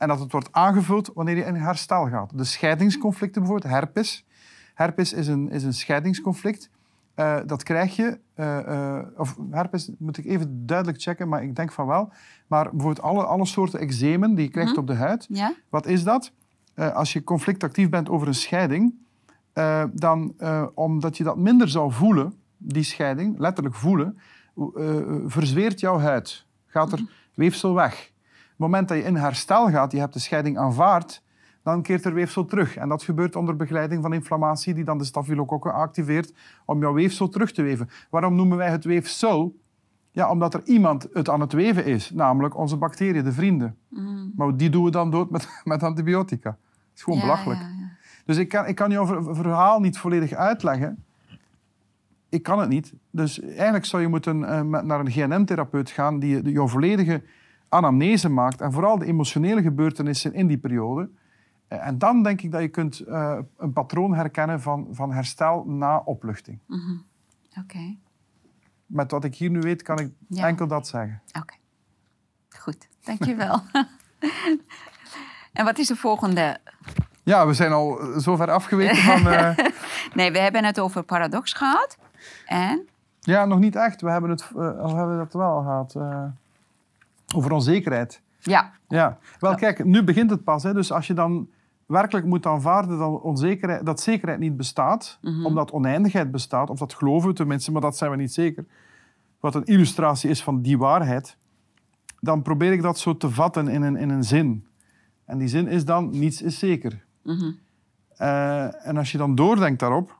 En 0.00 0.08
dat 0.08 0.20
het 0.20 0.32
wordt 0.32 0.52
aangevuld 0.52 1.10
wanneer 1.14 1.36
je 1.36 1.44
in 1.44 1.54
herstel 1.54 2.08
gaat. 2.08 2.38
De 2.38 2.44
scheidingsconflicten 2.44 3.42
bijvoorbeeld, 3.42 3.72
herpes. 3.72 4.26
Herpes 4.74 5.12
is 5.12 5.26
een, 5.26 5.50
is 5.50 5.64
een 5.64 5.74
scheidingsconflict. 5.74 6.70
Eh, 7.14 7.36
dat 7.46 7.62
krijg 7.62 7.96
je, 7.96 8.18
eh, 8.34 8.96
eh, 8.98 9.06
of 9.16 9.36
herpes 9.50 9.90
moet 9.98 10.18
ik 10.18 10.24
even 10.24 10.66
duidelijk 10.66 11.02
checken, 11.02 11.28
maar 11.28 11.42
ik 11.42 11.56
denk 11.56 11.72
van 11.72 11.86
wel. 11.86 12.12
Maar 12.46 12.70
bijvoorbeeld 12.70 13.02
alle, 13.02 13.24
alle 13.24 13.46
soorten 13.46 13.80
eczemen 13.80 14.34
die 14.34 14.44
je 14.44 14.50
krijgt 14.50 14.76
op 14.76 14.86
de 14.86 14.94
huid, 14.94 15.26
Ja? 15.28 15.52
wat 15.68 15.86
is 15.86 16.04
dat? 16.04 16.32
Als 16.74 17.12
je 17.12 17.24
conflictactief 17.24 17.88
bent 17.88 18.08
over 18.08 18.26
een 18.26 18.34
scheiding, 18.34 18.94
dan 19.92 20.34
omdat 20.74 21.16
je 21.16 21.24
dat 21.24 21.36
minder 21.36 21.68
zou 21.68 21.92
voelen, 21.92 22.34
die 22.56 22.82
scheiding, 22.82 23.38
letterlijk 23.38 23.74
voelen, 23.74 24.18
verzweert 25.26 25.80
jouw 25.80 25.98
huid. 25.98 26.46
Gaat 26.66 26.92
er 26.92 27.00
weefsel 27.34 27.74
weg. 27.74 28.12
Het 28.60 28.68
moment 28.68 28.88
dat 28.88 28.96
je 28.98 29.04
in 29.04 29.16
herstel 29.16 29.70
gaat, 29.70 29.92
je 29.92 29.98
hebt 29.98 30.12
de 30.12 30.18
scheiding 30.18 30.58
aanvaard, 30.58 31.22
dan 31.62 31.82
keert 31.82 32.04
er 32.04 32.14
weefsel 32.14 32.44
terug. 32.44 32.76
En 32.76 32.88
dat 32.88 33.02
gebeurt 33.02 33.36
onder 33.36 33.56
begeleiding 33.56 34.02
van 34.02 34.12
inflammatie 34.12 34.74
die 34.74 34.84
dan 34.84 34.98
de 34.98 35.04
stafylokokken 35.04 35.72
activeert 35.72 36.32
om 36.64 36.80
jouw 36.80 36.92
weefsel 36.92 37.28
terug 37.28 37.52
te 37.52 37.62
weven. 37.62 37.88
Waarom 38.10 38.34
noemen 38.34 38.56
wij 38.56 38.70
het 38.70 38.84
weefsel? 38.84 39.56
Ja, 40.10 40.30
omdat 40.30 40.54
er 40.54 40.60
iemand 40.64 41.06
het 41.12 41.28
aan 41.28 41.40
het 41.40 41.52
weven 41.52 41.84
is, 41.84 42.10
namelijk 42.10 42.56
onze 42.56 42.76
bacteriën, 42.76 43.24
de 43.24 43.32
vrienden. 43.32 43.76
Mhm. 43.88 44.28
Maar 44.36 44.56
die 44.56 44.70
doen 44.70 44.84
we 44.84 44.90
dan 44.90 45.10
dood 45.10 45.30
met, 45.30 45.48
met 45.64 45.82
antibiotica. 45.82 46.50
Dat 46.50 46.58
is 46.94 47.02
gewoon 47.02 47.18
Ja, 47.18 47.24
belachelijk. 47.24 47.60
ja, 47.60 47.66
ja. 47.66 47.90
Dus 48.24 48.36
ik 48.36 48.48
kan, 48.48 48.66
ik 48.66 48.74
kan 48.74 48.90
jouw 48.90 49.06
ver- 49.06 49.34
verhaal 49.34 49.80
niet 49.80 49.98
volledig 49.98 50.32
uitleggen. 50.32 51.04
ik 52.28 52.42
kan 52.42 52.58
het 52.60 52.68
niet. 52.68 52.92
Dus 53.10 53.40
eigenlijk 53.40 53.84
zou 53.84 54.02
je 54.02 54.08
moeten 54.08 54.40
uh, 54.40 54.60
naar 54.82 55.00
een 55.00 55.10
GNM-therapeut 55.10 55.90
gaan 55.90 56.18
die 56.18 56.50
jouw 56.52 56.68
volledige 56.68 57.22
anamnese 57.70 58.28
maakt 58.28 58.60
en 58.60 58.72
vooral 58.72 58.98
de 58.98 59.06
emotionele 59.06 59.62
gebeurtenissen 59.62 60.34
in 60.34 60.46
die 60.46 60.58
periode. 60.58 61.10
Uh, 61.68 61.86
en 61.86 61.98
dan 61.98 62.22
denk 62.22 62.40
ik 62.40 62.50
dat 62.50 62.60
je 62.60 62.68
kunt 62.68 63.00
uh, 63.00 63.38
een 63.56 63.72
patroon 63.72 64.14
herkennen 64.14 64.60
van, 64.60 64.88
van 64.90 65.12
herstel 65.12 65.64
na 65.64 65.98
opluchting. 65.98 66.58
Mm 66.66 66.78
-hmm. 66.78 67.04
Oké. 67.50 67.60
Okay. 67.60 67.98
Met 68.86 69.10
wat 69.10 69.24
ik 69.24 69.34
hier 69.34 69.50
nu 69.50 69.60
weet, 69.60 69.82
kan 69.82 69.98
ik 69.98 70.12
ja. 70.28 70.46
enkel 70.46 70.66
dat 70.66 70.86
zeggen. 70.86 71.22
Oké. 71.28 71.38
Okay. 71.38 71.58
Goed, 72.48 72.88
dankjewel. 73.04 73.60
en 75.52 75.64
wat 75.64 75.78
is 75.78 75.86
de 75.86 75.96
volgende 75.96 76.60
ja, 77.22 77.46
we 77.46 77.54
zijn 77.54 77.72
al 77.72 77.98
zo 78.20 78.36
ver 78.36 78.50
afgeweken 78.50 78.96
van... 78.96 79.26
Uh... 79.26 79.56
nee, 80.14 80.32
we 80.32 80.38
hebben 80.38 80.64
het 80.64 80.80
over 80.80 81.02
paradox 81.02 81.52
gehad. 81.52 81.98
En? 82.46 82.88
Ja, 83.20 83.44
nog 83.44 83.58
niet 83.58 83.76
echt. 83.76 84.00
We 84.00 84.10
hebben, 84.10 84.30
het, 84.30 84.42
uh, 84.42 84.52
we 84.56 84.94
hebben 84.94 85.16
dat 85.16 85.32
wel 85.32 85.62
gehad. 85.62 85.96
Over 87.34 87.52
onzekerheid. 87.52 88.22
Ja. 88.38 88.72
Ja. 88.88 89.18
Wel, 89.38 89.54
kijk, 89.54 89.84
nu 89.84 90.04
begint 90.04 90.30
het 90.30 90.44
pas. 90.44 90.62
Hè. 90.62 90.74
Dus 90.74 90.92
als 90.92 91.06
je 91.06 91.14
dan 91.14 91.48
werkelijk 91.86 92.26
moet 92.26 92.46
aanvaarden 92.46 92.98
dat, 92.98 93.20
onzekerheid, 93.20 93.86
dat 93.86 94.00
zekerheid 94.00 94.40
niet 94.40 94.56
bestaat, 94.56 95.18
mm 95.20 95.32
-hmm. 95.32 95.46
omdat 95.46 95.70
oneindigheid 95.70 96.30
bestaat, 96.30 96.70
of 96.70 96.78
dat 96.78 96.94
geloven 96.94 97.28
we 97.28 97.34
tenminste, 97.34 97.72
maar 97.72 97.80
dat 97.80 97.96
zijn 97.96 98.10
we 98.10 98.16
niet 98.16 98.32
zeker, 98.32 98.64
wat 99.40 99.54
een 99.54 99.64
illustratie 99.64 100.30
is 100.30 100.42
van 100.42 100.62
die 100.62 100.78
waarheid, 100.78 101.36
dan 102.20 102.42
probeer 102.42 102.72
ik 102.72 102.82
dat 102.82 102.98
zo 102.98 103.16
te 103.16 103.30
vatten 103.30 103.68
in 103.68 103.82
een, 103.82 103.96
in 103.96 104.10
een 104.10 104.24
zin. 104.24 104.66
En 105.24 105.38
die 105.38 105.48
zin 105.48 105.68
is 105.68 105.84
dan, 105.84 106.18
niets 106.18 106.42
is 106.42 106.58
zeker. 106.58 107.04
Mm 107.22 107.38
-hmm. 107.38 107.58
uh, 108.18 108.86
en 108.86 108.96
als 108.96 109.12
je 109.12 109.18
dan 109.18 109.34
doordenkt 109.34 109.80
daarop, 109.80 110.18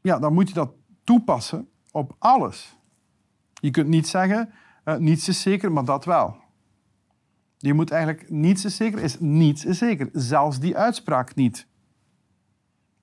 ja, 0.00 0.18
dan 0.18 0.34
moet 0.34 0.48
je 0.48 0.54
dat 0.54 0.72
toepassen 1.04 1.68
op 1.90 2.14
alles. 2.18 2.76
Je 3.54 3.70
kunt 3.70 3.88
niet 3.88 4.08
zeggen, 4.08 4.52
uh, 4.84 4.96
niets 4.96 5.28
is 5.28 5.40
zeker, 5.40 5.72
maar 5.72 5.84
dat 5.84 6.04
wel. 6.04 6.36
Je 7.58 7.74
moet 7.74 7.90
eigenlijk, 7.90 8.30
niets 8.30 8.64
is 8.64 8.76
zeker, 8.76 8.98
is 8.98 9.20
niets 9.20 9.64
is 9.64 9.78
zeker. 9.78 10.08
Zelfs 10.12 10.60
die 10.60 10.76
uitspraak 10.76 11.34
niet. 11.34 11.66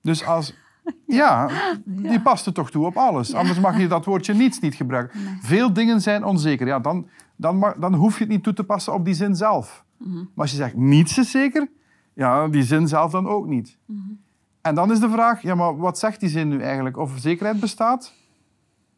Dus 0.00 0.24
als, 0.24 0.54
ja, 1.06 1.50
die 1.84 2.20
past 2.20 2.46
er 2.46 2.52
toch 2.52 2.70
toe 2.70 2.86
op 2.86 2.96
alles. 2.96 3.34
Anders 3.34 3.60
mag 3.60 3.78
je 3.78 3.86
dat 3.86 4.04
woordje 4.04 4.34
niets 4.34 4.60
niet 4.60 4.74
gebruiken. 4.74 5.24
Nee. 5.24 5.38
Veel 5.40 5.72
dingen 5.72 6.00
zijn 6.00 6.24
onzeker. 6.24 6.66
Ja, 6.66 6.78
dan, 6.78 7.08
dan, 7.36 7.56
mag, 7.56 7.74
dan 7.74 7.94
hoef 7.94 8.14
je 8.18 8.24
het 8.24 8.32
niet 8.32 8.42
toe 8.42 8.52
te 8.52 8.64
passen 8.64 8.92
op 8.92 9.04
die 9.04 9.14
zin 9.14 9.36
zelf. 9.36 9.84
Mm 9.96 10.06
-hmm. 10.06 10.20
Maar 10.20 10.30
als 10.44 10.50
je 10.50 10.56
zegt 10.56 10.76
niets 10.76 11.18
is 11.18 11.30
zeker, 11.30 11.68
ja, 12.14 12.48
die 12.48 12.62
zin 12.62 12.88
zelf 12.88 13.10
dan 13.10 13.28
ook 13.28 13.46
niet. 13.46 13.78
Mm 13.86 13.96
-hmm. 13.96 14.20
En 14.60 14.74
dan 14.74 14.92
is 14.92 15.00
de 15.00 15.10
vraag, 15.10 15.42
ja, 15.42 15.54
maar 15.54 15.76
wat 15.76 15.98
zegt 15.98 16.20
die 16.20 16.28
zin 16.28 16.48
nu 16.48 16.60
eigenlijk? 16.60 16.96
Of 16.96 17.12
zekerheid 17.16 17.60
bestaat? 17.60 18.14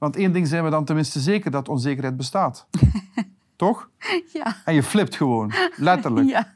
Want 0.05 0.17
één 0.17 0.33
ding 0.33 0.47
zijn 0.47 0.65
we 0.65 0.71
dan 0.71 0.85
tenminste 0.85 1.21
zeker, 1.21 1.51
dat 1.51 1.69
onzekerheid 1.69 2.17
bestaat. 2.17 2.67
Toch? 3.57 3.89
Ja. 4.33 4.57
En 4.65 4.75
je 4.75 4.83
flipt 4.83 5.17
gewoon, 5.17 5.53
letterlijk. 5.77 6.29
Ja. 6.37 6.53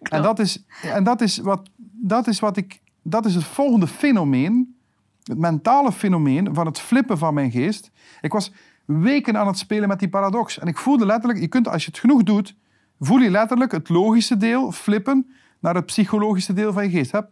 En 0.00 0.22
dat 0.22 0.38
is, 0.38 0.64
en 0.82 1.04
dat 1.04 1.20
is, 1.20 1.38
wat, 1.38 1.68
dat 1.92 2.26
is 2.26 2.40
wat 2.40 2.56
ik... 2.56 2.80
Dat 3.02 3.26
is 3.26 3.34
het 3.34 3.44
volgende 3.44 3.86
fenomeen, 3.86 4.76
het 5.22 5.38
mentale 5.38 5.92
fenomeen 5.92 6.54
van 6.54 6.66
het 6.66 6.80
flippen 6.80 7.18
van 7.18 7.34
mijn 7.34 7.50
geest. 7.50 7.90
Ik 8.20 8.32
was 8.32 8.52
weken 8.84 9.36
aan 9.38 9.46
het 9.46 9.58
spelen 9.58 9.88
met 9.88 9.98
die 9.98 10.08
paradox. 10.08 10.58
En 10.58 10.66
ik 10.66 10.78
voelde 10.78 11.06
letterlijk, 11.06 11.40
je 11.40 11.48
kunt, 11.48 11.68
als 11.68 11.84
je 11.84 11.90
het 11.90 12.00
genoeg 12.00 12.22
doet, 12.22 12.56
voel 13.00 13.18
je 13.18 13.30
letterlijk 13.30 13.72
het 13.72 13.88
logische 13.88 14.36
deel 14.36 14.72
flippen 14.72 15.30
naar 15.60 15.74
het 15.74 15.86
psychologische 15.86 16.52
deel 16.52 16.72
van 16.72 16.82
je 16.82 16.90
geest. 16.90 17.12
Hup. 17.12 17.28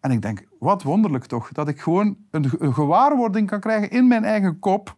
En 0.00 0.10
ik 0.10 0.22
denk, 0.22 0.46
wat 0.58 0.82
wonderlijk 0.82 1.24
toch, 1.24 1.52
dat 1.52 1.68
ik 1.68 1.80
gewoon 1.80 2.16
een, 2.30 2.50
een 2.58 2.74
gewaarwording 2.74 3.48
kan 3.48 3.60
krijgen 3.60 3.90
in 3.90 4.08
mijn 4.08 4.24
eigen 4.24 4.58
kop 4.58 4.96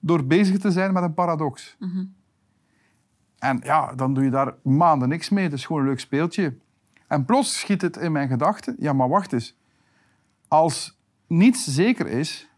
door 0.00 0.26
bezig 0.26 0.58
te 0.58 0.70
zijn 0.70 0.92
met 0.92 1.02
een 1.02 1.14
paradox. 1.14 1.76
Mm 1.78 1.90
-hmm. 1.90 2.16
En 3.38 3.60
ja, 3.62 3.94
dan 3.94 4.14
doe 4.14 4.24
je 4.24 4.30
daar 4.30 4.54
maanden 4.62 5.08
niks 5.08 5.28
mee. 5.28 5.44
Het 5.44 5.52
is 5.52 5.66
gewoon 5.66 5.82
een 5.82 5.88
leuk 5.88 6.00
speeltje. 6.00 6.56
En 7.06 7.24
plots 7.24 7.58
schiet 7.58 7.82
het 7.82 7.96
in 7.96 8.12
mijn 8.12 8.28
gedachten. 8.28 8.76
Ja, 8.78 8.92
maar 8.92 9.08
wacht 9.08 9.32
eens. 9.32 9.56
Als 10.48 10.98
niets 11.26 11.64
zeker 11.64 12.06
is, 12.06 12.50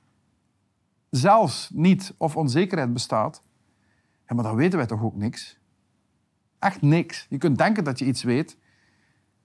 zelfs 1.11 1.71
niet 1.73 2.15
of 2.17 2.37
onzekerheid 2.37 2.93
bestaat, 2.93 3.43
ja, 4.29 4.35
maar 4.35 4.45
dan 4.45 4.57
weten 4.57 4.79
wij 4.79 4.87
toch 4.87 5.03
ook 5.03 5.17
niks? 5.17 5.59
Echt 6.59 6.83
niks. 6.83 7.27
Je 7.29 7.39
kunt 7.39 7.59
denken 7.59 7.85
dat 7.85 7.99
je 7.99 8.05
iets 8.05 8.23
weet, 8.23 8.57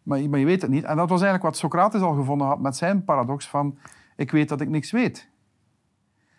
maar 0.05 0.19
je, 0.19 0.29
maar 0.29 0.39
je 0.39 0.45
weet 0.45 0.61
het 0.61 0.71
niet. 0.71 0.83
En 0.83 0.95
dat 0.95 1.09
was 1.09 1.21
eigenlijk 1.21 1.43
wat 1.43 1.57
Socrates 1.57 2.01
al 2.01 2.13
gevonden 2.13 2.47
had 2.47 2.59
met 2.59 2.75
zijn 2.75 3.03
paradox 3.03 3.47
van 3.47 3.77
ik 4.15 4.31
weet 4.31 4.49
dat 4.49 4.61
ik 4.61 4.69
niks 4.69 4.91
weet. 4.91 5.29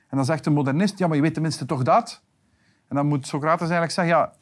En 0.08 0.16
dan 0.16 0.24
zegt 0.24 0.44
de 0.44 0.50
modernist, 0.50 0.98
ja, 0.98 1.06
maar 1.06 1.16
je 1.16 1.22
weet 1.22 1.34
tenminste 1.34 1.66
toch 1.66 1.82
dat? 1.82 2.22
En 2.88 2.96
dan 2.96 3.06
moet 3.06 3.26
Socrates 3.26 3.60
eigenlijk 3.60 3.92
zeggen, 3.92 4.14
ja, 4.14 4.32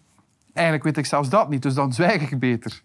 eigenlijk 0.53 0.85
weet 0.85 0.97
ik 0.97 1.07
zelfs 1.07 1.29
dat 1.29 1.49
niet, 1.49 1.63
dus 1.63 1.75
dan 1.75 1.93
zwijg 1.93 2.31
ik 2.31 2.39
beter. 2.39 2.83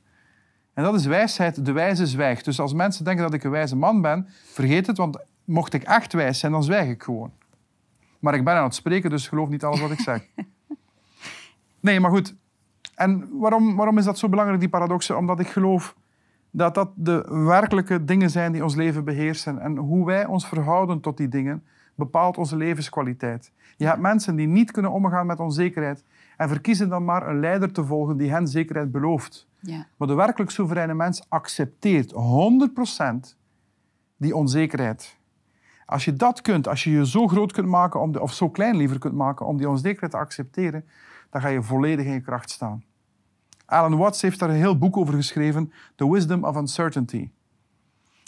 En 0.74 0.84
dat 0.84 0.96
is 0.96 1.06
wijsheid, 1.06 1.66
de 1.66 1.72
wijze 1.72 2.08
zwijgt. 2.08 2.46
Dus 2.46 2.60
als 2.60 2.74
mensen 2.74 3.06
denken 3.06 3.24
dat 3.24 3.34
ik 3.34 3.44
een 3.44 3.52
wijze 3.52 3.76
man 3.76 4.02
ben, 4.02 4.28
vergeet 4.44 4.88
het, 4.88 4.98
want 4.98 5.18
mocht 5.44 5.74
ik 5.74 5.84
echt 5.84 6.14
wijs 6.14 6.40
zijn, 6.40 6.52
dan 6.52 6.64
zwijg 6.64 6.90
ik 6.90 7.04
gewoon. 7.04 7.32
Maar 8.20 8.34
ik 8.34 8.44
ben 8.44 8.54
aan 8.54 8.64
het 8.64 8.76
spreken, 8.76 9.10
dus 9.10 9.28
geloof 9.28 9.50
niet 9.50 9.64
alles 9.64 9.80
wat 9.80 9.92
ik 9.92 10.00
zeg. 10.00 10.26
Nee, 11.82 12.00
maar 12.00 12.12
goed. 12.12 12.36
En 12.96 13.30
waarom, 13.32 13.76
waarom 13.76 13.98
is 13.98 14.06
dat 14.06 14.18
zo 14.18 14.30
belangrijk, 14.30 14.60
die 14.60 14.70
paradoxen? 14.70 15.18
Omdat 15.18 15.40
ik 15.40 15.48
geloof 15.48 15.96
dat 16.52 16.76
dat 16.76 16.92
de 16.96 17.26
werkelijke 17.30 18.06
dingen 18.06 18.30
zijn 18.30 18.52
die 18.52 18.64
ons 18.64 18.76
leven 18.76 19.04
beheersen. 19.04 19.60
En 19.60 19.78
hoe 19.78 20.06
wij 20.06 20.26
ons 20.26 20.48
verhouden 20.48 21.00
tot 21.00 21.18
die 21.18 21.28
dingen 21.28 21.64
bepaalt 21.96 22.38
onze 22.38 22.56
levenskwaliteit. 22.56 23.52
Je 23.78 23.86
hebt 23.86 24.00
mensen 24.00 24.36
die 24.36 24.48
niet 24.48 24.72
kunnen 24.72 24.92
omgaan 24.92 25.26
met 25.26 25.40
onzekerheid 25.40 26.04
en 26.38 26.48
verkiezen 26.48 26.90
dan 26.90 27.06
maar 27.06 27.28
een 27.28 27.40
leider 27.40 27.72
te 27.72 27.86
volgen 27.86 28.18
die 28.18 28.32
hen 28.32 28.48
zekerheid 28.48 28.92
belooft. 28.92 29.48
Ja. 29.60 29.86
Maar 29.98 30.08
de 30.08 30.14
werkelijk 30.14 30.52
soevereine 30.52 30.94
mens 30.94 31.26
accepteert 31.28 32.14
100% 32.14 33.36
die 34.18 34.36
onzekerheid. 34.36 35.18
Als 35.86 36.06
je 36.06 36.14
dat 36.14 36.42
kunt, 36.42 36.68
als 36.68 36.84
je 36.84 36.92
je 36.92 37.08
zo 37.08 37.28
groot 37.28 37.52
kunt 37.52 37.68
maken, 37.68 38.00
om 38.00 38.12
de, 38.12 38.22
of 38.22 38.34
zo 38.34 38.50
klein 38.50 38.76
liever 38.76 39.00
kunt 39.00 39.14
maken, 39.14 39.46
om 39.46 39.58
die 39.58 39.70
onzekerheid 39.70 40.12
te 40.12 40.18
accepteren, 40.18 40.86
dan 41.30 41.42
ga 41.42 41.48
je 41.48 41.62
volledig 41.62 42.06
in 42.06 42.14
je 42.14 42.22
kracht 42.22 42.50
staan. 42.50 42.84
Alan 43.70 43.98
Watts 43.98 44.22
heeft 44.22 44.40
daar 44.40 44.50
een 44.50 44.56
heel 44.56 44.78
boek 44.78 44.98
over 44.98 45.14
geschreven, 45.14 45.74
The 45.96 46.12
Wisdom 46.12 46.44
of 46.44 46.56
Uncertainty. 46.56 47.30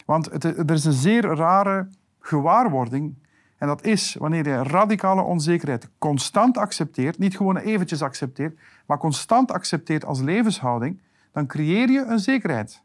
Want 0.05 0.31
het, 0.31 0.43
er 0.43 0.71
is 0.71 0.85
een 0.85 0.93
zeer 0.93 1.23
rare 1.23 1.87
gewaarwording. 2.19 3.15
En 3.57 3.67
dat 3.67 3.83
is 3.83 4.15
wanneer 4.19 4.47
je 4.47 4.63
radicale 4.63 5.21
onzekerheid 5.21 5.89
constant 5.97 6.57
accepteert, 6.57 7.17
niet 7.17 7.37
gewoon 7.37 7.57
eventjes 7.57 8.01
accepteert, 8.01 8.59
maar 8.85 8.97
constant 8.97 9.51
accepteert 9.51 10.05
als 10.05 10.21
levenshouding, 10.21 11.01
dan 11.31 11.47
creëer 11.47 11.89
je 11.89 12.05
een 12.05 12.19
zekerheid. 12.19 12.81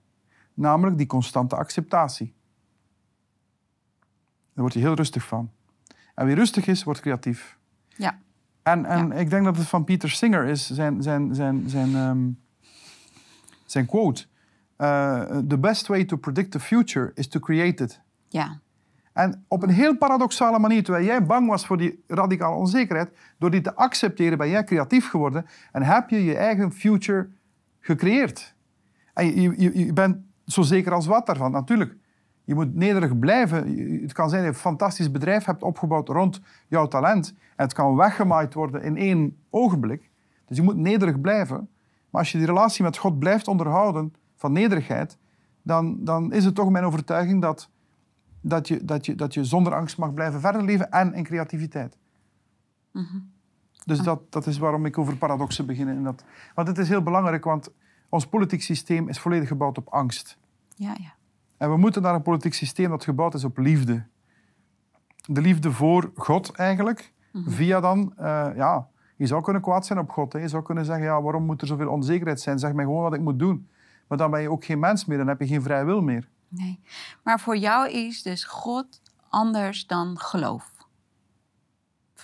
Namelijk 0.54 0.96
die 0.96 1.06
constante 1.06 1.56
acceptatie. 1.56 2.34
Daar 4.52 4.64
word 4.64 4.72
je 4.72 4.80
heel 4.80 4.94
rustig 4.94 5.24
van. 5.24 5.50
En 6.14 6.26
wie 6.26 6.34
rustig 6.34 6.66
is, 6.66 6.84
wordt 6.84 7.00
creatief. 7.00 7.58
Ja. 7.88 8.18
En, 8.62 8.84
en 8.84 9.12
ik 9.12 9.30
denk 9.30 9.44
dat 9.44 9.56
het 9.56 9.66
van 9.66 9.84
Peter 9.84 10.10
Singer 10.10 10.44
is, 10.44 10.70
zijn, 10.70 11.02
zijn, 11.02 11.34
zijn, 11.34 11.68
zijn, 11.68 11.94
um, 11.94 12.38
zijn 13.66 13.86
quote. 13.86 14.26
Uh, 14.78 15.22
the 15.48 15.58
best 15.58 15.86
way 15.86 16.04
to 16.04 16.16
predict 16.16 16.50
the 16.50 16.60
future 16.60 17.10
is 17.14 17.28
to 17.28 17.40
create 17.40 17.84
it. 17.84 18.00
Ja. 18.28 18.60
En 19.12 19.44
op 19.48 19.62
een 19.62 19.70
heel 19.70 19.96
paradoxale 19.96 20.58
manier, 20.58 20.84
terwijl 20.84 21.04
jij 21.04 21.24
bang 21.26 21.48
was 21.48 21.66
voor 21.66 21.76
die 21.76 22.04
radicale 22.06 22.56
onzekerheid, 22.56 23.10
door 23.38 23.50
die 23.50 23.60
te 23.60 23.74
accepteren 23.74 24.38
ben 24.38 24.48
jij 24.48 24.64
creatief 24.64 25.08
geworden 25.08 25.46
en 25.72 25.82
heb 25.82 26.10
je 26.10 26.24
je 26.24 26.36
eigen 26.36 26.72
future 26.72 27.28
gecreëerd. 27.80 28.54
En 29.14 29.40
je, 29.40 29.54
je, 29.56 29.78
je 29.86 29.92
bent 29.92 30.16
zo 30.46 30.62
zeker 30.62 30.92
als 30.92 31.06
wat 31.06 31.26
daarvan. 31.26 31.52
Natuurlijk, 31.52 31.96
je 32.44 32.54
moet 32.54 32.74
nederig 32.74 33.18
blijven. 33.18 33.56
Het 34.02 34.12
kan 34.12 34.28
zijn 34.28 34.42
dat 34.42 34.50
je 34.50 34.56
een 34.56 34.62
fantastisch 34.70 35.10
bedrijf 35.10 35.44
hebt 35.44 35.62
opgebouwd 35.62 36.08
rond 36.08 36.40
jouw 36.68 36.88
talent. 36.88 37.34
En 37.56 37.64
het 37.64 37.72
kan 37.72 37.96
weggemaaid 37.96 38.54
worden 38.54 38.82
in 38.82 38.96
één 38.96 39.36
ogenblik. 39.50 40.10
Dus 40.46 40.56
je 40.56 40.62
moet 40.62 40.76
nederig 40.76 41.20
blijven. 41.20 41.68
Maar 42.16 42.24
als 42.24 42.34
je 42.34 42.40
die 42.40 42.46
relatie 42.46 42.84
met 42.84 42.96
God 42.96 43.18
blijft 43.18 43.48
onderhouden 43.48 44.14
van 44.34 44.52
nederigheid, 44.52 45.18
dan, 45.62 46.04
dan 46.04 46.32
is 46.32 46.44
het 46.44 46.54
toch 46.54 46.70
mijn 46.70 46.84
overtuiging 46.84 47.42
dat, 47.42 47.70
dat, 48.40 48.68
je, 48.68 48.84
dat, 48.84 49.06
je, 49.06 49.14
dat 49.14 49.34
je 49.34 49.44
zonder 49.44 49.74
angst 49.74 49.98
mag 49.98 50.14
blijven 50.14 50.40
verder 50.40 50.64
leven 50.64 50.90
en 50.90 51.14
in 51.14 51.24
creativiteit. 51.24 51.96
Mm 52.92 53.06
-hmm. 53.10 53.30
Dus 53.84 53.98
dat, 53.98 54.32
dat 54.32 54.46
is 54.46 54.58
waarom 54.58 54.86
ik 54.86 54.98
over 54.98 55.16
paradoxen 55.16 55.66
begin. 55.66 55.88
En 55.88 56.02
dat, 56.02 56.24
want 56.54 56.68
het 56.68 56.78
is 56.78 56.88
heel 56.88 57.02
belangrijk, 57.02 57.44
want 57.44 57.70
ons 58.08 58.26
politiek 58.26 58.62
systeem 58.62 59.08
is 59.08 59.18
volledig 59.18 59.48
gebouwd 59.48 59.78
op 59.78 59.88
angst. 59.88 60.38
Ja, 60.74 60.94
ja. 61.00 61.14
En 61.56 61.70
we 61.70 61.76
moeten 61.76 62.02
naar 62.02 62.14
een 62.14 62.22
politiek 62.22 62.54
systeem 62.54 62.90
dat 62.90 63.04
gebouwd 63.04 63.34
is 63.34 63.44
op 63.44 63.58
liefde. 63.58 64.06
De 65.26 65.40
liefde 65.40 65.72
voor 65.72 66.10
God 66.14 66.50
eigenlijk. 66.50 67.12
Mm 67.32 67.42
-hmm. 67.42 67.52
Via 67.52 67.80
dan, 67.80 68.12
uh, 68.18 68.48
ja, 68.54 68.88
je 69.16 69.26
zou 69.26 69.42
kunnen 69.42 69.62
kwaad 69.62 69.86
zijn 69.86 69.98
op 69.98 70.10
God. 70.10 70.32
Hè. 70.32 70.38
Je 70.38 70.48
zou 70.48 70.62
kunnen 70.62 70.84
zeggen, 70.84 71.04
ja, 71.04 71.22
waarom 71.22 71.44
moet 71.44 71.60
er 71.60 71.66
zoveel 71.66 71.88
onzekerheid 71.88 72.40
zijn? 72.40 72.58
Zeg 72.58 72.72
mij 72.72 72.84
gewoon 72.84 73.02
wat 73.02 73.14
ik 73.14 73.20
moet 73.20 73.38
doen. 73.38 73.68
Maar 74.06 74.18
dan 74.18 74.30
ben 74.30 74.40
je 74.40 74.50
ook 74.50 74.64
geen 74.64 74.78
mens 74.78 75.04
meer, 75.04 75.18
dan 75.18 75.28
heb 75.28 75.40
je 75.40 75.46
geen 75.46 75.62
vrije 75.62 75.84
wil 75.84 76.00
meer. 76.00 76.28
Nee. 76.48 76.80
Maar 77.22 77.40
voor 77.40 77.56
jou 77.56 77.90
is 77.90 78.22
dus 78.22 78.44
God 78.44 79.00
anders 79.28 79.86
dan 79.86 80.18
geloof. 80.18 80.70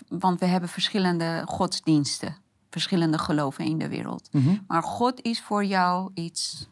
Want 0.09 0.41
we 0.41 0.47
hebben 0.47 0.69
verschillende 0.69 1.43
godsdiensten, 1.47 2.37
verschillende 2.71 3.19
geloven 3.19 3.65
in 3.65 3.79
de 3.79 3.89
wereld. 3.89 4.29
Mhm. 4.33 4.57
Maar 4.67 4.83
God 4.83 5.21
is 5.21 5.43
voor 5.43 5.65
jou 5.65 6.11
iets 6.15 6.69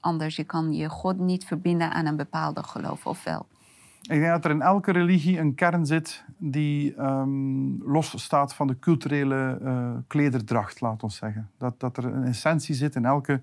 anders. 0.00 0.36
Je 0.36 0.44
kan 0.44 0.72
je 0.72 0.88
God 0.88 1.18
niet 1.18 1.44
verbinden 1.44 1.92
aan 1.92 2.06
een 2.06 2.16
bepaalde 2.16 2.62
geloof, 2.62 3.06
of 3.06 3.24
wel? 3.24 3.46
Ik 4.08 4.20
denk 4.20 4.32
dat 4.32 4.44
er 4.44 4.50
in 4.50 4.62
elke 4.62 4.92
religie 4.92 5.38
een 5.38 5.54
kern 5.54 5.86
zit 5.86 6.24
die 6.36 7.00
um, 7.00 7.82
los 7.84 8.22
staat 8.22 8.54
van 8.54 8.66
de 8.66 8.78
culturele 8.78 9.58
uh, 9.62 9.90
klederdracht, 10.06 10.80
laat 10.80 11.02
ons 11.02 11.16
zeggen. 11.16 11.50
Dat, 11.58 11.80
dat 11.80 11.96
er 11.96 12.04
een 12.04 12.24
essentie 12.24 12.74
zit 12.74 12.94
in 12.94 13.04
elke... 13.04 13.42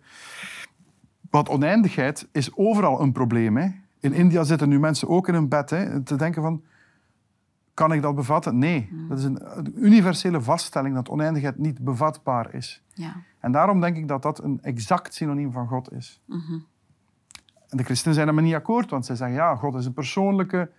Want 1.29 1.49
oneindigheid 1.49 2.27
is 2.31 2.55
overal 2.55 3.01
een 3.01 3.11
probleem. 3.11 3.57
Hè? 3.57 3.67
In 3.99 4.13
India 4.13 4.43
zitten 4.43 4.69
nu 4.69 4.79
mensen 4.79 5.07
ook 5.07 5.27
in 5.27 5.33
een 5.33 5.47
bed 5.47 5.69
hè, 5.69 6.01
te 6.01 6.15
denken 6.15 6.41
van... 6.41 6.63
Kan 7.73 7.93
ik 7.93 8.01
dat 8.01 8.15
bevatten? 8.15 8.57
Nee. 8.57 8.87
Hmm. 8.89 9.07
Dat 9.07 9.17
is 9.17 9.23
een 9.23 9.73
universele 9.75 10.41
vaststelling 10.41 10.95
dat 10.95 11.09
oneindigheid 11.09 11.57
niet 11.57 11.79
bevatbaar 11.79 12.53
is. 12.53 12.83
Ja. 12.93 13.15
En 13.39 13.51
daarom 13.51 13.81
denk 13.81 13.97
ik 13.97 14.07
dat 14.07 14.21
dat 14.21 14.43
een 14.43 14.59
exact 14.61 15.13
synoniem 15.13 15.51
van 15.51 15.67
God 15.67 15.91
is. 15.91 16.21
Mm 16.25 16.65
en 17.75 17.81
de 17.81 17.87
christenen 17.87 18.15
zijn 18.15 18.27
er 18.27 18.33
maar 18.33 18.43
niet 18.43 18.53
akkoord, 18.53 18.89
want 18.89 19.05
zij 19.05 19.15
zeggen 19.15 19.37
ja, 19.37 19.55
God 19.55 19.75
is 19.75 19.85
een 19.85 19.93
persoonlijke, 19.93 20.71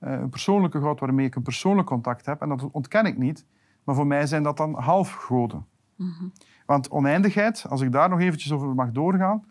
uh, 0.00 0.12
een 0.12 0.28
persoonlijke 0.28 0.80
God 0.80 1.00
waarmee 1.00 1.26
ik 1.26 1.34
een 1.34 1.42
persoonlijk 1.42 1.86
contact 1.86 2.26
heb. 2.26 2.40
En 2.40 2.48
dat 2.48 2.70
ontken 2.70 3.04
ik 3.04 3.18
niet. 3.18 3.46
Maar 3.84 3.94
voor 3.94 4.06
mij 4.06 4.26
zijn 4.26 4.42
dat 4.42 4.56
dan 4.56 4.74
halfgoden. 4.74 5.66
Mm 5.96 6.32
Want 6.66 6.90
oneindigheid, 6.90 7.66
als 7.68 7.80
ik 7.80 7.92
daar 7.92 8.08
nog 8.08 8.20
eventjes 8.20 8.52
over 8.52 8.74
mag 8.74 8.90
doorgaan, 8.90 9.44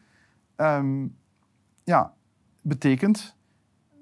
um, 0.58 1.16
ja, 1.84 2.14
betekent 2.62 3.36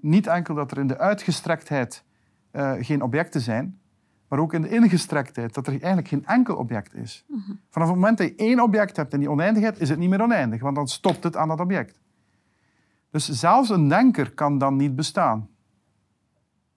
niet 0.02 0.28
enkel 0.28 0.56
dat 0.56 0.72
er 0.72 0.78
in 0.78 0.88
de 0.88 0.98
uitgestrektheid 0.98 2.04
uh, 2.52 2.74
geen 2.80 3.02
objecten 3.02 3.42
zijn, 3.42 3.80
maar 4.28 4.40
ook 4.40 4.54
in 4.54 4.62
de 4.62 4.70
ingestrektheid, 4.70 5.54
dat 5.54 5.68
er 5.68 5.74
eigenlijk 5.74 6.08
geen 6.08 6.26
enkel 6.26 6.56
object 6.56 6.94
is. 6.94 7.26
Mm 7.28 7.44
-hmm. 7.46 7.60
Vanaf 7.70 7.88
het 7.88 7.98
moment 7.98 8.18
dat 8.18 8.28
je 8.28 8.36
één 8.36 8.60
object 8.60 8.96
hebt 8.96 9.14
in 9.14 9.20
die 9.20 9.32
oneindigheid, 9.32 9.80
is 9.80 9.90
het 9.90 10.00
niet 10.00 10.10
meer 10.10 10.22
oneindig, 10.22 10.62
want 10.62 10.76
dan 10.76 10.88
stopt 10.88 11.24
het 11.24 11.36
aan 11.36 11.48
dat 11.48 11.60
object. 11.60 12.00
Dus 13.18 13.30
zelfs 13.30 13.70
een 13.70 13.88
denker 13.88 14.32
kan 14.34 14.58
dan 14.58 14.76
niet 14.76 14.96
bestaan. 14.96 15.50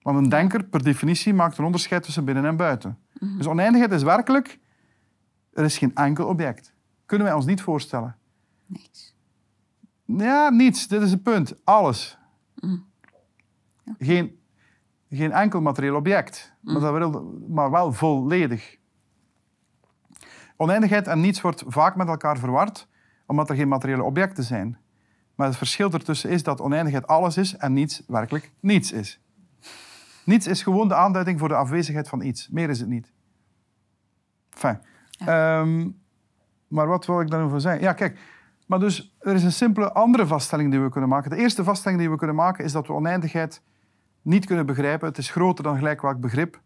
Want 0.01 0.17
een 0.17 0.29
denker, 0.29 0.63
per 0.63 0.83
definitie, 0.83 1.33
maakt 1.33 1.57
een 1.57 1.65
onderscheid 1.65 2.03
tussen 2.03 2.25
binnen 2.25 2.45
en 2.45 2.55
buiten. 2.55 2.97
Mhm. 3.19 3.37
Dus 3.37 3.47
oneindigheid 3.47 3.91
is 3.91 4.03
werkelijk... 4.03 4.59
Er 5.53 5.63
is 5.63 5.77
geen 5.77 5.95
enkel 5.95 6.27
object. 6.27 6.73
Kunnen 7.05 7.27
wij 7.27 7.35
ons 7.35 7.45
niet 7.45 7.61
voorstellen. 7.61 8.17
Niets. 8.65 9.15
Ja, 10.05 10.49
niets. 10.49 10.87
Dit 10.87 11.01
is 11.01 11.11
het 11.11 11.23
punt. 11.23 11.65
Alles. 11.65 12.17
Mhm. 12.55 12.77
Geen, 13.97 14.39
geen 15.09 15.31
enkel 15.31 15.61
materieel 15.61 15.95
object. 15.95 16.53
Maar, 16.61 16.73
Mhm. 16.75 16.83
dat 16.83 16.93
wil, 17.11 17.39
maar 17.49 17.71
wel 17.71 17.93
volledig. 17.93 18.77
Oneindigheid 20.57 21.07
en 21.07 21.19
niets 21.19 21.41
wordt 21.41 21.63
vaak 21.67 21.95
met 21.95 22.07
elkaar 22.07 22.37
verward, 22.37 22.87
omdat 23.25 23.49
er 23.49 23.55
geen 23.55 23.67
materiële 23.67 24.03
objecten 24.03 24.43
zijn. 24.43 24.80
Maar 25.41 25.49
het 25.49 25.59
verschil 25.59 25.91
ertussen 25.91 26.29
is 26.29 26.43
dat 26.43 26.61
oneindigheid 26.61 27.07
alles 27.07 27.37
is 27.37 27.57
en 27.57 27.73
niets 27.73 28.03
werkelijk 28.07 28.51
niets 28.59 28.91
is. 28.91 29.19
Niets 30.23 30.47
is 30.47 30.63
gewoon 30.63 30.87
de 30.87 30.95
aanduiding 30.95 31.39
voor 31.39 31.47
de 31.47 31.55
afwezigheid 31.55 32.09
van 32.09 32.21
iets. 32.21 32.49
Meer 32.49 32.69
is 32.69 32.79
het 32.79 32.89
niet. 32.89 33.11
Fijn. 34.49 34.81
Ehm, 35.17 35.89
maar 36.67 36.87
wat 36.87 37.05
wil 37.05 37.21
ik 37.21 37.29
daarover 37.29 37.61
zeggen? 37.61 37.81
Ja, 37.81 37.93
kijk. 37.93 38.19
Maar 38.65 38.79
dus, 38.79 39.15
er 39.19 39.33
is 39.33 39.43
een 39.43 39.51
simpele 39.51 39.91
andere 39.91 40.27
vaststelling 40.27 40.71
die 40.71 40.79
we 40.79 40.89
kunnen 40.89 41.09
maken. 41.09 41.29
De 41.29 41.37
eerste 41.37 41.63
vaststelling 41.63 41.99
die 41.99 42.09
we 42.09 42.17
kunnen 42.17 42.35
maken 42.35 42.63
is 42.63 42.71
dat 42.71 42.87
we 42.87 42.93
oneindigheid 42.93 43.61
niet 44.21 44.45
kunnen 44.45 44.65
begrijpen. 44.65 45.07
Het 45.07 45.17
is 45.17 45.29
groter 45.29 45.63
dan 45.63 45.77
gelijk 45.77 46.01
welk 46.01 46.19
begrip. 46.19 46.61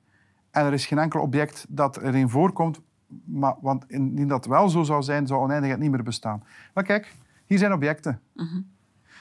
En 0.51 0.65
er 0.65 0.73
is 0.73 0.85
geen 0.85 0.99
enkel 0.99 1.21
object 1.21 1.65
dat 1.69 1.97
erin 1.97 2.29
voorkomt. 2.29 2.81
Maar, 3.25 3.55
want 3.61 3.85
indien 3.87 4.27
dat 4.27 4.45
wel 4.45 4.69
zo 4.69 4.83
zou 4.83 5.03
zijn, 5.03 5.27
zou 5.27 5.41
oneindigheid 5.41 5.81
niet 5.81 5.91
meer 5.91 6.03
bestaan. 6.03 6.43
Maar 6.73 6.83
kijk, 6.83 7.13
hier 7.45 7.57
zijn 7.57 7.73
objecten. 7.73 8.21
Mhm. 8.33 8.61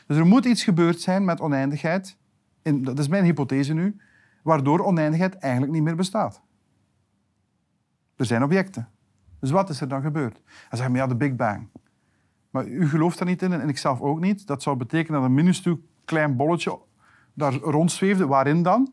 Dus 0.06 0.16
er 0.16 0.26
moet 0.26 0.44
iets 0.44 0.64
gebeurd 0.64 1.00
zijn 1.00 1.24
met 1.24 1.40
oneindigheid, 1.40 2.16
in, 2.62 2.82
dat 2.82 2.98
is 2.98 3.08
mijn 3.08 3.24
hypothese 3.24 3.74
nu, 3.74 3.96
waardoor 4.42 4.84
oneindigheid 4.84 5.34
eigenlijk 5.34 5.72
niet 5.72 5.82
meer 5.82 5.96
bestaat. 5.96 6.42
Er 8.16 8.24
zijn 8.24 8.42
objecten. 8.42 8.88
Dus 9.40 9.50
wat 9.50 9.70
is 9.70 9.80
er 9.80 9.88
dan 9.88 10.02
gebeurd? 10.02 10.34
Dan 10.34 10.78
zeggen 10.78 10.92
we, 10.92 10.98
ja, 10.98 11.06
de 11.06 11.16
Big 11.16 11.36
Bang. 11.36 11.68
Maar 12.50 12.66
u 12.66 12.88
gelooft 12.88 13.18
daar 13.18 13.26
niet 13.26 13.42
in 13.42 13.52
en 13.52 13.68
ik 13.68 13.78
zelf 13.78 14.00
ook 14.00 14.20
niet. 14.20 14.46
Dat 14.46 14.62
zou 14.62 14.76
betekenen 14.76 15.20
dat 15.20 15.28
een 15.28 15.34
minuscuul 15.34 15.80
klein 16.04 16.36
bolletje 16.36 16.78
daar 17.34 17.52
rondzweefde. 17.54 18.26
Waarin 18.26 18.62
dan? 18.62 18.92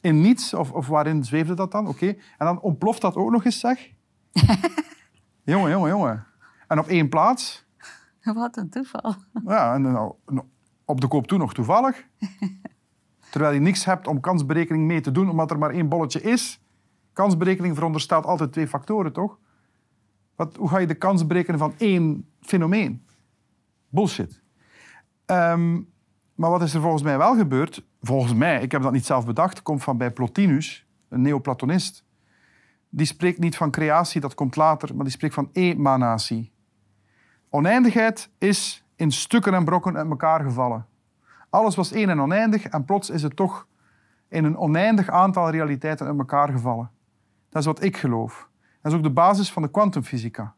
In 0.00 0.20
niets? 0.20 0.54
Of, 0.54 0.72
of 0.72 0.86
waarin 0.86 1.24
zweefde 1.24 1.54
dat 1.54 1.72
dan? 1.72 1.86
Oké. 1.86 2.06
En 2.06 2.46
dan 2.46 2.60
ontploft 2.60 3.00
dat 3.00 3.16
ook 3.16 3.30
nog 3.30 3.44
eens, 3.44 3.60
zeg. 3.60 3.90
jongen, 5.44 5.70
jongen, 5.70 5.90
jongen. 5.90 6.26
En 6.68 6.78
op 6.78 6.86
één 6.86 7.08
plaats 7.08 7.65
Wat 8.34 8.56
een 8.56 8.68
toeval. 8.68 9.14
ja, 9.44 9.74
en 9.74 9.82
nou, 9.82 10.14
op 10.84 11.00
de 11.00 11.08
koop 11.08 11.26
toe 11.26 11.38
nog 11.38 11.54
toevallig. 11.54 12.06
Terwijl 13.30 13.54
je 13.54 13.60
niks 13.60 13.84
hebt 13.84 14.06
om 14.06 14.20
kansberekening 14.20 14.86
mee 14.86 15.00
te 15.00 15.12
doen, 15.12 15.30
omdat 15.30 15.50
er 15.50 15.58
maar 15.58 15.70
één 15.70 15.88
bolletje 15.88 16.20
is. 16.20 16.60
Kansberekening 17.12 17.74
veronderstelt 17.74 18.24
altijd 18.24 18.52
twee 18.52 18.68
factoren, 18.68 19.12
toch? 19.12 19.38
Wat, 20.34 20.56
hoe 20.56 20.68
ga 20.68 20.78
je 20.78 20.86
de 20.86 20.94
kans 20.94 21.26
berekenen 21.26 21.58
van 21.58 21.74
één 21.76 22.28
fenomeen? 22.40 23.06
Bullshit. 23.88 24.42
Um, 25.26 25.88
maar 26.34 26.50
wat 26.50 26.62
is 26.62 26.74
er 26.74 26.80
volgens 26.80 27.02
mij 27.02 27.18
wel 27.18 27.36
gebeurd? 27.36 27.86
Volgens 28.00 28.34
mij, 28.34 28.62
ik 28.62 28.72
heb 28.72 28.82
dat 28.82 28.92
niet 28.92 29.06
zelf 29.06 29.26
bedacht, 29.26 29.62
komt 29.62 29.82
van 29.82 29.96
bij 29.96 30.10
Plotinus, 30.10 30.86
een 31.08 31.22
neoplatonist. 31.22 32.04
Die 32.88 33.06
spreekt 33.06 33.38
niet 33.38 33.56
van 33.56 33.70
creatie, 33.70 34.20
dat 34.20 34.34
komt 34.34 34.56
later, 34.56 34.94
maar 34.94 35.04
die 35.04 35.14
spreekt 35.14 35.34
van 35.34 35.48
emanatie. 35.52 36.52
Oneindigheid 37.56 38.30
is 38.38 38.84
in 38.96 39.12
stukken 39.12 39.54
en 39.54 39.64
brokken 39.64 39.96
uit 39.96 40.08
elkaar 40.08 40.40
gevallen. 40.40 40.86
Alles 41.50 41.74
was 41.74 41.92
één 41.92 42.08
en 42.08 42.20
oneindig 42.20 42.64
en 42.64 42.84
plots 42.84 43.10
is 43.10 43.22
het 43.22 43.36
toch 43.36 43.66
in 44.28 44.44
een 44.44 44.56
oneindig 44.56 45.08
aantal 45.10 45.50
realiteiten 45.50 46.06
uit 46.06 46.18
elkaar 46.18 46.48
gevallen. 46.48 46.90
Dat 47.48 47.60
is 47.60 47.66
wat 47.66 47.82
ik 47.82 47.96
geloof. 47.96 48.48
Dat 48.82 48.92
is 48.92 48.98
ook 48.98 49.04
de 49.04 49.10
basis 49.10 49.52
van 49.52 49.62
de 49.62 49.70
kwantumfysica. 49.70 50.54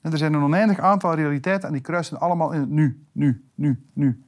Er 0.00 0.18
zijn 0.18 0.34
een 0.34 0.42
oneindig 0.42 0.78
aantal 0.78 1.14
realiteiten 1.14 1.68
en 1.68 1.74
die 1.74 1.82
kruisen 1.82 2.20
allemaal 2.20 2.52
in 2.52 2.60
het 2.60 2.70
nu, 2.70 3.06
nu, 3.12 3.44
nu, 3.54 3.86
nu. 3.92 4.24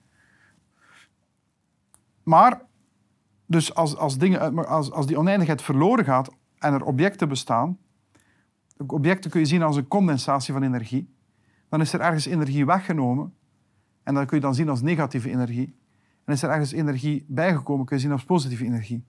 Maar, 2.23 2.61
dus 3.47 3.75
als, 3.75 3.97
als, 3.97 4.19
dingen, 4.19 4.67
als, 4.67 4.91
als 4.91 5.07
die 5.07 5.19
oneindigheid 5.19 5.63
verloren 5.63 6.05
gaat 6.05 6.31
en 6.59 6.73
er 6.73 6.85
objecten 6.85 7.29
bestaan, 7.29 7.79
objecten 8.87 9.31
kun 9.31 9.41
je 9.41 9.47
zien 9.47 9.63
als 9.63 9.77
een 9.77 9.89
condensatie 9.89 10.53
van 10.53 10.63
energie, 10.63 11.11
dan 11.73 11.81
is 11.81 11.93
er 11.93 12.01
ergens 12.01 12.27
energie 12.27 12.67
weggenomen. 12.67 13.35
En 14.03 14.15
dat 14.15 14.27
kun 14.27 14.37
je 14.37 14.43
dan 14.43 14.55
zien 14.55 14.69
als 14.69 14.83
negatieve 14.83 15.31
energie. 15.31 15.77
En 16.25 16.33
is 16.33 16.43
er 16.43 16.51
ergens 16.51 16.73
energie 16.73 17.25
bijgekomen, 17.29 17.87
kun 17.87 17.97
je 17.97 18.03
zien 18.03 18.13
als 18.13 18.25
positieve 18.25 18.65
energie. 18.65 19.05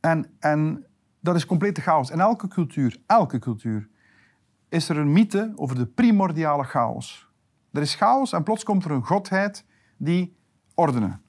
En, 0.00 0.30
en 0.38 0.86
dat 1.20 1.34
is 1.34 1.46
complete 1.46 1.80
chaos. 1.80 2.10
In 2.10 2.20
elke 2.20 2.48
cultuur, 2.48 3.00
elke 3.06 3.38
cultuur, 3.38 3.88
is 4.68 4.88
er 4.88 4.96
een 4.96 5.12
mythe 5.12 5.52
over 5.56 5.76
de 5.76 5.86
primordiale 5.86 6.64
chaos. 6.64 7.30
Er 7.72 7.82
is 7.82 7.94
chaos 7.94 8.32
en 8.32 8.42
plots 8.42 8.64
komt 8.64 8.84
er 8.84 8.90
een 8.90 9.04
godheid 9.04 9.64
die 9.96 10.36
ordenen. 10.74 11.22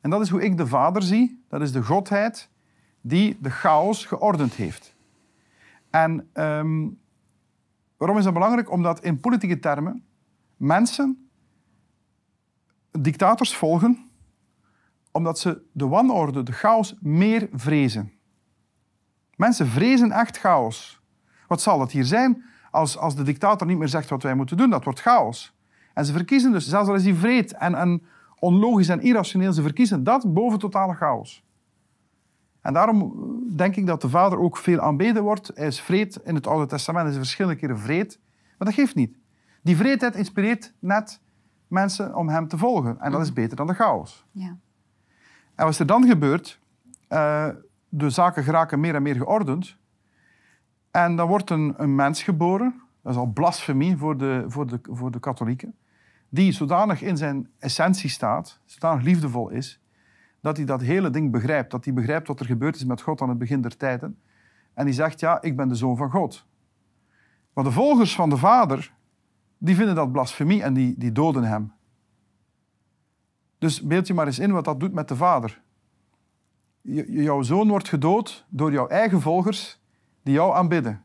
En 0.00 0.10
dat 0.10 0.20
is 0.20 0.28
hoe 0.28 0.42
ik 0.42 0.56
de 0.56 0.66
Vader 0.66 1.02
zie. 1.02 1.44
Dat 1.48 1.60
is 1.60 1.72
de 1.72 1.82
godheid 1.82 2.50
die 3.00 3.38
de 3.40 3.50
chaos 3.50 4.06
geordend 4.06 4.54
heeft. 4.54 4.96
En 5.90 6.28
um, 6.34 7.02
Waarom 8.04 8.22
is 8.22 8.28
dat 8.28 8.34
belangrijk? 8.34 8.70
Omdat 8.70 9.04
in 9.04 9.20
politieke 9.20 9.58
termen 9.58 10.04
mensen 10.56 11.28
dictators 12.90 13.56
volgen 13.56 14.10
omdat 15.10 15.38
ze 15.38 15.62
de 15.72 15.86
wanorde, 15.86 16.42
de 16.42 16.52
chaos, 16.52 16.96
meer 17.00 17.48
vrezen. 17.52 18.12
Mensen 19.36 19.66
vrezen 19.66 20.10
echt 20.10 20.38
chaos. 20.38 21.00
Wat 21.48 21.62
zal 21.62 21.78
dat 21.78 21.92
hier 21.92 22.04
zijn 22.04 22.44
als, 22.70 22.98
als 22.98 23.16
de 23.16 23.22
dictator 23.22 23.66
niet 23.66 23.78
meer 23.78 23.88
zegt 23.88 24.08
wat 24.08 24.22
wij 24.22 24.34
moeten 24.34 24.56
doen? 24.56 24.70
Dat 24.70 24.84
wordt 24.84 25.00
chaos. 25.00 25.56
En 25.94 26.04
ze 26.04 26.12
verkiezen 26.12 26.52
dus, 26.52 26.68
zelfs 26.68 26.88
al 26.88 26.94
is 26.94 27.04
hij 27.04 27.14
vreed 27.14 27.52
en, 27.52 27.74
en 27.74 28.02
onlogisch 28.38 28.88
en 28.88 29.00
irrationeel, 29.00 29.52
ze 29.52 29.62
verkiezen 29.62 30.04
dat 30.04 30.32
boven 30.32 30.58
totale 30.58 30.94
chaos. 30.94 31.43
En 32.64 32.72
daarom 32.72 33.12
denk 33.56 33.76
ik 33.76 33.86
dat 33.86 34.00
de 34.00 34.08
Vader 34.08 34.38
ook 34.38 34.56
veel 34.56 34.80
aanbeden 34.80 35.22
wordt. 35.22 35.50
Hij 35.54 35.66
is 35.66 35.80
vreed 35.80 36.16
in 36.24 36.34
het 36.34 36.46
Oude 36.46 36.66
Testament, 36.66 37.04
hij 37.04 37.12
is 37.12 37.18
verschillende 37.20 37.58
keren 37.58 37.78
vreed. 37.78 38.18
Maar 38.58 38.66
dat 38.66 38.76
geeft 38.76 38.94
niet. 38.94 39.16
Die 39.62 39.76
vreedheid 39.76 40.14
inspireert 40.14 40.74
net 40.78 41.20
mensen 41.68 42.14
om 42.14 42.28
hem 42.28 42.48
te 42.48 42.58
volgen. 42.58 43.00
En 43.00 43.10
dat 43.10 43.20
is 43.20 43.32
beter 43.32 43.56
dan 43.56 43.66
de 43.66 43.74
chaos. 43.74 44.26
Ja. 44.30 44.56
En 45.54 45.64
wat 45.64 45.68
is 45.68 45.78
er 45.78 45.86
dan 45.86 46.06
gebeurt? 46.06 46.60
Uh, 47.08 47.48
de 47.88 48.10
zaken 48.10 48.42
geraken 48.42 48.80
meer 48.80 48.94
en 48.94 49.02
meer 49.02 49.16
geordend. 49.16 49.76
En 50.90 51.16
dan 51.16 51.28
wordt 51.28 51.50
een, 51.50 51.74
een 51.76 51.94
mens 51.94 52.22
geboren. 52.22 52.82
Dat 53.02 53.12
is 53.12 53.18
al 53.18 53.26
blasfemie 53.26 53.96
voor 53.96 54.16
de, 54.16 54.44
voor, 54.46 54.66
de, 54.66 54.80
voor 54.82 55.10
de 55.10 55.20
katholieken. 55.20 55.74
die 56.28 56.52
zodanig 56.52 57.02
in 57.02 57.16
zijn 57.16 57.48
essentie 57.58 58.10
staat, 58.10 58.60
zodanig 58.64 59.04
liefdevol 59.04 59.48
is, 59.48 59.83
dat 60.44 60.56
hij 60.56 60.66
dat 60.66 60.80
hele 60.80 61.10
ding 61.10 61.30
begrijpt. 61.30 61.70
Dat 61.70 61.84
hij 61.84 61.94
begrijpt 61.94 62.28
wat 62.28 62.40
er 62.40 62.46
gebeurd 62.46 62.76
is 62.76 62.84
met 62.84 63.00
God 63.00 63.20
aan 63.20 63.28
het 63.28 63.38
begin 63.38 63.60
der 63.60 63.76
tijden. 63.76 64.18
En 64.74 64.84
die 64.84 64.94
zegt, 64.94 65.20
ja, 65.20 65.42
ik 65.42 65.56
ben 65.56 65.68
de 65.68 65.74
zoon 65.74 65.96
van 65.96 66.10
God. 66.10 66.46
Maar 67.52 67.64
de 67.64 67.70
volgers 67.70 68.14
van 68.14 68.28
de 68.28 68.36
vader, 68.36 68.94
die 69.58 69.74
vinden 69.74 69.94
dat 69.94 70.12
blasfemie 70.12 70.62
en 70.62 70.74
die, 70.74 70.94
die 70.98 71.12
doden 71.12 71.44
hem. 71.44 71.72
Dus 73.58 73.82
beeld 73.82 74.06
je 74.06 74.14
maar 74.14 74.26
eens 74.26 74.38
in 74.38 74.52
wat 74.52 74.64
dat 74.64 74.80
doet 74.80 74.92
met 74.92 75.08
de 75.08 75.16
vader. 75.16 75.62
jouw 77.06 77.42
zoon 77.42 77.68
wordt 77.68 77.88
gedood 77.88 78.46
door 78.48 78.72
jouw 78.72 78.88
eigen 78.88 79.20
volgers 79.20 79.80
die 80.22 80.34
jou 80.34 80.54
aanbidden. 80.54 81.04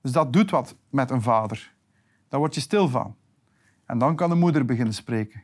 Dus 0.00 0.12
dat 0.12 0.32
doet 0.32 0.50
wat 0.50 0.76
met 0.90 1.10
een 1.10 1.22
vader. 1.22 1.74
Daar 2.28 2.40
word 2.40 2.54
je 2.54 2.60
stil 2.60 2.88
van. 2.88 3.16
En 3.86 3.98
dan 3.98 4.16
kan 4.16 4.28
de 4.28 4.36
moeder 4.36 4.64
beginnen 4.64 4.94
spreken. 4.94 5.42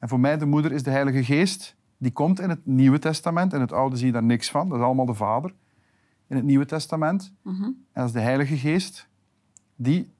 En 0.00 0.08
voor 0.08 0.20
mij, 0.20 0.38
de 0.38 0.46
moeder 0.46 0.72
is 0.72 0.82
de 0.82 0.90
Heilige 0.90 1.24
Geest. 1.24 1.76
Die 1.98 2.12
komt 2.12 2.40
in 2.40 2.48
het 2.48 2.66
Nieuwe 2.66 2.98
Testament. 2.98 3.52
In 3.52 3.60
het 3.60 3.72
Oude 3.72 3.96
zie 3.96 4.06
je 4.06 4.12
daar 4.12 4.22
niks 4.22 4.50
van. 4.50 4.68
Dat 4.68 4.78
is 4.78 4.84
allemaal 4.84 5.06
de 5.06 5.14
Vader. 5.14 5.54
In 6.26 6.36
het 6.36 6.44
Nieuwe 6.44 6.66
Testament. 6.66 7.32
Mhm. 7.42 7.62
En 7.64 7.76
dat 7.92 8.04
is 8.04 8.12
de 8.12 8.20
Heilige 8.20 8.56
Geest. 8.56 9.08
Die 9.76 10.12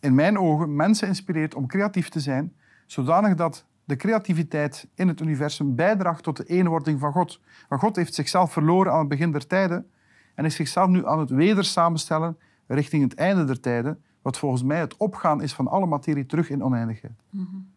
in 0.00 0.14
mijn 0.14 0.38
ogen 0.38 0.76
mensen 0.76 1.08
inspireert 1.08 1.54
om 1.54 1.66
creatief 1.66 2.08
te 2.08 2.20
zijn. 2.20 2.54
Zodanig 2.86 3.34
dat 3.34 3.66
de 3.84 3.96
creativiteit 3.96 4.88
in 4.94 5.08
het 5.08 5.20
universum 5.20 5.74
bijdraagt 5.74 6.22
tot 6.22 6.36
de 6.36 6.44
eenwording 6.44 7.00
van 7.00 7.12
God. 7.12 7.40
Want 7.68 7.80
God 7.80 7.96
heeft 7.96 8.14
zichzelf 8.14 8.52
verloren 8.52 8.92
aan 8.92 8.98
het 8.98 9.08
begin 9.08 9.32
der 9.32 9.46
tijden. 9.46 9.90
En 10.34 10.44
is 10.44 10.54
zichzelf 10.54 10.88
nu 10.88 11.06
aan 11.06 11.18
het 11.18 11.30
weder 11.30 11.64
samenstellen 11.64 12.38
richting 12.66 13.02
het 13.02 13.14
einde 13.14 13.44
der 13.44 13.60
tijden. 13.60 14.02
Wat 14.22 14.38
volgens 14.38 14.62
mij 14.62 14.80
het 14.80 14.96
opgaan 14.96 15.42
is 15.42 15.54
van 15.54 15.68
alle 15.68 15.86
materie 15.86 16.26
terug 16.26 16.50
in 16.50 16.64
oneindigheid. 16.64 17.22
Mm 17.30 17.69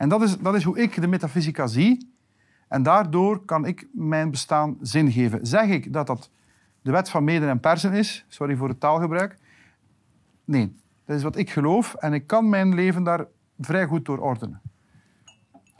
en 0.00 0.08
dat 0.08 0.22
is, 0.22 0.38
dat 0.38 0.54
is 0.54 0.64
hoe 0.64 0.78
ik 0.78 1.00
de 1.00 1.06
metafysica 1.06 1.66
zie. 1.66 2.12
En 2.68 2.82
daardoor 2.82 3.44
kan 3.44 3.66
ik 3.66 3.86
mijn 3.92 4.30
bestaan 4.30 4.76
zin 4.80 5.12
geven. 5.12 5.46
Zeg 5.46 5.68
ik 5.68 5.92
dat 5.92 6.06
dat 6.06 6.30
de 6.82 6.90
wet 6.90 7.10
van 7.10 7.24
meden 7.24 7.48
en 7.48 7.60
persen 7.60 7.92
is, 7.92 8.24
sorry 8.28 8.56
voor 8.56 8.68
het 8.68 8.80
taalgebruik. 8.80 9.38
Nee, 10.44 10.76
dat 11.04 11.16
is 11.16 11.22
wat 11.22 11.36
ik 11.36 11.50
geloof 11.50 11.94
en 11.94 12.12
ik 12.12 12.26
kan 12.26 12.48
mijn 12.48 12.74
leven 12.74 13.02
daar 13.02 13.26
vrij 13.58 13.86
goed 13.86 14.04
door 14.04 14.18
ordenen. 14.18 14.60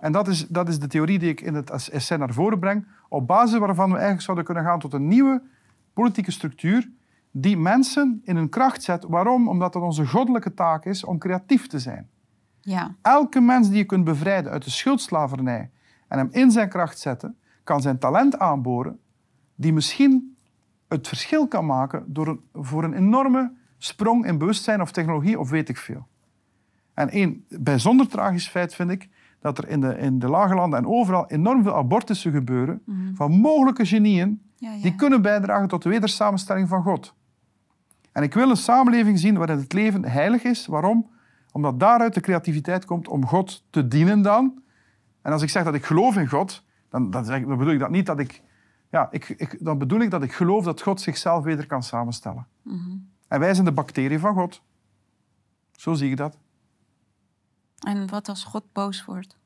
En 0.01 0.13
dat 0.13 0.29
is, 0.29 0.47
dat 0.49 0.69
is 0.69 0.79
de 0.79 0.87
theorie 0.87 1.19
die 1.19 1.31
ik 1.31 1.41
in 1.41 1.55
het 1.55 1.71
essay 1.71 2.19
naar 2.19 2.33
voren 2.33 2.59
breng, 2.59 2.87
op 3.09 3.27
basis 3.27 3.59
waarvan 3.59 3.89
we 3.89 3.95
eigenlijk 3.95 4.23
zouden 4.23 4.45
kunnen 4.45 4.65
gaan 4.65 4.79
tot 4.79 4.93
een 4.93 5.09
nieuwe 5.09 5.43
politieke 5.93 6.31
structuur 6.31 6.91
die 7.31 7.57
mensen 7.57 8.21
in 8.25 8.37
hun 8.37 8.49
kracht 8.49 8.83
zet. 8.83 9.05
Waarom? 9.09 9.49
Omdat 9.49 9.75
het 9.75 9.83
onze 9.83 10.07
goddelijke 10.07 10.55
taak 10.55 10.85
is 10.85 11.05
om 11.05 11.19
creatief 11.19 11.67
te 11.67 11.79
zijn. 11.79 12.09
Ja. 12.61 12.95
Elke 13.03 13.41
mens 13.41 13.69
die 13.69 13.77
je 13.77 13.85
kunt 13.85 14.05
bevrijden 14.05 14.53
uit 14.53 14.65
de 14.65 14.71
schuldslavernij 14.71 15.71
en 16.09 16.19
hem 16.19 16.29
in 16.31 16.51
zijn 16.51 16.69
kracht 16.69 16.99
zetten, 16.99 17.37
kan 17.65 17.81
zijn 17.81 17.99
talent 17.99 18.39
aanboren, 18.39 18.99
die 19.55 19.73
misschien 19.73 20.37
het 20.89 21.09
verschil 21.09 21.49
kan 21.49 21.67
maken 21.67 22.05
door 22.07 22.29
een, 22.29 22.41
voor 22.53 22.85
een 22.85 22.95
enorme 22.95 23.53
sprong 23.79 24.27
in 24.27 24.39
bewustzijn 24.39 24.81
of 24.81 24.91
technologie 24.91 25.39
of 25.39 25.51
weet 25.51 25.69
ik 25.69 25.77
veel. 25.77 26.07
En 26.95 27.17
een 27.17 27.45
bijzonder 27.49 28.09
tragisch 28.09 28.49
feit 28.49 28.75
vind 28.75 28.91
ik 28.91 29.09
dat 29.41 29.59
er 29.59 29.69
in 29.69 29.81
de, 29.81 29.99
in 29.99 30.19
de 30.19 30.29
lage 30.29 30.55
landen 30.55 30.79
en 30.79 30.87
overal 30.87 31.27
enorm 31.27 31.63
veel 31.63 31.77
abortussen 31.77 32.33
gebeuren 32.33 32.83
mhm. 32.85 33.15
van 33.15 33.33
mogelijke 33.33 33.87
genieën 33.87 34.43
die 34.83 34.95
kunnen 34.95 35.23
bijdragen 35.23 35.69
tot 35.69 35.83
de 35.83 35.89
wedersamenstelling 35.89 36.69
van 36.69 36.83
God. 36.83 37.15
En 38.13 38.23
ik 38.23 38.35
wil 38.35 38.51
een 38.51 38.57
samenleving 38.57 39.19
zien 39.19 39.37
waarin 39.37 39.59
het 39.59 39.73
leven 39.73 40.05
heilig 40.05 40.43
is. 40.43 40.67
Waarom? 40.67 41.11
Omdat 41.53 41.81
daaruit 41.81 42.15
de 42.15 42.21
creativiteit 42.21 42.85
komt 42.85 43.09
om 43.09 43.27
God 43.27 43.65
te 43.71 43.89
dienen 43.89 44.23
dan. 44.23 44.63
En 45.23 45.33
als 45.33 45.43
ik 45.43 45.51
zeg 45.51 45.65
dat 45.65 45.75
ik 45.75 45.85
geloof 45.85 46.17
in 46.17 46.29
God, 46.29 46.65
dan, 46.89 47.11
dan, 47.11 47.25
zeg, 47.25 47.45
dan 47.45 47.59
bedoel 47.59 47.73
ik 47.73 47.79
dat 47.79 47.91
niet 47.91 48.07
dat 48.07 48.19
ik... 48.19 48.43
Ja, 48.91 49.09
ik, 49.11 49.29
ik, 49.29 49.65
dan 49.65 49.79
bedoel 49.79 50.01
ik 50.01 50.11
dat 50.11 50.23
ik 50.23 50.33
geloof 50.33 50.65
dat 50.65 50.83
God 50.83 51.01
zichzelf 51.01 51.45
weer 51.45 51.67
kan 51.67 51.83
samenstellen. 51.83 52.47
Mhm. 52.63 52.97
En 53.29 53.41
wij 53.41 53.55
zijn 53.55 53.67
de 53.67 53.73
bacteriën 53.73 54.21
van 54.21 54.35
God. 54.35 54.63
Zo 55.73 55.95
zie 55.95 56.11
ik 56.11 56.17
dat. 56.17 56.39
En 57.87 58.09
wat 58.09 58.29
als 58.29 58.45
God 58.45 58.73
boos 58.73 59.05
wordt 59.05 59.37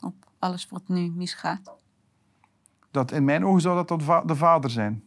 op 0.00 0.14
alles 0.38 0.68
wat 0.68 0.88
nu 0.88 1.10
misgaat? 1.10 1.72
Dat 2.90 3.12
in 3.12 3.24
mijn 3.24 3.44
ogen 3.46 3.60
zou 3.60 3.86
dat 3.86 4.28
de 4.28 4.36
vader 4.36 4.70
zijn. 4.70 5.04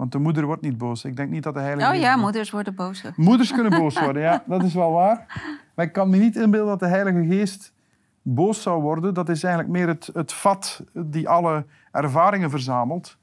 Want 0.00 0.12
de 0.12 0.18
moeder 0.18 0.46
wordt 0.46 0.62
niet 0.62 0.78
boos. 0.78 1.04
Ik 1.04 1.16
denk 1.16 1.30
niet 1.30 1.42
dat 1.42 1.54
de 1.54 1.60
heilige... 1.60 1.92
Oh 1.92 1.98
ja, 1.98 2.16
moeders 2.16 2.50
worden 2.50 2.74
boos. 2.74 3.04
Moeders 3.16 3.52
kunnen 3.52 3.78
boos 3.78 4.00
worden, 4.04 4.22
ja. 4.22 4.44
Dat 4.46 4.62
is 4.62 4.74
wel 4.74 4.92
waar. 4.92 5.42
Maar 5.74 5.86
ik 5.86 5.92
kan 5.92 6.10
me 6.10 6.16
niet 6.16 6.36
inbeelden 6.36 6.68
dat 6.68 6.78
de 6.78 6.86
heilige 6.86 7.26
geest 7.26 7.72
boos 8.22 8.62
zou 8.62 8.82
worden. 8.82 9.14
Dat 9.14 9.28
is 9.28 9.42
eigenlijk 9.42 9.72
meer 9.74 9.88
het, 9.88 10.10
het 10.12 10.32
vat 10.32 10.84
die 10.92 11.28
alle 11.28 11.66
ervaringen 11.92 12.50
verzamelt. 12.50 13.16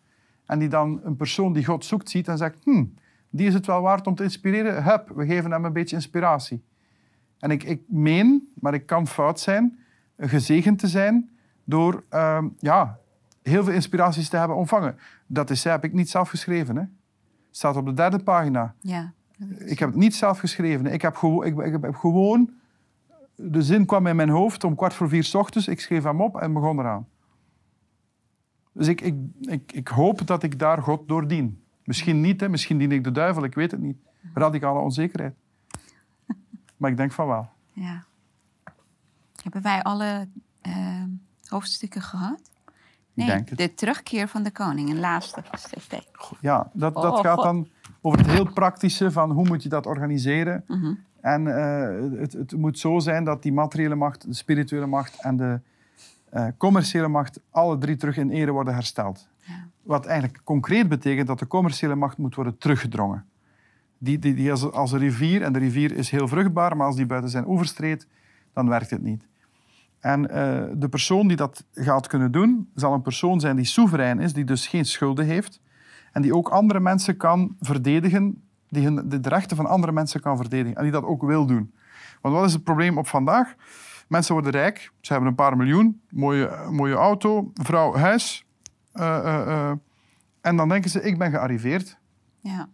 En 0.46 0.60
die 0.60 0.70
dan 0.70 1.00
een 1.04 1.16
persoon 1.16 1.54
die 1.54 1.66
God 1.66 1.86
zoekt 1.86 2.10
ziet 2.10 2.28
en 2.28 2.38
zegt... 2.38 2.58
Hm, 2.64 2.86
die 3.30 3.48
is 3.48 3.54
het 3.54 3.66
wel 3.66 3.82
waard 3.82 4.08
om 4.08 4.16
te 4.16 4.24
inspireren. 4.24 4.84
Hup, 4.84 5.12
we 5.16 5.26
geven 5.26 5.52
hem 5.52 5.66
een 5.66 5.74
beetje 5.74 5.96
inspiratie. 5.96 6.64
En 7.40 7.52
ik, 7.52 7.64
ik 7.64 7.82
meen, 7.88 8.52
maar 8.54 8.74
ik 8.74 8.86
kan 8.86 9.08
fout 9.08 9.40
zijn, 9.40 9.80
gezegend 10.18 10.80
te 10.80 10.88
zijn 10.88 11.30
door 11.64 12.04
ehm, 12.10 12.48
ja, 12.60 13.00
heel 13.48 13.64
veel 13.64 13.74
inspiraties 13.74 14.30
te 14.30 14.38
hebben 14.38 14.58
ontvangen. 14.58 14.98
Dat 15.26 15.50
is, 15.50 15.64
heb 15.64 15.84
ik 15.84 15.94
niet 15.94 16.10
zelf 16.10 16.30
geschreven. 16.30 16.76
Hè. 16.76 16.84
staat 17.52 17.76
op 17.76 17.86
de 17.86 17.94
derde 17.94 18.20
pagina. 18.20 18.74
Ja, 18.80 19.14
ik 19.58 19.80
heb 19.80 19.90
het 19.90 19.98
niet 19.98 20.16
zelf 20.16 20.40
geschreven. 20.40 20.86
Ik 20.86 21.02
heb, 21.02 21.16
gewoon, 21.16 21.46
ik, 21.46 21.58
ik 21.58 21.82
heb 21.82 21.96
gewoon... 21.96 22.52
De 23.36 23.62
zin 23.62 23.86
kwam 23.86 24.08
in 24.08 24.16
mijn 24.16 24.30
hoofd 24.30 24.64
om 24.64 24.76
kwart 24.76 24.94
voor 24.94 25.10
vier 25.10 25.24
s 25.24 25.36
ochtends. 25.36 25.68
Ik 25.68 25.80
schreef 25.80 26.04
hem 26.04 26.22
op 26.22 26.38
en 26.38 26.54
begon 26.54 26.80
eraan. 26.80 27.08
Dus 28.72 28.88
ik, 28.88 29.02
ik, 29.02 29.16
ik, 29.42 29.72
ik 29.72 29.88
hoop 29.88 30.28
dat 30.28 30.44
ik 30.44 30.60
daar 30.60 30.84
God 30.84 31.08
door 31.08 31.28
dien. 31.28 31.64
Misschien 31.84 32.22
niet, 32.22 32.42
hè. 32.42 32.50
misschien 32.50 32.78
dien 32.78 32.92
ik 32.92 33.04
de 33.04 33.12
duivel, 33.12 33.44
ik 33.44 33.56
weet 33.56 33.72
het 33.72 33.80
niet. 33.80 33.98
Radicale 34.34 34.80
onzekerheid. 34.80 35.36
Maar 36.78 36.92
ik 36.92 36.98
denk 36.98 37.12
van 37.12 37.28
wel. 37.28 37.50
Ja. 37.72 38.04
Hebben 39.44 39.62
wij 39.62 39.84
alle 39.84 40.28
uh, 40.68 41.04
hoofdstukken 41.48 42.02
gehad? 42.02 42.42
Nee, 43.26 43.44
de 43.56 43.74
terugkeer 43.74 44.28
van 44.28 44.44
de 44.44 44.52
koning, 44.52 44.90
een 44.90 45.00
laatste 45.00 45.44
stuk. 45.52 46.04
Ja, 46.42 46.70
dat, 46.74 46.94
dat 46.94 47.14
oh, 47.14 47.20
gaat 47.20 47.42
dan 47.42 47.68
over 48.02 48.20
het 48.20 48.28
heel 48.28 48.52
praktische 48.54 49.12
van 49.12 49.32
hoe 49.32 49.48
moet 49.48 49.64
je 49.64 49.70
dat 49.70 49.86
organiseren. 49.86 50.64
Mhm. 50.68 50.94
En 51.22 51.46
uh, 51.46 52.20
het, 52.20 52.34
het, 52.34 52.58
moet 52.58 52.80
zo 52.80 53.00
zijn 53.00 53.24
dat 53.24 53.44
die 53.44 53.54
materiële 53.54 53.96
macht, 53.96 54.28
de 54.28 54.34
spirituele 54.34 54.86
macht 54.86 55.22
en 55.22 55.38
de 55.38 55.60
uh, 56.34 56.48
commerciële 56.58 57.08
macht 57.08 57.40
alle 57.52 57.78
drie 57.78 57.96
terug 57.96 58.18
in 58.18 58.30
ere 58.30 58.52
worden 58.52 58.74
hersteld. 58.74 59.28
Ja. 59.40 59.68
Wat 59.82 60.06
eigenlijk 60.06 60.42
concreet 60.44 60.90
betekent 60.90 61.28
dat 61.28 61.40
de 61.40 61.48
commerciële 61.48 61.96
macht 61.96 62.18
moet 62.18 62.36
worden 62.36 62.58
teruggedrongen. 62.58 63.26
Die, 63.98 64.20
die, 64.20 64.34
die 64.34 64.52
als, 64.52 64.72
als 64.72 64.92
een 64.92 65.00
rivier, 65.00 65.42
en 65.42 65.54
de 65.54 65.60
rivier 65.60 65.92
is 65.92 66.10
heel 66.10 66.28
vruchtbaar, 66.28 66.78
maar 66.78 66.88
als 66.88 66.96
die 66.96 67.06
buiten 67.06 67.30
zijn 67.30 67.46
overstreed, 67.46 68.08
dan 68.54 68.70
werkt 68.70 68.90
het 68.90 69.02
niet. 69.02 69.24
En 70.00 70.22
uh, 70.22 70.64
de 70.74 70.90
persoon 70.90 71.28
die 71.28 71.38
dat 71.38 71.66
gaat 71.74 72.08
kunnen 72.08 72.32
doen, 72.32 72.70
zal 72.76 72.94
een 72.94 73.02
persoon 73.02 73.40
zijn 73.40 73.56
die 73.56 73.66
soeverein 73.66 74.20
is, 74.20 74.34
die 74.34 74.44
dus 74.44 74.68
geen 74.68 74.86
schulden 74.86 75.26
heeft 75.26 75.62
en 76.12 76.22
die 76.22 76.36
ook 76.36 76.50
andere 76.50 76.80
mensen 76.80 77.18
kan 77.18 77.56
verdedigen, 77.60 78.44
die 78.70 78.84
hun, 78.84 79.10
de 79.10 79.30
rechten 79.30 79.58
van 79.58 79.66
andere 79.66 79.92
mensen 79.92 80.22
kan 80.22 80.38
verdedigen 80.38 80.78
en 80.78 80.84
die 80.84 80.92
dat 80.92 81.04
ook 81.04 81.22
wil 81.22 81.46
doen. 81.46 81.74
Want 82.22 82.36
wat 82.36 82.46
is 82.46 82.54
het 82.54 82.64
probleem 82.64 82.98
op 82.98 83.08
vandaag? 83.08 83.56
Mensen 84.08 84.34
worden 84.34 84.52
rijk, 84.52 84.92
ze 85.02 85.12
hebben 85.12 85.30
een 85.30 85.36
paar 85.36 85.58
miljoen, 85.58 86.02
mooie, 86.10 86.68
mooie 86.72 86.96
auto, 86.96 87.52
vrouw, 87.54 87.96
huis. 87.96 88.46
Uh, 88.94 89.04
uh, 89.26 89.72
en 90.42 90.56
dan 90.56 90.70
denken 90.70 90.90
ze, 90.90 91.02
ik 91.02 91.18
ben 91.18 91.32
gearriveerd. 91.32 91.98
Ja. 92.40 92.70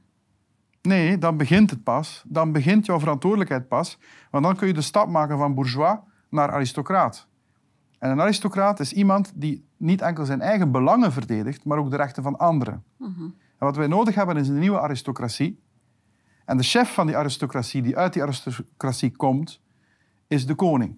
Nee, 0.81 1.17
dan 1.17 1.37
begint 1.37 1.69
het 1.69 1.83
pas. 1.83 2.23
Dan 2.27 2.51
begint 2.51 2.85
jouw 2.85 2.99
verantwoordelijkheid 2.99 3.67
pas. 3.67 3.99
Want 4.29 4.43
dan 4.43 4.55
kun 4.55 4.67
je 4.67 4.73
de 4.73 4.81
stap 4.81 5.09
maken 5.09 5.37
van 5.37 5.53
bourgeois 5.53 5.97
naar 6.33 6.51
aristocraat. 6.51 7.27
En 7.99 8.09
een 8.09 8.21
aristocraat 8.21 8.79
is 8.79 8.93
iemand 8.93 9.31
die 9.35 9.65
niet 9.77 10.01
enkel 10.01 10.25
zijn 10.25 10.41
eigen 10.41 10.71
belangen 10.71 11.11
verdedigt, 11.11 11.65
maar 11.65 11.77
ook 11.77 11.89
de 11.89 11.95
rechten 11.95 12.23
van 12.23 12.37
anderen. 12.37 12.83
Mhm. 12.97 13.23
En 13.57 13.69
wat 13.69 13.75
wij 13.75 13.87
nodig 13.87 14.15
hebben 14.15 14.37
is 14.37 14.47
een 14.47 14.59
nieuwe 14.59 14.79
aristocratie. 14.79 15.61
En 16.45 16.57
de 16.57 16.63
chef 16.63 16.93
van 16.93 17.07
die 17.07 17.17
aristocratie, 17.17 17.81
die 17.81 17.97
uit 17.97 18.13
die 18.13 18.21
aristocratie 18.21 19.15
komt, 19.15 19.61
is 20.27 20.45
de 20.45 20.55
koning. 20.55 20.97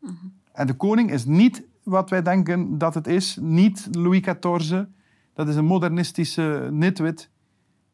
Mhm. 0.00 0.14
En 0.52 0.66
de 0.66 0.74
koning 0.74 1.10
is 1.10 1.24
niet 1.24 1.62
wat 1.82 2.10
wij 2.10 2.22
denken 2.22 2.78
dat 2.78 2.94
het 2.94 3.06
is, 3.06 3.38
niet 3.40 3.88
Louis 3.90 4.20
XIV. 4.20 4.84
Dat 5.34 5.48
is 5.48 5.56
een 5.56 5.64
modernistische 5.64 6.68
nitwit. 6.72 7.30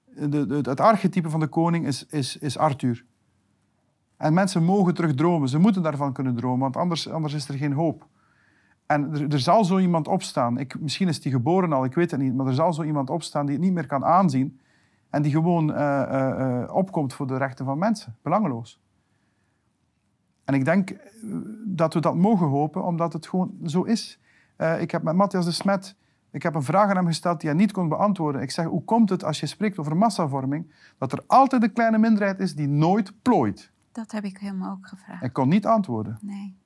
De, 0.04 0.46
de, 0.46 0.54
het 0.54 0.80
archetype 0.80 1.30
van 1.30 1.40
de 1.40 1.46
koning 1.46 1.86
is, 1.86 2.06
is, 2.06 2.36
is 2.36 2.58
Arthur. 2.58 3.04
En 4.16 4.34
mensen 4.34 4.64
mogen 4.64 4.94
terug 4.94 5.14
dromen. 5.14 5.48
Ze 5.48 5.58
moeten 5.58 5.82
daarvan 5.82 6.12
kunnen 6.12 6.36
dromen, 6.36 6.60
want 6.60 6.76
anders, 6.76 7.08
anders 7.08 7.34
is 7.34 7.48
er 7.48 7.54
geen 7.54 7.72
hoop. 7.72 8.06
En 8.86 9.30
er, 9.30 9.40
zal 9.40 9.64
zo 9.64 9.78
iemand 9.78 10.08
opstaan. 10.08 10.58
Ik, 10.58 10.80
misschien 10.80 11.08
is 11.08 11.20
die 11.20 11.32
geboren 11.32 11.72
al, 11.72 11.84
ik 11.84 11.94
weet 11.94 12.10
het 12.10 12.20
niet. 12.20 12.34
Maar 12.34 12.46
er 12.46 12.54
zal 12.54 12.72
zo 12.72 12.82
iemand 12.82 13.10
opstaan 13.10 13.46
die 13.46 13.54
het 13.54 13.64
niet 13.64 13.72
meer 13.72 13.86
kan 13.86 14.04
aanzien. 14.04 14.60
En 15.10 15.22
die 15.22 15.32
gewoon 15.32 15.70
uh, 15.70 15.76
uh, 15.76 16.74
opkomt 16.74 17.14
voor 17.14 17.26
de 17.26 17.36
rechten 17.36 17.64
van 17.64 17.78
mensen. 17.78 18.16
Belangeloos. 18.22 18.80
En 20.44 20.54
ik 20.54 20.64
denk 20.64 20.90
eh, 20.90 20.98
dat 21.64 21.94
we 21.94 22.00
dat 22.00 22.14
mogen 22.14 22.46
hopen, 22.46 22.84
omdat 22.84 23.12
het 23.12 23.26
gewoon 23.26 23.52
zo 23.64 23.82
is. 23.82 24.20
Ik 24.78 24.90
heb 24.90 25.02
met 25.02 25.14
Matthias 25.14 25.44
de 25.44 25.50
Smet 25.50 25.96
ik 26.36 26.42
heb 26.42 26.54
een 26.54 26.62
vraag 26.62 26.90
aan 26.90 26.96
hem 26.96 27.06
gesteld 27.06 27.40
die 27.40 27.50
hij 27.50 27.58
niet 27.58 27.72
kon 27.72 27.88
beantwoorden. 27.88 28.42
Ik 28.42 28.50
zeg, 28.50 28.66
hoe 28.66 28.84
komt 28.84 29.10
het 29.10 29.24
als 29.24 29.40
je 29.40 29.46
spreekt 29.46 29.78
over 29.78 29.96
massavorming, 29.96 30.72
dat 30.98 31.12
er 31.12 31.24
altijd 31.26 31.62
een 31.62 31.72
kleine 31.72 31.98
minderheid 31.98 32.40
is 32.40 32.54
die 32.54 32.68
nooit 32.68 33.22
plooit? 33.22 33.72
Dat 33.96 34.12
heb 34.12 34.24
ik 34.24 34.38
hem 34.38 34.64
ook 34.64 34.86
gevraagd. 34.86 35.22
Ik 35.22 35.32
kon 35.32 35.48
niet 35.48 35.66
antwoorden. 35.66 36.18
Nee. 36.20 36.56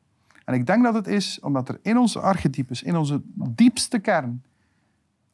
En 0.44 0.54
ik 0.54 0.66
denk 0.66 0.82
dat 0.82 0.94
het 0.94 1.06
is 1.06 1.40
omdat 1.40 1.68
er 1.68 1.78
in 1.82 1.98
onze 1.98 2.20
archetypes, 2.20 2.82
in 2.82 2.96
onze 2.96 3.22
diepste 3.34 3.98
kern, 3.98 4.44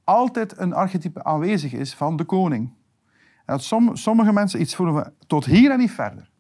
altijd 0.04 0.58
een 0.58 0.72
archetype 0.72 1.24
aanwezig 1.24 1.72
is 1.72 1.94
van 1.94 2.16
de 2.16 2.24
koning. 2.24 2.72
En 3.44 3.56
dat 3.56 3.62
sommige 3.92 4.32
mensen 4.32 4.60
iets 4.60 4.74
voelen 4.74 4.94
van 4.94 5.12
tot 5.26 5.44
hier 5.44 5.70
en 5.70 5.78
niet 5.78 5.90
verder. 5.90 6.30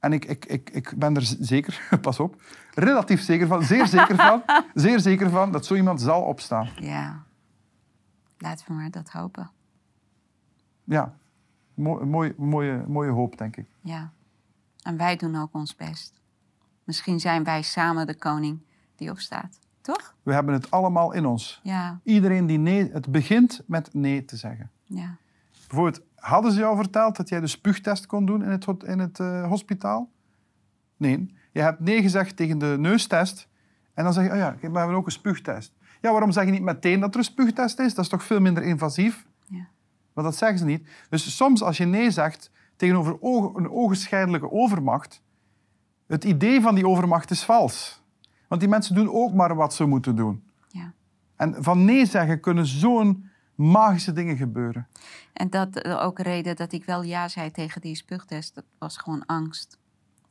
En 0.00 0.12
ik, 0.12 0.24
ik, 0.24 0.44
ik, 0.44 0.70
ik 0.70 0.94
ben 0.96 1.16
er 1.16 1.36
zeker, 1.40 1.88
pas 2.00 2.20
op, 2.20 2.42
relatief 2.74 3.20
zeker 3.20 3.46
van, 3.46 3.62
zeer 3.62 3.86
zeker 3.86 4.16
van, 4.16 4.42
zeer 4.84 5.00
zeker 5.00 5.30
van 5.30 5.52
dat 5.52 5.66
zo 5.66 5.74
iemand 5.74 6.00
zal 6.00 6.22
opstaan. 6.22 6.68
Ja, 6.76 7.24
laten 8.38 8.66
we 8.66 8.74
maar 8.74 8.90
dat 8.90 9.10
hopen. 9.10 9.50
Ja, 10.84 11.16
mooi, 11.76 12.34
mooie, 12.36 12.84
mooie 12.86 13.10
hoop, 13.10 13.38
denk 13.38 13.56
ik. 13.56 13.66
Ja, 13.80 14.12
en 14.82 14.96
wij 14.96 15.16
doen 15.16 15.36
ook 15.36 15.54
ons 15.54 15.76
best. 15.76 16.20
Misschien 16.84 17.20
zijn 17.20 17.44
wij 17.44 17.62
samen 17.62 18.06
de 18.06 18.14
koning 18.14 18.58
die 18.96 19.10
opstaat, 19.10 19.58
toch? 19.80 20.14
We 20.22 20.32
hebben 20.32 20.54
het 20.54 20.70
allemaal 20.70 21.12
in 21.12 21.26
ons. 21.26 21.60
Ja. 21.62 22.00
Iedereen 22.02 22.46
die 22.46 22.58
nee, 22.58 22.90
het 22.92 23.10
begint 23.12 23.62
met 23.66 23.94
nee 23.94 24.24
te 24.24 24.36
zeggen. 24.36 24.70
Ja. 24.84 25.16
Bijvoorbeeld, 25.68 26.02
hadden 26.14 26.52
ze 26.52 26.58
jou 26.58 26.76
verteld 26.76 27.16
dat 27.16 27.28
jij 27.28 27.40
de 27.40 27.46
spuugtest 27.46 28.06
kon 28.06 28.26
doen 28.26 28.42
in 28.42 28.50
het, 28.50 28.66
in 28.82 28.98
het 28.98 29.18
uh, 29.18 29.48
hospitaal? 29.48 30.10
Nee. 30.96 31.34
Je 31.52 31.60
hebt 31.60 31.80
nee 31.80 32.02
gezegd 32.02 32.36
tegen 32.36 32.58
de 32.58 32.76
neustest. 32.78 33.48
En 33.94 34.04
dan 34.04 34.12
zeg 34.12 34.24
je, 34.24 34.30
oh 34.30 34.36
ja, 34.36 34.56
we 34.60 34.78
hebben 34.78 34.96
ook 34.96 35.06
een 35.06 35.12
spuugtest. 35.12 35.72
Ja, 36.00 36.10
waarom 36.10 36.32
zeg 36.32 36.44
je 36.44 36.50
niet 36.50 36.62
meteen 36.62 37.00
dat 37.00 37.12
er 37.12 37.18
een 37.18 37.24
spuugtest 37.24 37.78
is? 37.78 37.94
Dat 37.94 38.04
is 38.04 38.10
toch 38.10 38.24
veel 38.24 38.40
minder 38.40 38.62
invasief? 38.62 39.26
Maar 40.16 40.24
dat 40.24 40.36
zeggen 40.36 40.58
ze 40.58 40.64
niet. 40.64 40.88
Dus 41.08 41.36
soms 41.36 41.62
als 41.62 41.76
je 41.76 41.84
nee 41.84 42.10
zegt 42.10 42.50
tegenover 42.76 43.18
een 43.56 43.70
ogenscheidelijke 43.70 44.50
overmacht, 44.50 45.22
het 46.06 46.24
idee 46.24 46.60
van 46.60 46.74
die 46.74 46.88
overmacht 46.88 47.30
is 47.30 47.44
vals. 47.44 48.02
Want 48.48 48.60
die 48.60 48.70
mensen 48.70 48.94
doen 48.94 49.10
ook 49.10 49.32
maar 49.32 49.54
wat 49.54 49.74
ze 49.74 49.84
moeten 49.84 50.16
doen. 50.16 50.44
Ja. 50.68 50.92
En 51.36 51.54
van 51.58 51.84
nee 51.84 52.06
zeggen 52.06 52.40
kunnen 52.40 52.66
zo'n 52.66 53.30
magische 53.54 54.12
dingen 54.12 54.36
gebeuren. 54.36 54.88
En 55.32 55.50
dat 55.50 55.84
ook 55.84 56.18
reden 56.18 56.56
dat 56.56 56.72
ik 56.72 56.84
wel 56.84 57.02
ja 57.02 57.28
zei 57.28 57.50
tegen 57.50 57.80
die 57.80 57.96
spuugtest, 57.96 58.54
dat 58.54 58.64
was 58.78 58.96
gewoon 58.96 59.26
angst. 59.26 59.78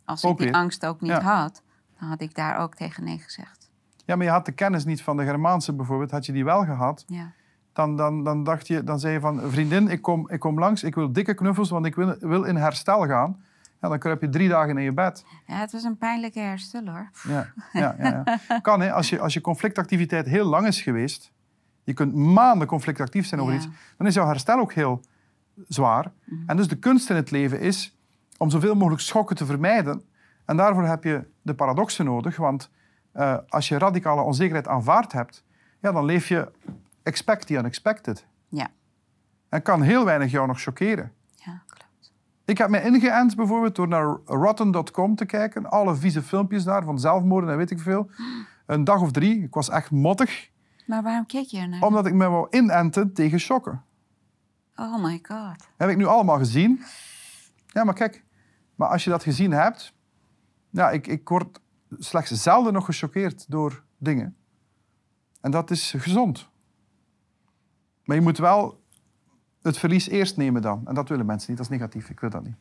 Als 0.05 0.23
ik 0.23 0.37
die 0.37 0.53
angst 0.53 0.85
ook 0.85 1.01
niet 1.01 1.11
had, 1.11 1.63
dan 1.99 2.09
had 2.09 2.21
ik 2.21 2.35
daar 2.35 2.57
ook 2.57 2.75
tegen 2.75 3.03
nee 3.03 3.19
gezegd. 3.19 3.69
Ja, 4.05 4.15
maar 4.15 4.25
je 4.25 4.31
had 4.31 4.45
de 4.45 4.51
kennis 4.51 4.85
niet 4.85 5.01
van 5.01 5.17
de 5.17 5.23
Germaanse 5.23 5.73
bijvoorbeeld. 5.73 6.11
Had 6.11 6.25
je 6.25 6.31
die 6.31 6.45
wel 6.45 6.65
gehad, 6.65 7.03
ja. 7.07 7.33
Dan, 7.75 7.95
dan, 7.95 8.23
dan, 8.23 8.43
dacht 8.43 8.67
je, 8.67 8.83
dan 8.83 8.99
zei 8.99 9.13
je 9.13 9.19
van... 9.19 9.41
Vriendin, 9.51 9.87
ik 9.87 10.01
kom, 10.01 10.29
ik 10.29 10.39
kom 10.39 10.59
langs, 10.59 10.83
ik 10.83 10.95
wil 10.95 11.11
dikke 11.11 11.33
knuffels, 11.33 11.69
want 11.69 11.85
ik 11.85 11.95
wil, 11.95 12.15
wil 12.19 12.43
in 12.43 12.55
herstel 12.55 13.07
gaan. 13.07 13.43
Ja, 13.81 13.89
dan 13.89 13.99
kruip 13.99 14.21
je 14.21 14.29
drie 14.29 14.49
dagen 14.49 14.77
in 14.77 14.83
je 14.83 14.93
bed. 14.93 15.25
Ja, 15.47 15.55
het 15.55 15.71
was 15.71 15.83
een 15.83 15.97
pijnlijke 15.97 16.39
herstel, 16.39 16.85
hoor. 16.85 17.09
Ja, 17.27 17.47
ja, 17.71 17.95
ja, 17.99 18.23
ja. 18.47 18.59
Kan, 18.59 18.81
hè. 18.81 18.91
Als 18.91 19.09
je, 19.09 19.19
als 19.19 19.33
je 19.33 19.41
conflictactiviteit 19.41 20.25
heel 20.25 20.45
lang 20.45 20.67
is 20.67 20.81
geweest... 20.81 21.33
Je 21.83 21.93
kunt 21.93 22.13
maanden 22.13 22.67
conflictactief 22.67 23.27
zijn 23.27 23.41
over 23.41 23.53
iets. 23.53 23.67
Dan 23.97 24.07
is 24.07 24.13
jouw 24.13 24.27
herstel 24.27 24.59
ook 24.59 24.73
heel 24.73 25.01
zwaar. 25.67 26.11
Mhm. 26.23 26.49
En 26.49 26.57
dus 26.57 26.67
de 26.67 26.75
kunst 26.75 27.09
in 27.09 27.15
het 27.15 27.31
leven 27.31 27.59
is 27.59 27.97
om 28.37 28.49
zoveel 28.49 28.75
mogelijk 28.75 29.01
schokken 29.01 29.35
te 29.35 29.45
vermijden. 29.45 30.03
En 30.45 30.57
daarvoor 30.57 30.83
heb 30.83 31.03
je 31.03 31.23
de 31.41 31.53
paradoxen 31.53 32.05
nodig. 32.05 32.37
Want 32.37 32.69
uh, 33.15 33.37
als 33.47 33.67
je 33.67 33.77
radicale 33.77 34.21
onzekerheid 34.21 34.67
aanvaard 34.67 35.11
hebt, 35.11 35.43
ja, 35.79 35.91
dan 35.91 36.05
leef 36.05 36.27
je 36.27 36.51
expect 37.05 37.47
the 37.47 37.53
unexpected. 37.53 38.25
Ja. 38.49 38.67
En 39.49 39.61
kan 39.61 39.81
heel 39.81 40.05
weinig 40.05 40.31
jou 40.31 40.47
nog 40.47 40.61
chockeren. 40.61 41.11
Ja, 41.35 41.63
klopt. 41.67 42.13
Ik 42.45 42.57
heb 42.57 42.69
me 42.69 42.83
ingeënt 42.83 43.35
bijvoorbeeld 43.35 43.75
door 43.75 43.87
naar 43.87 44.17
rotten.com 44.25 45.15
te 45.15 45.25
kijken. 45.25 45.69
Alle 45.69 45.95
vieze 45.95 46.21
filmpjes 46.21 46.63
daar 46.63 46.83
van 46.83 46.99
zelfmoorden 46.99 47.49
en 47.49 47.57
weet 47.57 47.71
ik 47.71 47.79
veel. 47.79 48.09
Een 48.65 48.83
dag 48.83 49.01
of 49.01 49.11
drie. 49.11 49.43
Ik 49.43 49.53
was 49.53 49.69
echt 49.69 49.91
mottig. 49.91 50.49
Maar 50.85 51.03
waarom 51.03 51.25
keek 51.25 51.47
je 51.47 51.59
er 51.59 51.67
naar? 51.67 51.81
Omdat 51.81 52.05
ik 52.05 52.13
me 52.13 52.27
wou 52.27 52.47
inenten 52.49 53.13
tegen 53.13 53.39
shocken. 53.39 53.83
Oh 54.75 55.03
my 55.03 55.19
god. 55.23 55.67
Heb 55.77 55.89
ik 55.89 55.97
nu 55.97 56.05
allemaal 56.05 56.37
gezien. 56.37 56.83
Ja, 57.67 57.83
maar 57.83 57.93
kijk. 57.93 58.23
Maar 58.75 58.89
als 58.89 59.03
je 59.03 59.09
dat 59.09 59.23
gezien 59.23 59.51
hebt... 59.51 59.93
Ja, 60.69 60.91
ik, 60.91 61.07
ik 61.07 61.29
word 61.29 61.59
slechts 61.89 62.31
zelden 62.31 62.73
nog 62.73 62.85
gechoqueerd 62.85 63.45
door 63.51 63.83
dingen. 63.97 64.35
En 65.41 65.51
dat 65.51 65.71
is 65.71 65.93
gezond. 65.97 66.49
Maar 68.05 68.15
je 68.15 68.21
moet 68.21 68.37
wel 68.37 68.79
het 69.61 69.77
verlies 69.77 70.07
eerst 70.07 70.37
nemen 70.37 70.61
dan. 70.61 70.81
En 70.87 70.95
dat 70.95 71.09
willen 71.09 71.25
mensen 71.25 71.49
niet. 71.49 71.57
Dat 71.57 71.71
is 71.71 71.77
negatief. 71.77 72.09
Ik 72.09 72.19
wil 72.19 72.29
dat 72.29 72.43
niet. 72.43 72.55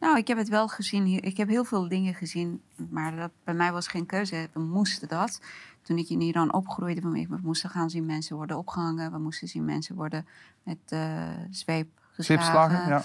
Nou, 0.00 0.18
ik 0.18 0.28
heb 0.28 0.38
het 0.38 0.48
wel 0.48 0.68
gezien. 0.68 1.06
Ik 1.22 1.36
heb 1.36 1.48
heel 1.48 1.64
veel 1.64 1.88
dingen 1.88 2.14
gezien. 2.14 2.62
Maar 2.90 3.16
dat, 3.16 3.30
bij 3.44 3.54
mij 3.54 3.72
was 3.72 3.86
geen 3.86 4.06
keuze. 4.06 4.48
We 4.52 4.60
moesten 4.60 5.08
dat. 5.08 5.40
Toen 5.82 5.98
ik 5.98 6.08
in 6.08 6.20
Iran 6.20 6.52
opgroeide, 6.52 7.00
we 7.00 7.38
moesten 7.42 7.70
gaan 7.70 7.90
zien 7.90 8.06
mensen 8.06 8.36
worden 8.36 8.58
opgehangen. 8.58 9.12
We 9.12 9.18
moesten 9.18 9.48
zien 9.48 9.64
mensen 9.64 9.94
worden 9.94 10.26
met 10.62 10.78
uh, 10.88 11.28
zweep 11.50 11.88
geslagen. 12.12 12.88
Ja. 12.88 13.02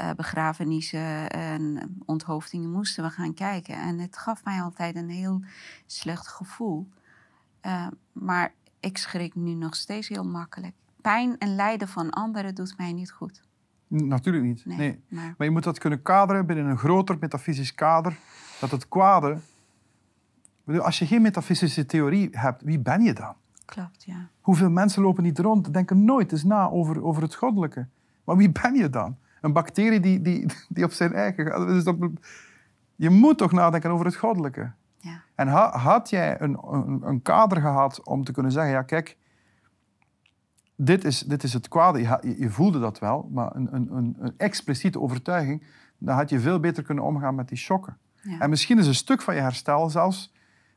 Uh, 0.00 0.10
begrafenissen 0.16 1.30
en 1.30 1.94
onthoofdingen 2.04 2.70
moesten 2.70 3.04
we 3.04 3.10
gaan 3.10 3.34
kijken. 3.34 3.74
En 3.74 3.98
het 3.98 4.16
gaf 4.16 4.44
mij 4.44 4.60
altijd 4.62 4.96
een 4.96 5.10
heel 5.10 5.42
slecht 5.86 6.28
gevoel. 6.28 6.88
Uh, 7.66 7.86
maar 8.12 8.52
ik 8.80 8.98
schrik 8.98 9.34
nu 9.34 9.54
nog 9.54 9.76
steeds 9.76 10.08
heel 10.08 10.24
makkelijk. 10.24 10.74
Pijn 11.04 11.38
en 11.38 11.54
lijden 11.54 11.88
van 11.88 12.10
anderen 12.10 12.54
doet 12.54 12.74
mij 12.76 12.92
niet 12.92 13.10
goed. 13.10 13.42
Natuurlijk 13.88 14.44
niet. 14.44 14.66
Nee, 14.66 15.02
Maar... 15.08 15.34
maar... 15.36 15.46
je 15.46 15.52
moet 15.52 15.64
dat 15.64 15.78
kunnen 15.78 16.02
kaderen 16.02 16.46
binnen 16.46 16.66
een 16.66 16.78
groter 16.78 17.16
metafysisch 17.20 17.74
kader. 17.74 18.16
Dat 18.60 18.70
het 18.70 18.88
kwade 18.88 19.38
als 20.66 20.98
je 20.98 21.06
geen 21.06 21.22
metafysische 21.22 21.86
theorie 21.86 22.28
hebt, 22.32 22.62
wie 22.62 22.78
ben 22.78 23.02
je 23.02 23.12
dan? 23.12 23.34
Klopt, 23.64 24.04
ja. 24.04 24.28
Hoeveel 24.40 24.70
mensen 24.70 25.02
lopen 25.02 25.22
niet 25.22 25.38
rond, 25.38 25.72
denken 25.72 26.04
nooit 26.04 26.32
eens 26.32 26.44
na 26.44 26.68
over, 26.68 27.04
over 27.04 27.22
het 27.22 27.34
goddelijke. 27.34 27.86
Maar 28.24 28.36
wie 28.36 28.50
ben 28.50 28.74
je 28.74 28.90
dan? 28.90 29.16
Een 29.40 29.52
bacterie 29.52 30.00
die, 30.00 30.20
die, 30.20 30.46
die 30.68 30.84
op 30.84 30.92
zijn 30.92 31.12
eigen 31.12 31.46
gaat. 31.46 31.66
Dus 31.66 31.84
dat, 31.84 31.96
je 32.96 33.10
moet 33.10 33.38
toch 33.38 33.52
nadenken 33.52 33.90
over 33.90 34.06
het 34.06 34.16
goddelijke. 34.16 34.72
Ja. 34.98 35.22
En 35.34 35.48
had 35.48 36.10
jij 36.10 36.40
een, 36.40 36.58
een, 36.70 37.00
een, 37.02 37.22
kader 37.22 37.60
gehad 37.60 38.04
om 38.04 38.24
te 38.24 38.32
kunnen 38.32 38.52
zeggen, 38.52 38.72
ja 38.72 38.82
kijk, 38.82 39.16
dit 40.84 41.04
is, 41.04 41.20
dit 41.20 41.42
is 41.42 41.52
het 41.52 41.68
kwade. 41.68 42.00
Je, 42.00 42.34
je 42.38 42.50
voelde 42.50 42.80
dat 42.80 42.98
wel, 42.98 43.28
maar 43.32 43.54
een, 43.54 43.68
een, 43.74 44.16
een, 44.20 44.34
expliciete 44.36 45.00
overtuiging, 45.00 45.62
dan 45.98 46.16
had 46.16 46.30
je 46.30 46.40
veel 46.40 46.60
beter 46.60 46.82
kunnen 46.82 47.04
omgaan 47.04 47.34
met 47.34 47.48
die 47.48 47.58
shocken. 47.58 47.96
Ja. 48.22 48.38
En 48.38 48.50
misschien 48.50 48.78
is 48.78 48.86
een 48.86 48.94
stuk 48.94 49.22
van 49.22 49.34
je 49.34 49.40
herstel 49.40 49.90
zelfs 49.90 50.32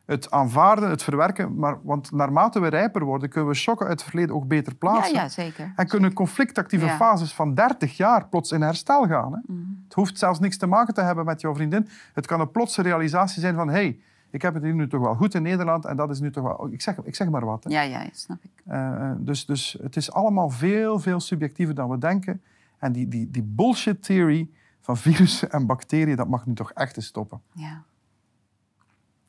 het 0.07 0.31
aanvaarden, 0.31 0.89
het 0.89 1.03
verwerken. 1.03 1.55
Maar, 1.55 1.77
want 1.83 2.11
naarmate 2.11 2.59
we 2.59 2.67
rijper 2.67 3.03
worden, 3.03 3.29
kunnen 3.29 3.49
we 3.49 3.55
shocken 3.55 3.87
uit 3.87 3.99
het 3.99 4.09
verleden 4.09 4.35
ook 4.35 4.47
beter 4.47 4.75
plaatsen. 4.75 5.15
Ja, 5.15 5.21
ja 5.21 5.29
zeker. 5.29 5.73
En 5.75 5.87
kunnen 5.87 6.13
conflictactieve 6.13 6.89
fases 6.89 7.33
van 7.33 7.53
30 7.53 7.97
jaar 7.97 8.27
plots 8.27 8.51
in 8.51 8.61
herstel 8.61 9.07
gaan. 9.07 9.33
Hè? 9.33 9.39
Mhm. 9.45 9.59
Het 9.83 9.93
hoeft 9.93 10.17
zelfs 10.17 10.39
niks 10.39 10.57
te 10.57 10.67
maken 10.67 10.93
te 10.93 11.01
hebben 11.01 11.25
met 11.25 11.41
jouw 11.41 11.55
vriendin. 11.55 11.87
Het 12.13 12.25
kan 12.25 12.39
een 12.39 12.51
plotse 12.51 12.81
realisatie 12.81 13.41
zijn 13.41 13.55
van... 13.55 13.69
Hey, 13.69 13.99
ik 14.30 14.41
heb 14.41 14.53
het 14.53 14.63
hier 14.63 14.73
nu 14.73 14.88
toch 14.88 15.01
wel 15.01 15.15
goed 15.15 15.34
in 15.34 15.41
Nederland 15.41 15.86
en 15.86 15.95
dat 15.95 16.09
is 16.09 16.19
nu 16.19 16.32
toch 16.32 16.43
wel... 16.43 16.71
Ik 16.71 16.82
zeg, 16.82 16.97
ik 17.03 17.15
zeg 17.15 17.30
maar 17.30 17.45
wat. 17.45 17.63
Hè. 17.63 17.69
Ja, 17.69 17.82
ja, 17.82 18.09
snap 18.11 18.43
ik. 18.43 18.63
Uh, 18.67 19.11
dus, 19.17 19.45
dus 19.45 19.78
het 19.82 19.95
is 19.95 20.11
allemaal 20.11 20.49
veel, 20.49 20.99
veel 20.99 21.19
subjectiever 21.19 21.75
dan 21.75 21.89
we 21.89 21.97
denken. 21.97 22.41
En 22.78 22.91
die, 22.91 23.07
die, 23.07 23.32
die 23.32 23.43
bullshit-theorie 23.43 24.53
van 24.82 24.97
virussen 24.97 25.51
en 25.51 25.65
bacteriën, 25.65 26.15
dat 26.15 26.28
mag 26.28 26.45
nu 26.45 26.53
toch 26.53 26.71
echt 26.71 26.95
eens 26.95 27.05
stoppen. 27.05 27.41
Ja. 27.53 27.84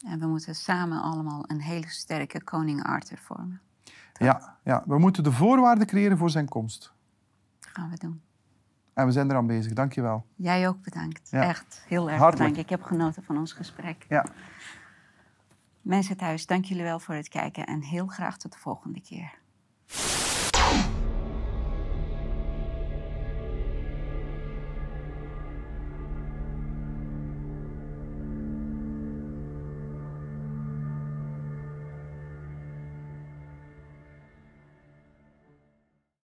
En 0.06 0.18
we 0.18 0.26
moeten 0.26 0.54
samen 0.54 1.02
allemaal 1.02 1.44
een 1.46 1.60
hele 1.60 1.88
sterke 1.88 2.44
koning 2.44 2.82
Arthur 2.82 3.18
vormen. 3.18 3.60
Ja, 4.12 4.56
ja, 4.64 4.82
we 4.86 4.98
moeten 4.98 5.22
de 5.22 5.32
voorwaarden 5.32 5.86
creëren 5.86 6.18
voor 6.18 6.30
zijn 6.30 6.48
komst. 6.48 6.92
Dat 7.60 7.70
gaan 7.72 7.90
we 7.90 7.96
doen. 7.98 8.20
En 8.94 9.06
we 9.06 9.12
zijn 9.12 9.30
eraan 9.30 9.46
bezig. 9.46 9.72
Dank 9.72 9.92
je 9.92 10.02
wel. 10.02 10.26
Jij 10.34 10.68
ook 10.68 10.82
bedankt. 10.82 11.28
Echt 11.30 11.84
heel 11.88 12.10
erg 12.10 12.30
bedankt. 12.30 12.58
Ik 12.58 12.68
heb 12.68 12.82
genoten 12.82 13.22
van 13.22 13.38
ons 13.38 13.52
gesprek. 13.52 14.06
Ja. 14.08 14.26
Mensen 15.88 16.16
thuis, 16.16 16.46
dank 16.46 16.64
jullie 16.64 16.82
wel 16.82 16.98
voor 16.98 17.14
het 17.14 17.28
kijken 17.28 17.66
en 17.66 17.82
heel 17.82 18.06
graag 18.06 18.38
tot 18.38 18.52
de 18.52 18.58
volgende 18.58 19.00
keer. 19.00 19.38